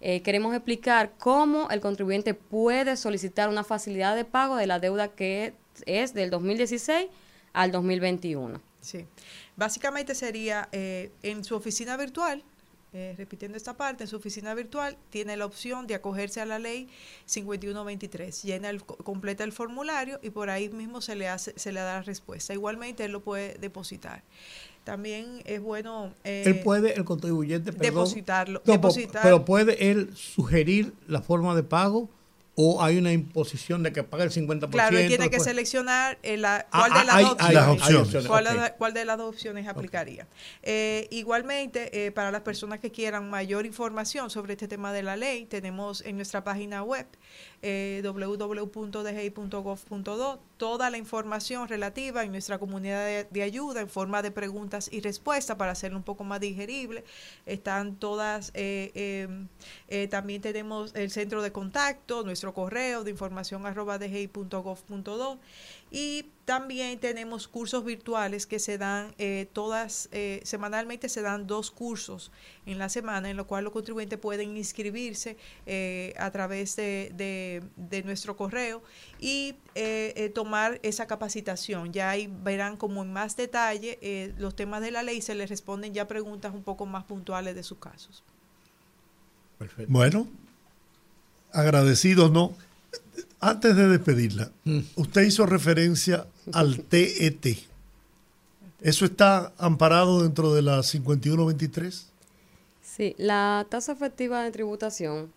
[0.00, 5.08] Eh, queremos explicar cómo el contribuyente puede solicitar una facilidad de pago de la deuda
[5.08, 5.52] que
[5.84, 7.08] es del 2016
[7.52, 8.58] al 2021.
[8.80, 9.04] Sí.
[9.60, 12.42] Básicamente sería eh, en su oficina virtual,
[12.94, 16.58] eh, repitiendo esta parte, en su oficina virtual tiene la opción de acogerse a la
[16.58, 16.88] ley
[17.26, 18.42] 5123.
[18.42, 21.96] Llena el, completa el formulario y por ahí mismo se le hace, se le da
[21.96, 22.54] la respuesta.
[22.54, 24.22] Igualmente él lo puede depositar.
[24.84, 29.22] También es bueno eh, él puede, el contribuyente, perdón, depositarlo, No, depositar.
[29.22, 32.08] pero puede él sugerir la forma de pago
[32.62, 34.68] o hay una imposición de que pague el 50%.
[34.70, 37.68] Claro, él tiene que después- seleccionar eh, la, Ah, cuál de ah, las hay- Las
[37.68, 38.26] opciones.
[38.28, 40.26] ¿Cuál, la- cuál de las dos opciones aplicaría?
[40.62, 45.16] Eh, igualmente, eh, para las personas que quieran mayor información sobre este tema de la
[45.16, 47.06] ley, tenemos en nuestra página web
[47.62, 48.00] eh,
[50.60, 55.56] toda la información relativa en nuestra comunidad de, ayuda en forma de preguntas y respuestas
[55.56, 57.02] para hacerlo un poco más digerible.
[57.46, 59.28] Están todas, eh, eh,
[59.88, 65.38] eh, también tenemos el centro de contacto, nuestro correo de información arroba dgi.gov.do
[65.90, 71.70] y también tenemos cursos virtuales que se dan eh, todas, eh, semanalmente se dan dos
[71.70, 72.32] cursos
[72.66, 75.36] en la semana, en lo cual los contribuyentes pueden inscribirse
[75.66, 78.82] eh, a través de, de- de nuestro correo
[79.20, 81.92] y eh, eh, tomar esa capacitación.
[81.92, 85.34] Ya ahí verán como en más detalle eh, los temas de la ley y se
[85.36, 88.24] les responden ya preguntas un poco más puntuales de sus casos.
[89.58, 89.92] Perfecto.
[89.92, 90.26] Bueno,
[91.52, 92.54] agradecidos, ¿no?
[93.40, 94.80] Antes de despedirla, Mm.
[94.96, 97.58] usted hizo referencia al TET.
[98.82, 102.06] ¿Eso está amparado dentro de la 5123?
[102.82, 105.32] Sí, la tasa efectiva de tributación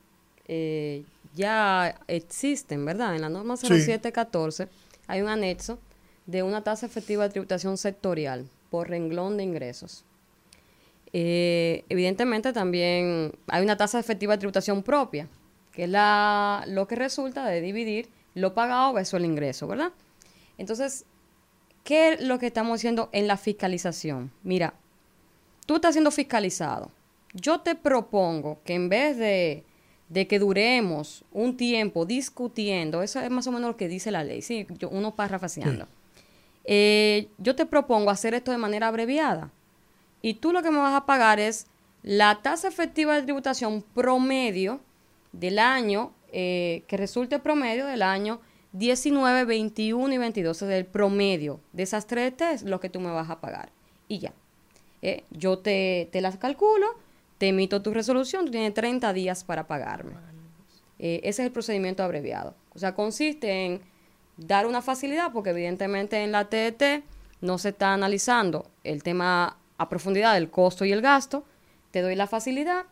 [0.50, 1.06] eh,
[1.36, 3.16] ya existen, ¿verdad?
[3.16, 3.68] En la norma Sí.
[3.68, 4.68] 0714
[5.08, 5.80] hay un anexo
[6.26, 10.04] de una tasa efectiva de tributación sectorial por renglón de ingresos.
[11.14, 15.28] Eh, evidentemente también hay una tasa efectiva de tributación propia,
[15.74, 19.92] que es la, lo que resulta de dividir lo pagado versus el ingreso, ¿verdad?
[20.58, 21.06] Entonces,
[21.84, 24.32] ¿qué es lo que estamos haciendo en la fiscalización?
[24.44, 24.76] Mira,
[25.66, 26.92] tú estás siendo fiscalizado.
[27.34, 29.64] Yo te propongo que en vez de,
[30.10, 34.24] de que duremos un tiempo discutiendo, eso es más o menos lo que dice la
[34.24, 35.88] ley, sí, yo, uno parafraseando.
[36.66, 39.52] Eh, yo te propongo hacer esto de manera abreviada.
[40.22, 41.68] Y tú lo que me vas a pagar es
[42.04, 44.80] la tasa efectiva de tributación promedio
[45.34, 48.40] del año, eh, que resulte promedio del año
[48.74, 53.00] 19, 21 y 22, es el promedio de esas tres T es lo que tú
[53.00, 53.72] me vas a pagar.
[54.08, 54.34] Y ya.
[55.02, 56.88] Eh, yo te, te las calculo,
[57.38, 60.14] te emito tu resolución, tú tienes 30 días para pagarme.
[60.98, 62.56] Eh, ese es el procedimiento abreviado.
[62.74, 63.82] O sea, consiste en
[64.38, 67.04] dar una facilidad, porque evidentemente en la TET
[67.42, 71.44] no se está analizando el tema a profundidad del costo y el gasto.
[71.92, 72.86] Te doy la facilidad.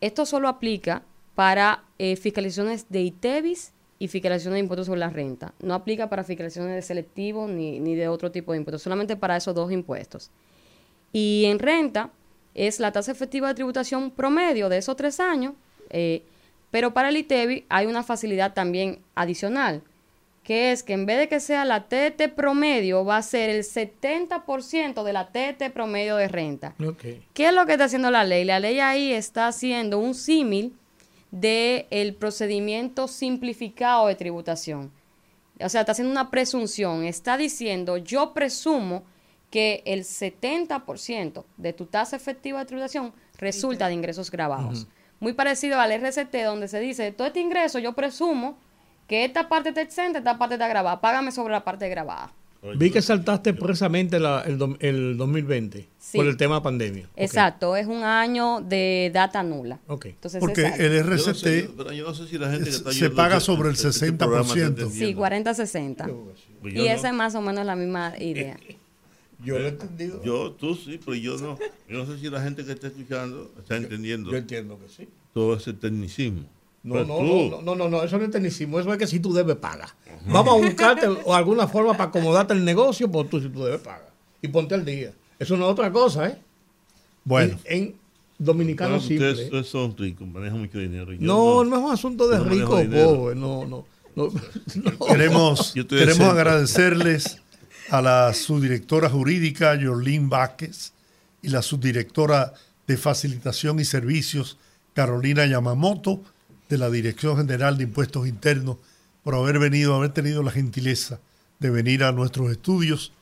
[0.00, 1.02] Esto solo aplica
[1.34, 5.54] para eh, fiscalizaciones de ITEVIS y fiscalizaciones de impuestos sobre la renta.
[5.60, 9.36] No aplica para fiscalizaciones de selectivos ni, ni de otro tipo de impuestos, solamente para
[9.36, 10.30] esos dos impuestos.
[11.12, 12.10] Y en renta
[12.54, 15.54] es la tasa efectiva de tributación promedio de esos tres años,
[15.90, 16.22] eh,
[16.70, 19.82] pero para el ITEVI hay una facilidad también adicional,
[20.42, 23.62] que es que en vez de que sea la TT promedio, va a ser el
[23.62, 26.74] 70% de la TT promedio de renta.
[27.34, 28.44] ¿Qué es lo que está haciendo la ley?
[28.44, 30.74] La ley ahí está haciendo un símil
[31.32, 34.92] del el procedimiento simplificado de tributación.
[35.60, 37.04] O sea, está haciendo una presunción.
[37.04, 39.02] Está diciendo, yo presumo
[39.50, 44.86] que el 70% de tu tasa efectiva de tributación resulta de ingresos grabados.
[45.20, 48.58] Muy parecido al RCT, donde se dice, todo este ingreso yo presumo
[49.06, 51.00] que esta parte está exenta, esta parte está grabada.
[51.00, 52.32] Págame sobre la parte grabada.
[52.78, 56.16] Vi que saltaste expresamente la- el, el 2020 Sí.
[56.18, 57.08] por el tema pandemia.
[57.16, 59.80] Exacto, es un año de data nula.
[59.88, 60.06] Ok.
[60.06, 60.82] Entonces, Porque exacto.
[60.84, 63.10] el Yo no sé, RCT pero yo no sé si la gente que está se
[63.10, 64.90] paga este- sobre el este- este programa está 60%.
[64.90, 65.20] Sí, entendiendo.
[65.20, 66.10] 40-60.
[66.60, 66.84] Pues Y no.
[66.84, 68.56] esa es más o menos la misma idea.
[69.44, 70.22] Yo lo he entendido.
[70.22, 71.58] Yo, tú sí, pero yo no.
[71.88, 75.08] Yo no sé si la gente que está escuchando está entendiendo Yo entiendo que sí.
[75.34, 76.44] todo ese tecnicismo.
[76.84, 79.06] No, Pero no, tú, no, no, no, no, eso no es tecnicismo, eso es que
[79.06, 79.90] si tú debes pagar.
[80.26, 83.80] Vamos a buscarte o alguna forma para acomodarte el negocio, pues tú si tú debes
[83.80, 84.10] pagar.
[84.40, 85.12] Y ponte al día.
[85.38, 86.38] Eso no es otra cosa, ¿eh?
[87.24, 87.94] Bueno, En, en
[88.38, 89.44] dominicano ustedes, simple.
[89.44, 91.12] ustedes son ricos, manejan mucho dinero.
[91.12, 93.84] y yo No, no es un asunto de no rico o pobre, no, no.
[94.16, 94.28] no,
[94.74, 95.06] no.
[95.06, 97.40] queremos, queremos agradecerles
[97.90, 100.92] a la subdirectora jurídica, Yorlín Vázquez,
[101.42, 102.54] y la subdirectora
[102.88, 104.58] de Facilitación y Servicios,
[104.94, 106.22] Carolina Yamamoto,
[106.72, 108.78] de la Dirección General de Impuestos Internos,
[109.22, 111.20] por haber venido, haber tenido la gentileza
[111.58, 113.12] de venir a nuestros estudios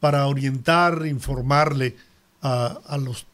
[0.00, 1.96] para orientar, informarle
[2.40, 3.26] a, los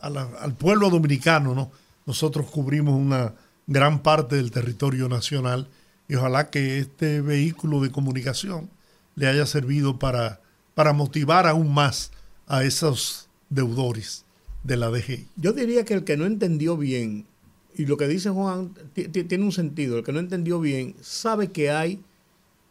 [0.00, 1.70] al pueblo dominicano, ¿no?
[2.06, 3.34] Nosotros cubrimos una
[3.66, 5.68] gran parte del territorio nacional
[6.08, 8.70] y ojalá que este vehículo de comunicación
[9.14, 10.40] le haya servido para,
[10.74, 12.12] para motivar aún más
[12.46, 14.24] a esos deudores
[14.62, 15.28] de la DGI.
[15.36, 17.26] Yo diría que el que no entendió bien,
[17.76, 20.94] y lo que dice Juan ti- ti- tiene un sentido, el que no entendió bien
[21.00, 22.00] sabe que hay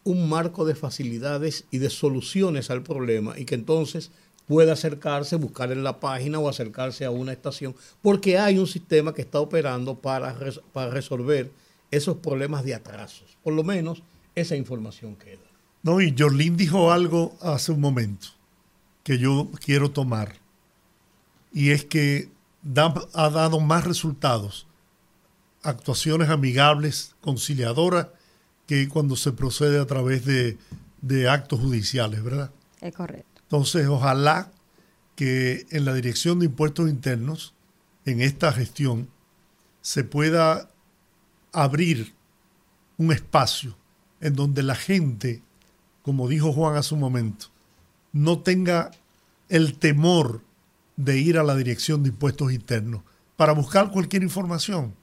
[0.04, 4.12] un marco de facilidades y de soluciones al problema y que entonces
[4.48, 9.14] puede acercarse, buscar en la página o acercarse a una estación, porque hay un sistema
[9.14, 10.36] que está operando para,
[10.74, 11.52] para resolver
[11.92, 13.38] esos problemas de atrasos.
[13.44, 14.04] Por lo menos
[14.36, 15.40] esa información queda.
[15.84, 18.28] No, y Jorlín dijo algo hace un momento
[19.04, 20.36] que yo quiero tomar.
[21.54, 22.30] Y es que
[22.62, 24.68] da- ha dado más resultados,
[25.64, 28.08] actuaciones amigables, conciliadoras,
[28.68, 30.58] que cuando se procede a través de,
[31.02, 32.52] de actos judiciales, ¿verdad?
[32.82, 33.42] Es correcto.
[33.42, 34.52] Entonces, ojalá
[35.16, 37.54] que en la Dirección de Impuestos Internos,
[38.06, 39.10] en esta gestión,
[39.82, 40.70] se pueda
[41.52, 42.14] abrir
[42.98, 43.78] un espacio
[44.22, 45.44] en donde la gente,
[46.02, 47.48] como dijo Juan hace un momento,
[48.12, 48.92] no tenga
[49.50, 50.42] el temor
[50.96, 53.04] de ir a la Dirección de Impuestos Internos
[53.36, 54.96] para buscar cualquier información.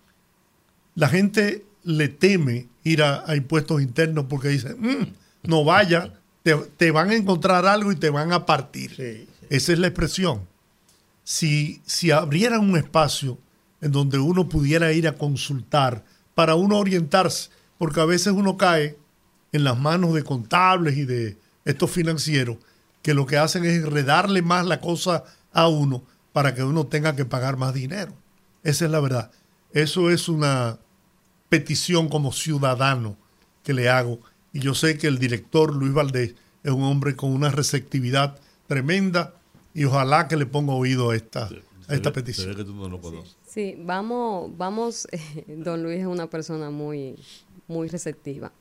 [0.95, 5.13] La gente le teme ir a, a impuestos internos porque dice, "Mm,
[5.45, 6.13] no vaya,
[6.43, 8.95] te, te van a encontrar algo y te van a partir.
[8.95, 10.47] Sí, Esa es la expresión.
[11.25, 13.39] Si, si abrieran un espacio
[13.81, 16.05] en donde uno pudiera ir a consultar
[16.35, 18.97] para uno orientarse, porque a veces uno cae
[19.53, 22.57] en las manos de contables y de estos financieros
[23.03, 27.17] que lo que hacen es enredarle más la cosa a uno para que uno tenga
[27.17, 28.13] que pagar más dinero.
[28.63, 29.31] Esa es la verdad.
[29.73, 30.79] Eso es una
[31.49, 33.17] petición como ciudadano
[33.63, 34.21] que le hago.
[34.53, 39.35] Y yo sé que el director Luis Valdés es un hombre con una receptividad tremenda
[39.75, 41.49] y ojalá que le ponga oído a esta,
[41.89, 42.55] a esta petición.
[42.55, 43.37] que tú no lo conoces.
[43.47, 45.09] Sí, vamos, vamos,
[45.47, 47.17] don Luis es una persona muy,
[47.69, 48.53] muy receptiva.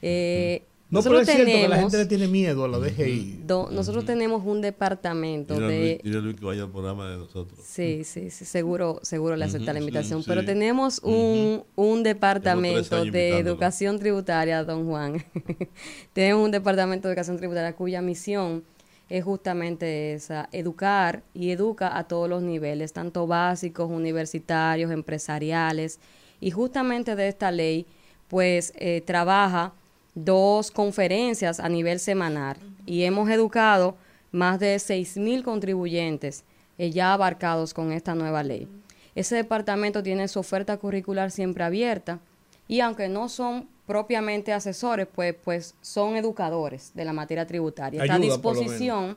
[0.00, 2.78] Eh, No, pero nosotros es cierto que la tenemos, gente le tiene miedo a la
[2.78, 3.40] DGI.
[3.46, 5.78] do- nosotros tenemos un departamento Dile de...
[5.80, 7.58] Luis, dile a Luis que vaya al programa de nosotros.
[7.64, 10.22] Sí, sí, sí, seguro, seguro le acepta la invitación.
[10.22, 10.46] sí, Pero sí.
[10.46, 15.24] tenemos un, un departamento de educación tributaria, don Juan.
[16.12, 18.62] tenemos un departamento de educación tributaria cuya misión
[19.08, 25.98] es justamente esa, educar y educa a todos los niveles, tanto básicos, universitarios, empresariales.
[26.40, 27.86] Y justamente de esta ley,
[28.28, 29.72] pues eh, trabaja
[30.14, 32.56] dos conferencias a nivel semanal
[32.86, 33.96] y hemos educado
[34.30, 36.44] más de 6.000 contribuyentes
[36.78, 38.68] eh, ya abarcados con esta nueva ley.
[39.14, 42.18] Ese departamento tiene su oferta curricular siempre abierta
[42.66, 48.02] y aunque no son propiamente asesores, pues, pues son educadores de la materia tributaria.
[48.02, 49.16] Está a disposición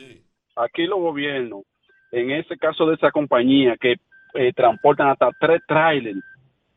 [0.57, 1.65] Aquí los gobiernos,
[2.13, 3.97] en ese caso de esa compañía que
[4.35, 6.19] eh, transportan hasta tres trailers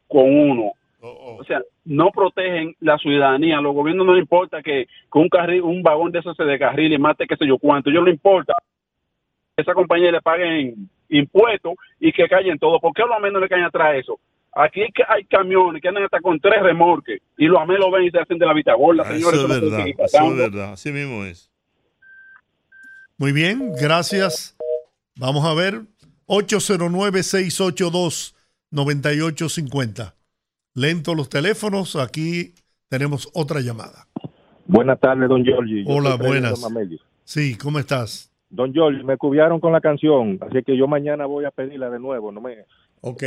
[0.08, 3.58] con uno, o sea, no protegen la ciudadanía.
[3.58, 6.44] A los gobiernos no les importa que, que un carril, un vagón de esos se
[6.44, 7.90] descarrile y mate qué sé yo cuánto.
[7.90, 8.54] Yo no le importa
[9.56, 12.80] esa compañía le paguen impuestos y que callen todo.
[12.80, 14.20] ¿Por qué a los menos le caen atrás eso?
[14.56, 18.04] Aquí hay, que- hay camiones que andan hasta con tres remorques y los amelos ven
[18.04, 19.40] y se hacen de la vista gorda, Ah, señores.
[19.40, 20.74] Eso es no verdad, eso es verdad.
[20.74, 21.50] Así mismo es.
[23.18, 24.56] Muy bien, gracias.
[25.16, 25.82] Vamos a ver.
[28.72, 30.14] 809-682-9850.
[30.76, 31.96] Lento los teléfonos.
[31.96, 32.54] Aquí
[32.90, 34.08] tenemos otra llamada.
[34.66, 35.84] Buenas tardes, don Giorgi.
[35.88, 36.64] Hola, buenas.
[37.24, 38.32] Sí, ¿cómo estás?
[38.56, 42.00] Don Giorgi, me cubrieron con la canción, así que yo mañana voy a pedirla de
[42.00, 42.32] nuevo.
[42.32, 42.66] No me,
[43.02, 43.24] Ok.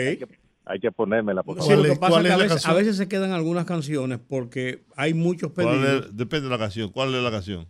[0.65, 1.43] hay que ponérmela.
[1.43, 1.85] Por Sí, favor.
[1.87, 2.73] lo que pasa es que a la veces, canción?
[2.73, 6.07] a veces se quedan algunas canciones porque hay muchos ¿Cuál pedidos.
[6.07, 6.91] es- depende de la canción.
[6.93, 7.67] ¿Cuál es la canción?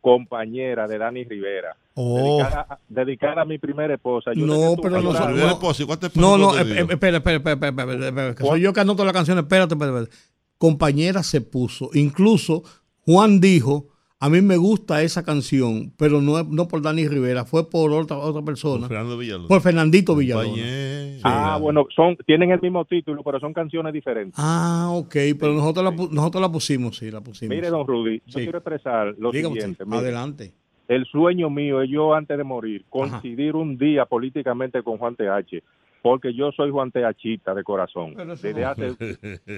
[0.00, 1.76] Compañera de Dani Rivera.
[1.94, 4.32] Oh, Dedicada, dedicada a mi primera esposa.
[4.34, 5.48] Yo No, pero no Primera no.
[5.52, 8.80] esposa, ¿y cuántas No, no, eh, eh, espera, espera, espera, espera, espera, soy yo que
[8.80, 10.16] anoto la canción, espérate, espérate, espérate.
[10.58, 12.62] Compañera se puso, incluso
[13.00, 13.88] Juan dijo,
[14.26, 18.16] a mí me gusta esa canción, pero no, no por Dani Rivera, fue por otra,
[18.18, 19.48] otra persona, Fernando Villalobos.
[19.48, 20.48] por Fernandito Villalobos.
[20.48, 21.20] Compañero.
[21.24, 24.34] Ah, bueno, son, tienen el mismo título, pero son canciones diferentes.
[24.36, 27.54] Ah, ok, pero nosotros la, pu- nosotros la pusimos, sí, la pusimos.
[27.54, 28.44] Mire, don Rudy, yo Sí.
[28.44, 29.84] quiero expresar lo Dígame usted, siguiente.
[29.84, 29.98] mire.
[29.98, 30.52] adelante.
[30.88, 35.62] el sueño mío es yo antes de morir coincidir un día políticamente con Juan TH,
[36.02, 38.14] porque yo soy Juan THista de corazón.
[38.16, 38.94] Pero eso Desde no- hace-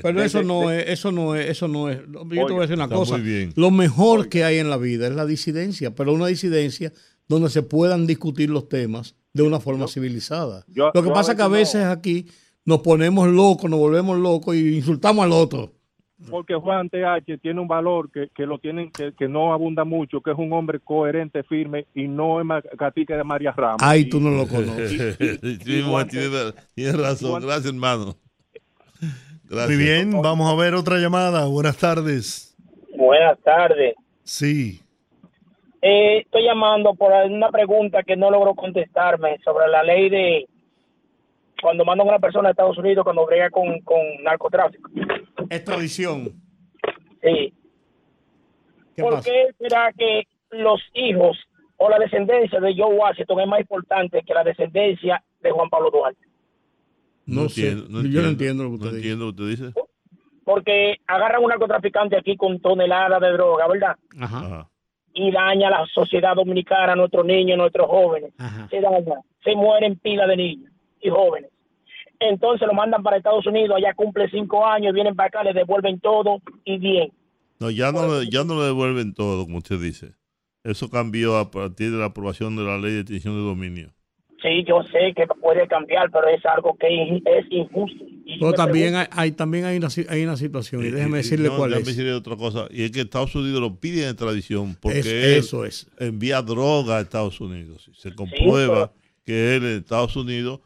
[0.02, 1.98] Pero eso desde- no de- es, eso no es, eso no es.
[1.98, 3.18] Yo te voy a decir una cosa.
[3.56, 6.92] Lo mejor que hay en la vida es la disidencia, pero una disidencia
[7.28, 10.64] donde se puedan discutir los temas de una forma civilizada.
[10.68, 12.26] yo- Lo que pasa es que a veces veces aquí
[12.64, 15.74] nos ponemos locos, nos volvemos locos y insultamos al otro.
[16.30, 20.20] Porque Juan TH tiene un valor que, que lo tienen que, que no abunda mucho,
[20.20, 23.80] que es un hombre coherente, firme y no es más gatica de María Ramos.
[23.82, 25.16] Ay, Y- tú no lo conoces.
[25.64, 26.28] Sí, Juan, tiene,
[26.74, 27.42] tiene razón.
[27.42, 28.14] Gracias, hermano.
[29.48, 29.68] Gracias.
[29.68, 31.46] muy bien, vamos a ver otra llamada.
[31.46, 32.56] Buenas tardes.
[32.96, 33.94] Buenas tardes.
[34.24, 34.80] Sí,
[35.80, 40.48] Eh, estoy llamando por una pregunta que no logró contestarme sobre la ley de
[41.62, 44.90] cuando mandan a una persona a Estados Unidos cuando brega con, con narcotráfico.
[45.50, 46.32] Extradición.
[47.22, 47.52] Sí.
[48.96, 49.30] ¿Qué ¿Por pasa?
[49.30, 51.36] qué será que los hijos
[51.76, 55.90] o la descendencia de Joe Washington es más importante que la descendencia de Juan Pablo
[55.90, 56.20] Duarte?
[57.26, 57.76] No, sé.
[57.76, 58.96] Yo no entiendo lo que No usted dice.
[58.96, 59.80] entiendo lo que usted dice.
[60.44, 63.96] Porque agarran un narcotraficante aquí con toneladas de droga, ¿verdad?
[64.18, 64.38] Ajá.
[64.38, 64.70] Ajá.
[65.14, 68.32] y daña a la sociedad dominicana, a nuestros niños, a nuestros jóvenes.
[68.38, 68.68] Ajá.
[68.70, 71.50] Se daña, se mueren pila de niños y jóvenes.
[72.20, 76.00] Entonces lo mandan para Estados Unidos, allá cumple cinco años, vienen para acá, le devuelven
[76.00, 77.12] todo y bien.
[77.60, 80.12] No, ya no, le- ya no le devuelven todo, como usted dice.
[80.64, 83.92] Eso cambió a partir de la aprobación de la ley de extinción de dominio.
[84.42, 88.04] Sí, yo sé que puede cambiar, pero es algo que es injusto.
[88.24, 91.22] Y Pero también hay, hay- también hay una, hay una situación, y Y- déjeme y-
[91.22, 91.96] decirle no, cuál déjame es.
[91.96, 92.66] decirle otra cosa.
[92.70, 95.88] Y es que Estados Unidos lo pide en extradición porque Es- él eso es.
[95.98, 97.88] envía droga a Estados Unidos.
[97.88, 98.92] Y se comprueba
[99.24, 100.60] que él en Estados Unidos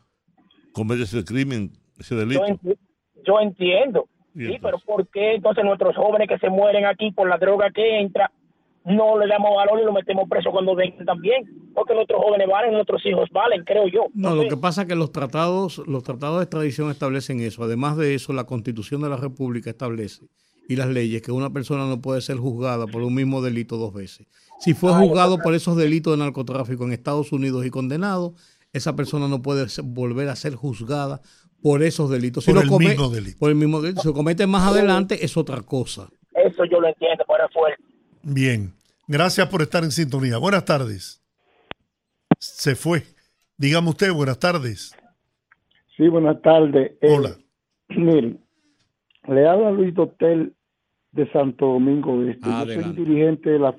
[0.72, 2.40] comete ese crimen, ese delito.
[2.46, 2.78] yo, enti-
[3.26, 4.08] yo entiendo.
[4.34, 8.00] Sí, pero ¿por qué entonces nuestros jóvenes que se mueren aquí por la droga que
[8.00, 8.32] entra,
[8.84, 11.44] no le damos valor y lo metemos preso cuando vengan también?
[11.74, 14.06] Porque nuestros jóvenes valen, nuestros hijos valen, creo yo.
[14.14, 17.62] No, lo que pasa es que los tratados, los tratados de extradición establecen eso.
[17.62, 20.24] Además de eso, la Constitución de la República establece
[20.66, 23.92] y las leyes que una persona no puede ser juzgada por un mismo delito dos
[23.92, 24.26] veces.
[24.60, 28.34] Si fue juzgado por esos delitos de narcotráfico en Estados Unidos y condenado,
[28.72, 31.20] esa persona no puede ser- volver a ser juzgada
[31.62, 32.44] por esos delitos.
[32.44, 33.38] Si Por lo el come- mismo delito.
[33.38, 34.02] Por el mismo delito.
[34.02, 36.08] Si lo comete más adelante, es otra cosa.
[36.34, 37.82] Eso yo lo entiendo, pero es fuerte.
[38.22, 38.72] Bien.
[39.06, 40.38] Gracias por estar en sintonía.
[40.38, 41.22] Buenas tardes.
[42.38, 43.02] Se fue.
[43.56, 44.96] Dígame usted, buenas tardes.
[45.96, 46.92] Sí, buenas tardes.
[47.00, 47.36] Eh, Hola.
[47.90, 48.40] Miren,
[49.28, 50.54] le habla Luis Dotel
[51.12, 52.40] de Santo Domingo Este.
[52.40, 53.00] Yo soy un Adelante.
[53.02, 53.76] dirigente de la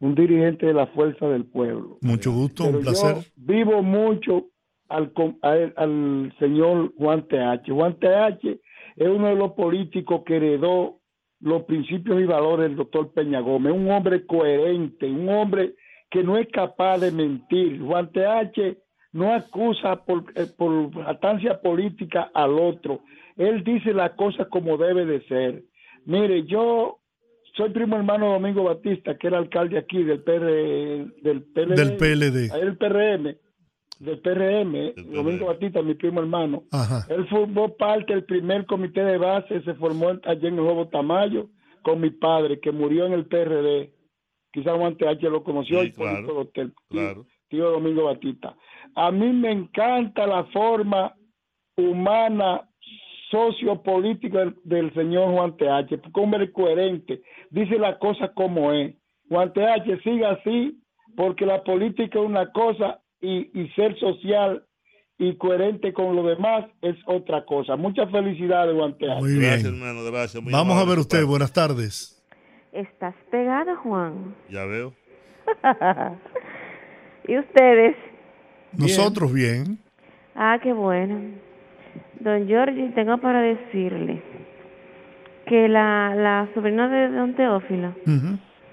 [0.00, 1.98] un dirigente de la Fuerza del Pueblo.
[2.02, 3.16] Mucho gusto, Pero un placer.
[3.16, 4.46] yo vivo mucho
[4.88, 7.70] al, com- a él- al señor Juan TH.
[7.72, 8.60] Juan TH
[8.96, 11.00] es uno de los políticos que heredó
[11.40, 15.74] los principios y valores del doctor Peña Gómez, un hombre coherente, un hombre
[16.10, 17.80] que no es capaz de mentir.
[17.82, 18.76] Juan TH
[19.12, 23.00] no acusa por, eh, por jactancia política al otro.
[23.36, 25.64] Él dice las cosas como debe de ser.
[26.06, 26.98] Mire, yo
[27.56, 30.44] soy primo hermano Domingo Batista, que era alcalde aquí del PR,
[31.22, 32.50] del PLD, Del PLD.
[32.54, 33.36] el PRM,
[33.98, 36.64] del PRM, Domingo Batista, mi primo hermano.
[36.70, 37.06] Ajá.
[37.08, 41.48] Él formó parte del primer comité de base, se formó allí en el Nuevo Tamayo
[41.82, 43.92] con mi padre, que murió en el PRD.
[44.52, 47.26] Quizás Juan TH lo conoció, Sí, y por claro, eso del claro.
[47.48, 48.56] tío Domingo Batista.
[48.94, 51.14] A mí me encanta la forma
[51.76, 52.68] humana
[53.30, 58.94] sociopolítica del, del señor Juan TH, porque hombre es coherente, dice las cosas como es.
[59.28, 60.80] Juan TH, siga así,
[61.16, 64.62] porque la política es una cosa y, y ser social
[65.18, 67.76] y coherente con lo demás es otra cosa.
[67.76, 69.20] Muchas felicidades, Juan TH.
[69.20, 69.42] Muy bien.
[69.42, 70.42] Gracias, hermano, gracias.
[70.42, 72.22] muy Vamos a ver usted, buenas tardes.
[72.72, 74.34] Estás pegada, Juan.
[74.50, 74.92] Ya veo.
[77.28, 77.96] ¿Y ustedes?
[78.72, 79.78] Nosotros bien.
[80.34, 81.45] Ah, qué bueno.
[82.20, 84.22] Don Giorgi, tengo para decirle
[85.46, 87.94] que la, la sobrina de Don Teófilo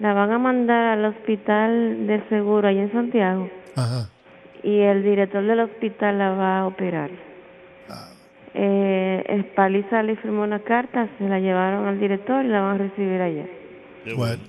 [0.00, 4.08] la van a mandar al hospital del seguro allá en Santiago Ajá.
[4.62, 7.10] y el director del hospital la va a operar.
[8.56, 12.78] Eh, Paliza le firmó una carta, se la llevaron al director y la van a
[12.78, 13.46] recibir allá.
[14.16, 14.42] Bueno.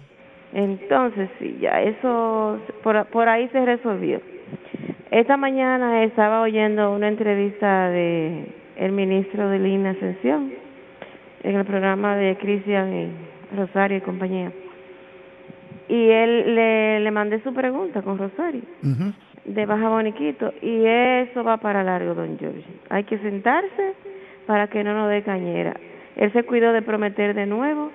[0.53, 4.21] Entonces, sí, ya eso por, por ahí se resolvió.
[5.11, 8.45] Esta mañana estaba oyendo una entrevista de
[8.75, 10.53] el ministro de Lina Ascensión
[11.43, 14.51] en el programa de Cristian y Rosario y compañía.
[15.87, 18.63] Y él le, le mandé su pregunta con Rosario
[19.45, 22.65] de Baja Boniquito y eso va para largo, don George.
[22.89, 23.93] Hay que sentarse
[24.47, 25.75] para que no nos dé cañera.
[26.15, 27.91] Él se cuidó de prometer de nuevo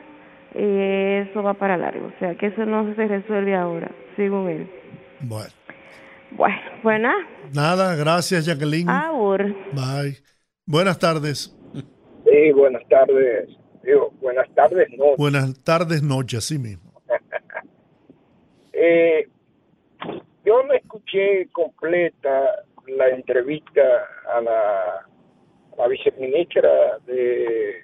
[0.54, 2.06] y eso va para largo.
[2.06, 4.70] O sea, que eso no se resuelve ahora, según él.
[5.20, 5.50] Bueno.
[6.32, 7.18] Bueno, pues nada,
[7.52, 8.88] Nada, gracias Jacqueline.
[8.88, 9.52] Aur.
[9.72, 10.29] Bye.
[10.70, 11.52] Buenas tardes.
[12.24, 13.48] Sí, buenas tardes.
[13.82, 15.16] Digo, buenas tardes, no.
[15.16, 16.92] Buenas tardes, noche, así mismo.
[18.72, 19.28] Eh,
[20.44, 23.82] yo no escuché completa la entrevista
[24.32, 25.06] a la,
[25.76, 27.74] la viceministra de,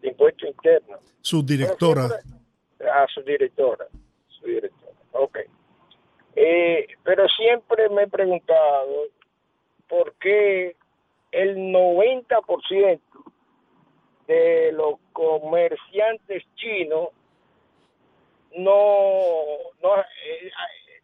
[0.00, 2.04] de Impuesto Interno, Su directora.
[2.06, 3.84] a su directora.
[4.28, 4.92] Su directora.
[5.12, 5.38] Ok.
[6.36, 9.02] Eh, pero siempre me he preguntado
[9.86, 10.76] por qué
[11.32, 13.00] el 90%
[14.26, 17.08] de los comerciantes chinos
[18.56, 18.72] no
[19.82, 20.50] no, eh,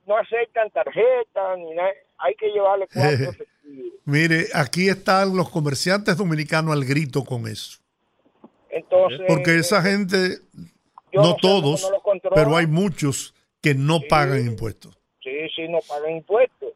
[0.07, 1.91] no aceptan tarjetas ni nada.
[2.19, 3.93] Hay que llevarle cuatro efectivos.
[4.05, 7.79] Mire, aquí están los comerciantes dominicanos al grito con eso.
[8.69, 10.39] Entonces, Porque esa gente,
[11.13, 14.99] no todos, no pero hay muchos que no pagan impuestos.
[15.23, 16.73] sí, sí, no pagan impuestos.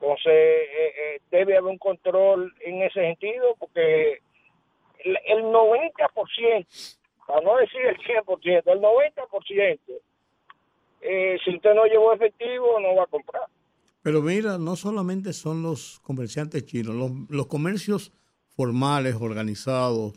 [0.00, 4.18] Entonces, eh, eh, debe haber un control en ese sentido, porque
[5.04, 6.66] el, el 90%,
[7.26, 9.78] para no decir el 100%, el 90%,
[11.00, 13.42] eh, si usted no llevó efectivo, no va a comprar.
[14.02, 18.12] Pero mira, no solamente son los comerciantes chinos, los, los comercios
[18.56, 20.14] formales, organizados,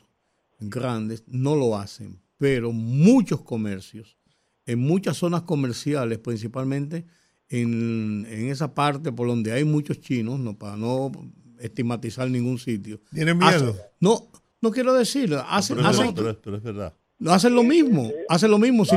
[0.59, 4.17] grandes, no lo hacen, pero muchos comercios
[4.65, 7.05] en muchas zonas comerciales, principalmente
[7.51, 11.11] en, en esa parte por donde hay muchos chinos, no para no
[11.59, 12.99] estigmatizar ningún sitio.
[13.13, 13.75] ¿Tienen miedo?
[13.99, 14.29] No,
[14.61, 16.93] no quiero decir, hacen, Pero es hacen- verdad, pero es- pero es verdad.
[17.19, 18.85] no hacen lo mismo, hacen lo mismo.
[18.85, 18.95] Si,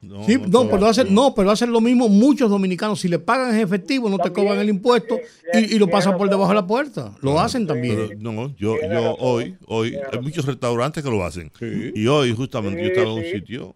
[0.00, 3.00] No, Sí, no no, todos, pero hacen, no, pero hacen lo mismo muchos dominicanos.
[3.00, 5.18] Si le pagan en efectivo, no te cobran el impuesto
[5.52, 7.16] y, y lo pasan por debajo de la puerta.
[7.20, 7.96] Lo hacen también.
[8.08, 11.50] Pero no, yo, yo hoy, hoy, hay muchos restaurantes que lo hacen.
[11.96, 13.74] Y hoy, justamente, yo estaba en un sitio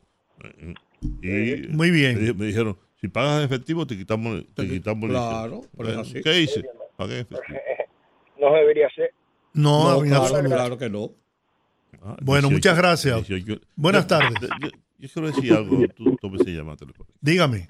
[1.23, 2.37] eh, y Muy bien.
[2.39, 6.23] Me dijeron, si pagas en efectivo, te quitamos, te quitamos el Claro, pero es así.
[6.23, 6.63] ¿Qué hice?
[6.97, 7.59] Pagué en efectivo.
[8.39, 9.15] No debería ser.
[9.55, 11.11] No, No, claro, que no.
[12.03, 13.29] Ah, Bueno, 18, muchas gracias.
[13.29, 13.61] 18.
[13.77, 14.33] Buenas tardes.
[14.61, 14.69] Yo,
[14.99, 16.17] yo quiero decir algo, tú
[16.47, 17.15] llamada telefónica.
[17.21, 17.69] Dígame.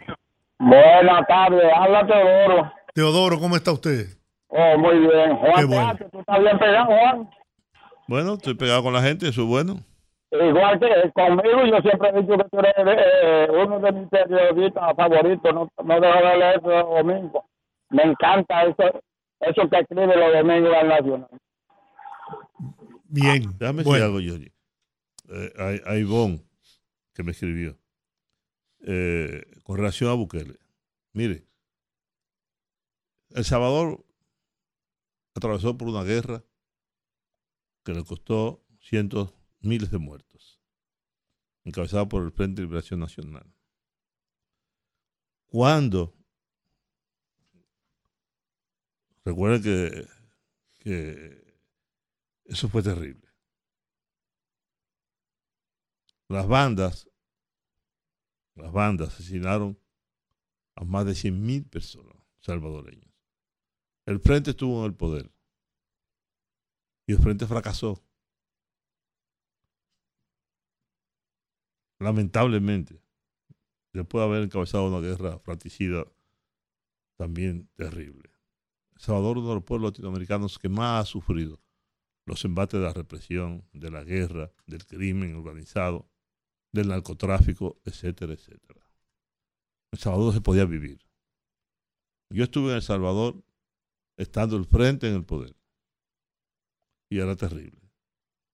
[0.58, 2.72] Buenas tardes, habla Teodoro.
[2.94, 4.06] Teodoro, ¿cómo está usted?
[4.48, 5.36] Oh, muy bien.
[5.36, 5.96] Juan, Qué bueno.
[6.10, 7.30] ¿tú estás bien pegado, Juan?
[8.08, 9.80] Bueno, estoy pegado con la gente, eso es bueno.
[10.32, 14.96] Igual que conmigo, yo siempre he dicho que tú eres eh, uno de mis periodistas
[14.96, 15.54] favoritos.
[15.54, 17.44] No, no dejo de leer los domingos.
[17.90, 19.02] Me encanta eso,
[19.40, 21.28] eso que escribe los domingos al Nacional.
[23.04, 23.42] Bien.
[23.58, 23.92] Déjame Bueno.
[23.92, 24.48] decir algo, Johnny.
[25.28, 26.42] Eh, hay, hay Ivonne
[27.14, 27.76] que me escribió
[28.86, 30.56] eh, con relación a Bukele.
[31.12, 31.44] Mire,
[33.34, 34.02] El Salvador
[35.34, 36.42] atravesó por una guerra
[37.84, 40.60] que le costó cientos, miles de muertos,
[41.64, 43.54] encabezada por el Frente de Liberación Nacional.
[45.46, 46.14] Cuando,
[49.24, 50.08] recuerden que,
[50.78, 51.60] que
[52.44, 53.28] eso fue terrible.
[56.28, 57.10] Las bandas,
[58.54, 59.78] las bandas asesinaron
[60.74, 63.12] a más de 100.000 personas salvadoreñas.
[64.06, 65.30] El frente estuvo en el poder
[67.06, 68.02] y el frente fracasó.
[72.02, 73.00] Lamentablemente,
[73.92, 76.04] después de haber encabezado una guerra fratricida
[77.16, 78.30] también terrible.
[78.94, 81.60] El Salvador es uno de los pueblos latinoamericanos que más ha sufrido
[82.24, 86.08] los embates de la represión, de la guerra, del crimen organizado,
[86.72, 88.80] del narcotráfico, etcétera, etcétera.
[89.92, 91.04] El Salvador se podía vivir.
[92.30, 93.44] Yo estuve en El Salvador
[94.16, 95.54] estando el frente en el poder.
[97.10, 97.80] Y era terrible.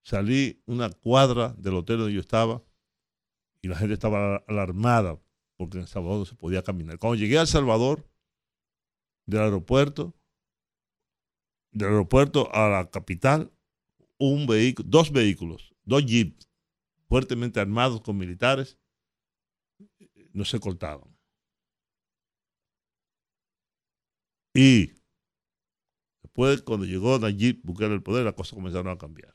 [0.03, 2.63] Salí una cuadra del hotel donde yo estaba
[3.69, 5.21] la gente estaba alarmada
[5.57, 6.99] porque en El Salvador no se podía caminar.
[6.99, 8.09] Cuando llegué a El Salvador,
[9.27, 10.15] del aeropuerto,
[11.73, 13.53] del aeropuerto a la capital,
[14.19, 16.49] un vehículo, dos vehículos, dos jeeps
[17.09, 18.79] fuertemente armados con militares,
[20.33, 21.17] no se cortaban.
[24.55, 24.95] Y
[26.23, 29.35] después, cuando llegó Nayib Bukele al poder, las cosas comenzaron a cambiar.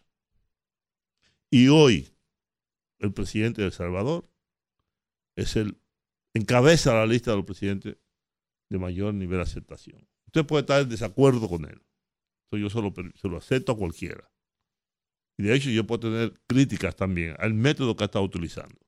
[1.49, 2.13] Y hoy,
[3.03, 4.29] el presidente de El Salvador
[5.35, 5.77] es el
[6.33, 7.97] encabeza la lista de los presidentes
[8.69, 10.07] de mayor nivel de aceptación.
[10.27, 11.81] Usted puede estar en desacuerdo con él.
[12.49, 14.31] Eso yo se lo, se lo acepto a cualquiera.
[15.37, 18.79] Y de hecho yo puedo tener críticas también al método que ha estado utilizando.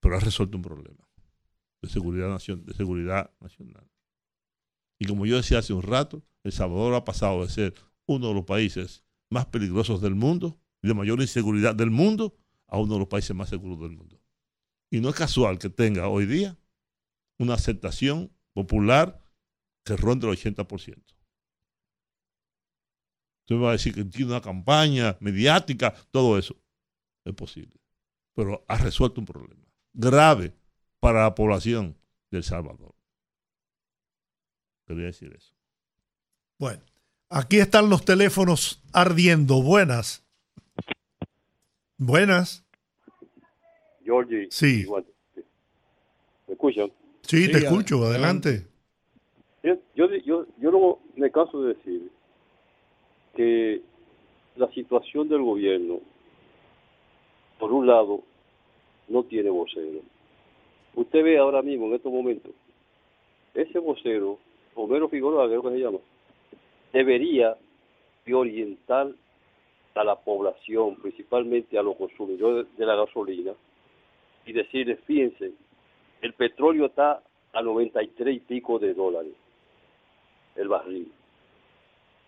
[0.00, 1.08] Pero ha resuelto un problema
[1.82, 3.90] de seguridad, nacion- de seguridad nacional.
[5.00, 7.74] Y como yo decía hace un rato, El Salvador ha pasado de ser
[8.06, 12.36] uno de los países más peligrosos del mundo de mayor inseguridad del mundo
[12.66, 14.20] a uno de los países más seguros del mundo.
[14.90, 16.58] Y no es casual que tenga hoy día
[17.38, 19.20] una aceptación popular
[19.84, 21.02] que ronda el 80%.
[23.40, 26.56] Usted va a decir que tiene una campaña mediática, todo eso.
[27.24, 27.80] Es posible.
[28.34, 30.54] Pero ha resuelto un problema grave
[31.00, 31.96] para la población
[32.30, 32.94] de El Salvador.
[34.86, 35.54] Quería decir eso.
[36.58, 36.82] Bueno,
[37.30, 39.62] aquí están los teléfonos ardiendo.
[39.62, 40.23] Buenas.
[41.98, 42.64] Buenas.
[44.04, 44.48] Georgie.
[44.50, 44.80] Sí.
[44.82, 45.04] igual.
[46.46, 46.90] ¿Me escuchan?
[47.22, 48.04] Sí, te escucho.
[48.04, 48.66] Adelante.
[49.62, 52.10] Yo, yo, yo, yo no me canso de decir
[53.34, 53.80] que
[54.56, 56.00] la situación del gobierno,
[57.58, 58.22] por un lado,
[59.08, 60.00] no tiene vocero.
[60.94, 62.52] Usted ve ahora mismo, en estos momentos,
[63.54, 64.38] ese vocero,
[64.74, 65.98] Homero Figueroa, creo que se llama,
[66.92, 67.56] debería
[68.26, 69.12] de orientar
[69.94, 73.52] a la población, principalmente a los consumidores de la gasolina,
[74.46, 75.52] y decirles, fíjense,
[76.20, 77.22] el petróleo está
[77.52, 79.34] a 93 y pico de dólares
[80.56, 81.10] el barril.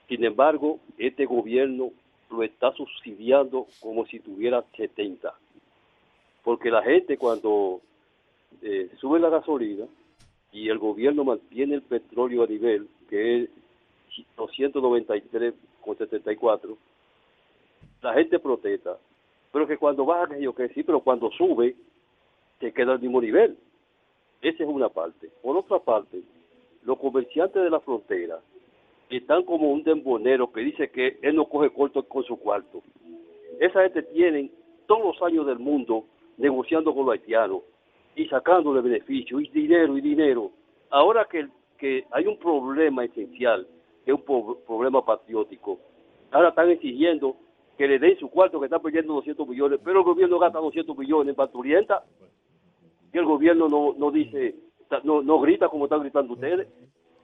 [0.09, 1.93] Sin embargo, este gobierno
[2.31, 5.35] lo está subsidiando como si tuviera 70.
[6.43, 7.83] Porque la gente cuando
[8.63, 9.87] eh, sube la gasolina
[10.53, 13.51] y el gobierno mantiene el petróleo a nivel que es
[14.37, 16.77] 293,74,
[18.03, 18.99] la gente protesta.
[19.53, 21.75] pero que cuando baja, que yo que sí, pero cuando sube,
[22.61, 23.57] se queda al mismo nivel.
[24.43, 25.31] Esa es una parte.
[25.43, 26.21] Por otra parte,
[26.85, 28.39] los comerciantes de la frontera
[29.09, 32.83] están como un dembonero que dice que él no coge corto con su cuarto.
[33.61, 34.51] Esa gente tienen
[34.87, 36.05] todos los años del mundo
[36.37, 37.63] negociando con los haitianos
[38.15, 40.51] y sacándole beneficio y dinero y dinero.
[40.91, 41.49] Ahora que,
[41.79, 43.67] que hay un problema esencial,
[44.05, 45.79] que es un pro- problema patriótico,
[46.31, 47.37] ahora están exigiendo
[47.77, 50.97] que le den su cuarto que está perdiendo 200 millones, pero el gobierno gasta 200
[50.97, 52.05] millones en parturienta
[53.13, 54.55] y el gobierno no, no dice,
[55.05, 56.69] no, no grita como están gritando ustedes.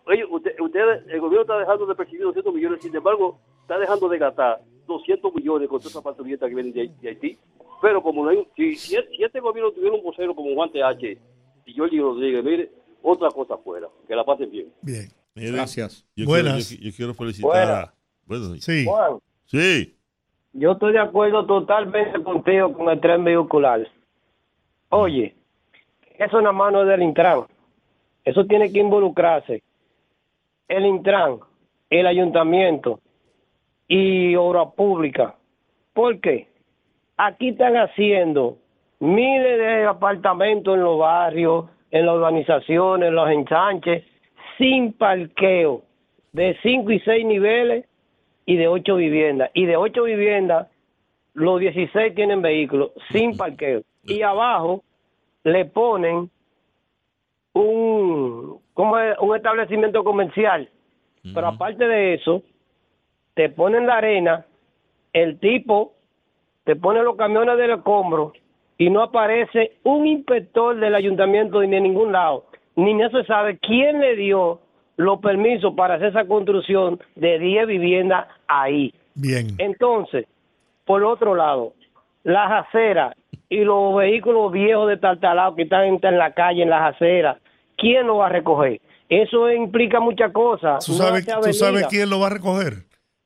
[0.07, 4.09] Oye, usted- ustedes, el gobierno está dejando de percibir 200 millones, sin embargo, está dejando
[4.09, 7.39] de gastar 200 millones con todas esas parturientas que vienen de, de Haití.
[7.81, 11.19] Pero como no hay, si, si, si este gobierno tuviera un vocero como Juan TH
[11.67, 12.71] y Jorge Rodríguez, mire,
[13.03, 14.73] otra cosa fuera, que la pasen bien.
[14.83, 15.09] Bien.
[15.35, 16.05] Gracias.
[16.15, 16.69] Yo Buenas.
[16.69, 17.89] Quiero, yo, yo quiero felicitar Buenas.
[17.89, 17.95] a...
[18.27, 18.85] Bueno, Sí.
[18.85, 19.97] Juan, sí.
[20.53, 23.87] Yo estoy de acuerdo totalmente contigo con el tren vehicular.
[24.91, 25.35] Oye,
[26.19, 27.45] eso nada más no es del Intran.
[28.25, 29.63] Eso tiene que involucrarse
[30.69, 31.39] el Intran,
[31.91, 33.01] el ayuntamiento
[33.89, 35.35] y obra pública.
[35.93, 36.49] ¿Por qué?
[37.17, 38.59] Aquí están haciendo
[39.01, 44.05] miles de apartamentos en los barrios, en las urbanizaciones, en los ensanches,
[44.59, 45.83] sin parqueo,
[46.33, 47.85] de cinco y seis niveles
[48.47, 49.51] y de ocho viviendas.
[49.55, 50.69] Y de ocho viviendas,
[51.35, 53.83] los 16 tienen vehículos sin parqueo.
[54.05, 54.83] Y abajo
[55.45, 56.31] le ponen
[57.55, 59.17] un, ¿cómo es?
[59.19, 60.69] un establecimiento comercial.
[61.35, 62.43] Pero aparte de eso,
[63.35, 64.45] te ponen la arena,
[65.13, 65.95] el tipo
[66.65, 68.33] te pone los camiones del escombro
[68.79, 72.47] y no aparece un inspector del ayuntamiento ni de ningún lado.
[72.75, 74.61] Ni no se sabe quién le dio
[74.97, 78.95] los permisos para hacer esa construcción de 10 viviendas ahí.
[79.15, 79.55] Bien.
[79.59, 80.27] Entonces,
[80.85, 81.75] por otro lado,
[82.25, 83.15] las aceras
[83.49, 87.37] y los vehículos viejos de tartalado que están en, en la calle, en las aceras,
[87.77, 88.81] ¿quién lo va a recoger?
[89.09, 90.85] Eso implica muchas cosas.
[90.87, 92.85] ¿Tú No sabes, tú quién lo va a recoger?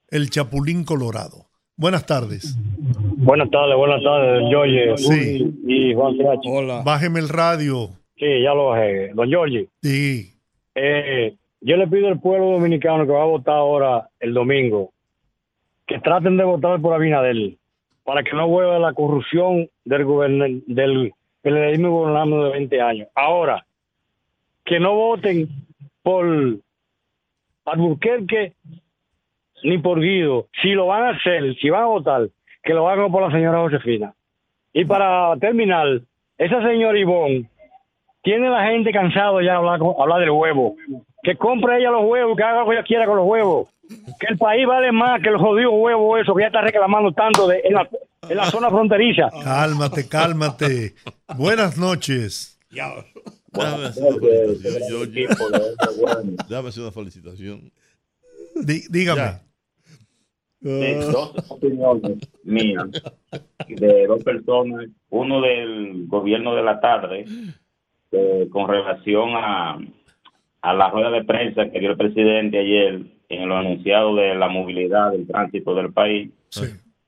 [0.09, 1.47] El Chapulín Colorado.
[1.77, 2.57] Buenas tardes.
[3.19, 4.97] Buenas tardes, buenas tardes, don Jorge.
[4.97, 5.61] Sí.
[5.67, 6.17] Y Juan.
[6.49, 6.83] Hola.
[6.85, 7.91] Bájeme el radio.
[8.17, 9.13] Sí, ya lo bajé.
[9.15, 9.69] Don Jorge.
[9.83, 10.33] Sí.
[10.75, 11.37] Eh,
[11.67, 14.93] yo le pido al pueblo dominicano que va a votar ahora el domingo
[15.85, 17.59] que traten de votar por Abinadel
[18.05, 21.13] para que no vuelva la corrupción del gobern del
[21.43, 23.09] periodismo gobernando de 20 años.
[23.17, 23.67] Ahora,
[24.65, 25.49] que no voten
[26.05, 26.25] por
[27.65, 28.53] Alburquerque
[29.65, 30.47] ni por Guido.
[30.63, 32.29] Si lo van a hacer, si van a votar,
[32.63, 34.15] que lo hagan por la señora Josefina.
[34.73, 36.01] Y para terminar,
[36.39, 37.51] esa señora Ivonne
[38.23, 40.77] tiene la gente cansado ya de hablar, hablar del huevo.
[41.27, 43.69] Que compre ella los huevos, que haga lo que ella quiera con los huevos.
[44.21, 47.49] Que el país vale más que los jodidos huevos, eso que ella está reclamando tanto
[47.49, 47.89] de, en, la,
[48.29, 49.29] en la zona fronteriza.
[49.45, 50.95] Cálmate, cálmate.
[51.37, 52.61] Buenas noches.
[56.69, 57.73] Hacer una felicitación.
[58.55, 59.21] Dí- dígame.
[59.21, 59.43] Ya.
[60.63, 62.87] Sí, dos opiniones mías
[63.69, 67.25] de dos personas, uno del gobierno de la tarde,
[68.11, 69.79] eh, con relación a,
[70.63, 74.49] a la rueda de prensa que dio el presidente ayer en lo anunciado de la
[74.49, 76.31] movilidad del tránsito del país.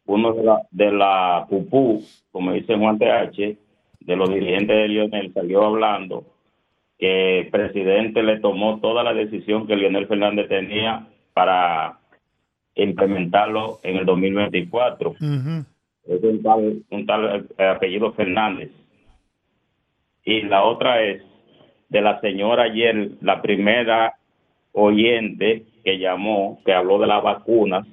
[0.07, 3.57] Uno de la, de la PUPU, como dice Juan TH,
[4.01, 6.25] de los dirigentes de Lionel, salió hablando
[6.99, 11.99] que el presidente le tomó toda la decisión que Lionel Fernández tenía para
[12.75, 15.15] implementarlo en el 2024.
[16.09, 18.71] Es un tal, un tal eh, apellido Fernández.
[20.25, 21.23] Y la otra es
[21.89, 24.15] de la señora ayer, la primera
[24.73, 27.87] oyente que llamó, que habló de las vacunas,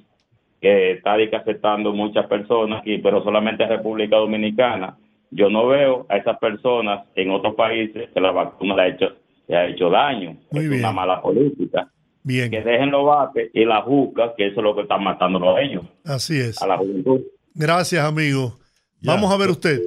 [0.60, 4.96] que está aceptando muchas personas, y, pero solamente en República Dominicana.
[5.30, 9.06] Yo no veo a esas personas en otros países que la vacuna le ha hecho,
[9.48, 10.36] le ha hecho daño.
[10.52, 11.90] es una mala política.
[12.22, 12.50] Bien.
[12.50, 15.62] Que dejen los vaques y las jucas, que eso es lo que están matando a
[15.62, 16.60] ellos, Así es.
[16.60, 17.20] a la juventud.
[17.54, 18.56] Gracias, amigo.
[19.02, 19.80] Vamos a ver usted.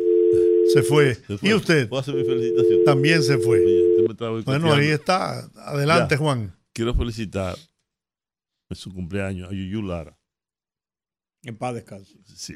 [0.73, 1.13] Se fue.
[1.41, 1.89] ¿Y usted?
[1.89, 2.83] ¿Puedo hacer mi felicitación?
[2.85, 3.59] También se fue.
[4.09, 5.39] Me estaba Bueno, ahí está.
[5.55, 6.19] Adelante, Ya.
[6.19, 6.55] Juan.
[6.73, 7.55] Quiero felicitar
[8.69, 10.17] en su cumpleaños a Yuyu Lara.
[11.43, 12.17] En paz descanse.
[12.25, 12.55] Sí.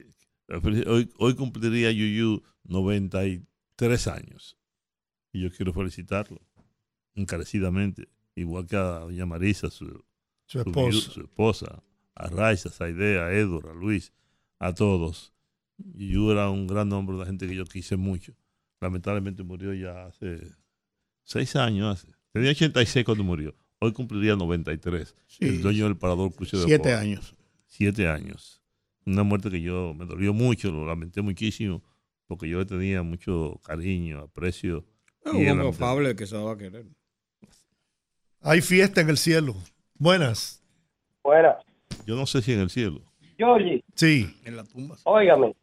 [0.87, 4.57] Hoy, hoy cumpliría Yuyu 93 años.
[5.31, 6.41] Y yo quiero felicitarlo
[7.15, 8.09] encarecidamente.
[8.35, 10.03] Igual que a doña Marisa, su,
[10.45, 11.11] Su esposa.
[11.11, 11.83] su esposa,
[12.15, 14.11] a Raiza, a Saidea, a Edward, a Luis,
[14.59, 15.33] a todos.
[15.77, 18.33] Yuyu era un gran hombre de gente que yo quise mucho.
[18.81, 20.51] Lamentablemente murió ya hace
[21.23, 21.97] seis años.
[21.99, 22.13] Hace.
[22.31, 23.55] Tenía 86 cuando murió.
[23.79, 25.15] Hoy cumpliría 93.
[25.27, 25.45] Sí.
[25.45, 27.35] El dueño del Parador Cruce de Siete años.
[27.67, 28.61] Siete años.
[29.05, 31.83] Una muerte que yo me dolió mucho, lo lamenté muchísimo,
[32.27, 34.85] porque yo le tenía mucho cariño, aprecio.
[35.25, 36.85] Es un hombre afable que se va a querer.
[38.41, 39.55] Hay fiesta en el cielo.
[39.95, 40.61] Buenas.
[41.21, 41.59] Fuera.
[42.05, 43.01] Yo no sé si en el cielo.
[43.37, 44.33] Georgie, Sí.
[44.45, 44.95] En la tumba.
[45.05, 45.55] óigame,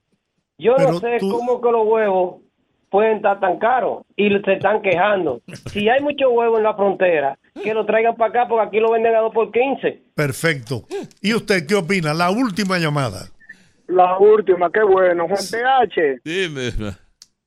[0.58, 2.42] yo Pero no sé tú- cómo que los huevos
[2.90, 5.40] pueden estar tan caros y se están quejando.
[5.66, 8.90] Si hay mucho huevo en la frontera, que lo traigan para acá porque aquí lo
[8.90, 10.02] venden a 2 por 15.
[10.14, 10.82] Perfecto.
[11.22, 12.12] ¿Y usted qué opina?
[12.14, 13.26] La última llamada.
[13.86, 15.26] La última, qué bueno.
[15.26, 16.70] Juan TH, Dime.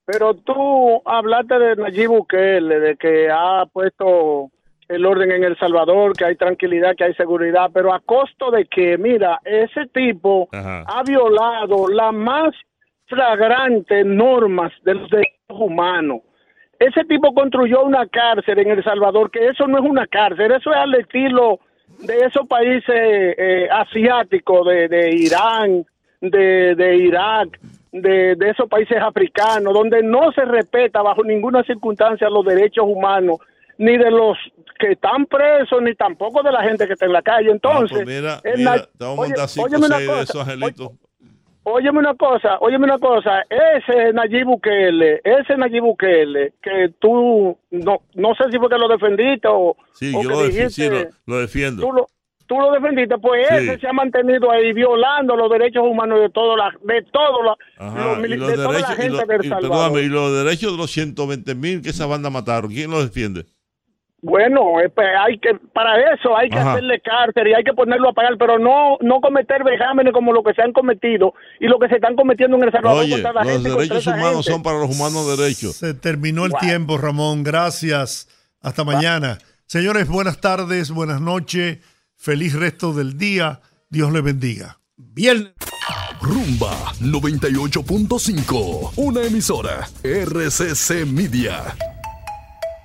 [0.06, 4.50] pero tú hablaste de Nayib Bukele, de que ha puesto
[4.90, 8.66] el orden en El Salvador, que hay tranquilidad, que hay seguridad, pero a costo de
[8.66, 10.84] que, mira, ese tipo Ajá.
[10.88, 12.54] ha violado las más
[13.14, 16.20] flagrantes normas de los derechos humanos.
[16.80, 20.72] Ese tipo construyó una cárcel en El Salvador, que eso no es una cárcel, eso
[20.72, 21.60] es al estilo
[22.00, 25.86] de esos países eh, asiáticos, de, de Irán,
[26.20, 27.60] de, de Irak,
[27.92, 33.38] de, de esos países africanos, donde no se respeta bajo ninguna circunstancia los derechos humanos,
[33.78, 34.38] ni de los
[34.80, 37.52] que están presos, ni tampoco de la gente que está en la calle.
[37.52, 40.42] Entonces, Pues mira, el mira, na- te vamos a oye, mandar cinco una de esos
[40.48, 40.90] angelitos.
[41.66, 48.02] Óyeme una cosa, óyeme una cosa, ese Nayib Bukele, ese Nayib Bukele, que tú, no,
[48.16, 51.06] no sé si fue que lo defendiste o, Sí, o yo que dijiste, sí, lo,
[51.26, 51.82] lo defiendo.
[51.82, 52.08] tú lo,
[52.48, 53.56] tú lo defendiste, pues Sí.
[53.56, 58.16] ese se ha mantenido ahí violando los derechos humanos de todos la, de la, Ajá,
[58.18, 59.70] los y los de toda la derechos, y gente del y, Salvador.
[59.72, 63.46] perdóname, y los derechos de los 120 mil que esa banda mataron, ¿quién los defiende?
[64.26, 66.72] Bueno, eh, pues, hay que para eso hay que Ajá.
[66.72, 70.42] hacerle cárcel y hay que ponerlo a pagar, pero no no cometer vejámenes como lo
[70.44, 73.34] que se han cometido y lo que se están cometiendo en El Salvador Oye, contra
[73.34, 74.52] la los gente derechos humanos gente.
[74.52, 75.76] son para los humanos derechos.
[75.76, 77.44] Se terminó el tiempo, Ramón.
[77.44, 78.30] Gracias.
[78.62, 79.40] Hasta mañana.
[79.66, 81.80] Señores, buenas tardes, buenas noches.
[82.16, 83.60] Feliz resto del día.
[83.90, 84.80] Dios le bendiga.
[84.96, 85.52] Viernes.
[86.22, 86.72] Rumba
[87.02, 91.76] 98.5, una emisora RCC Media.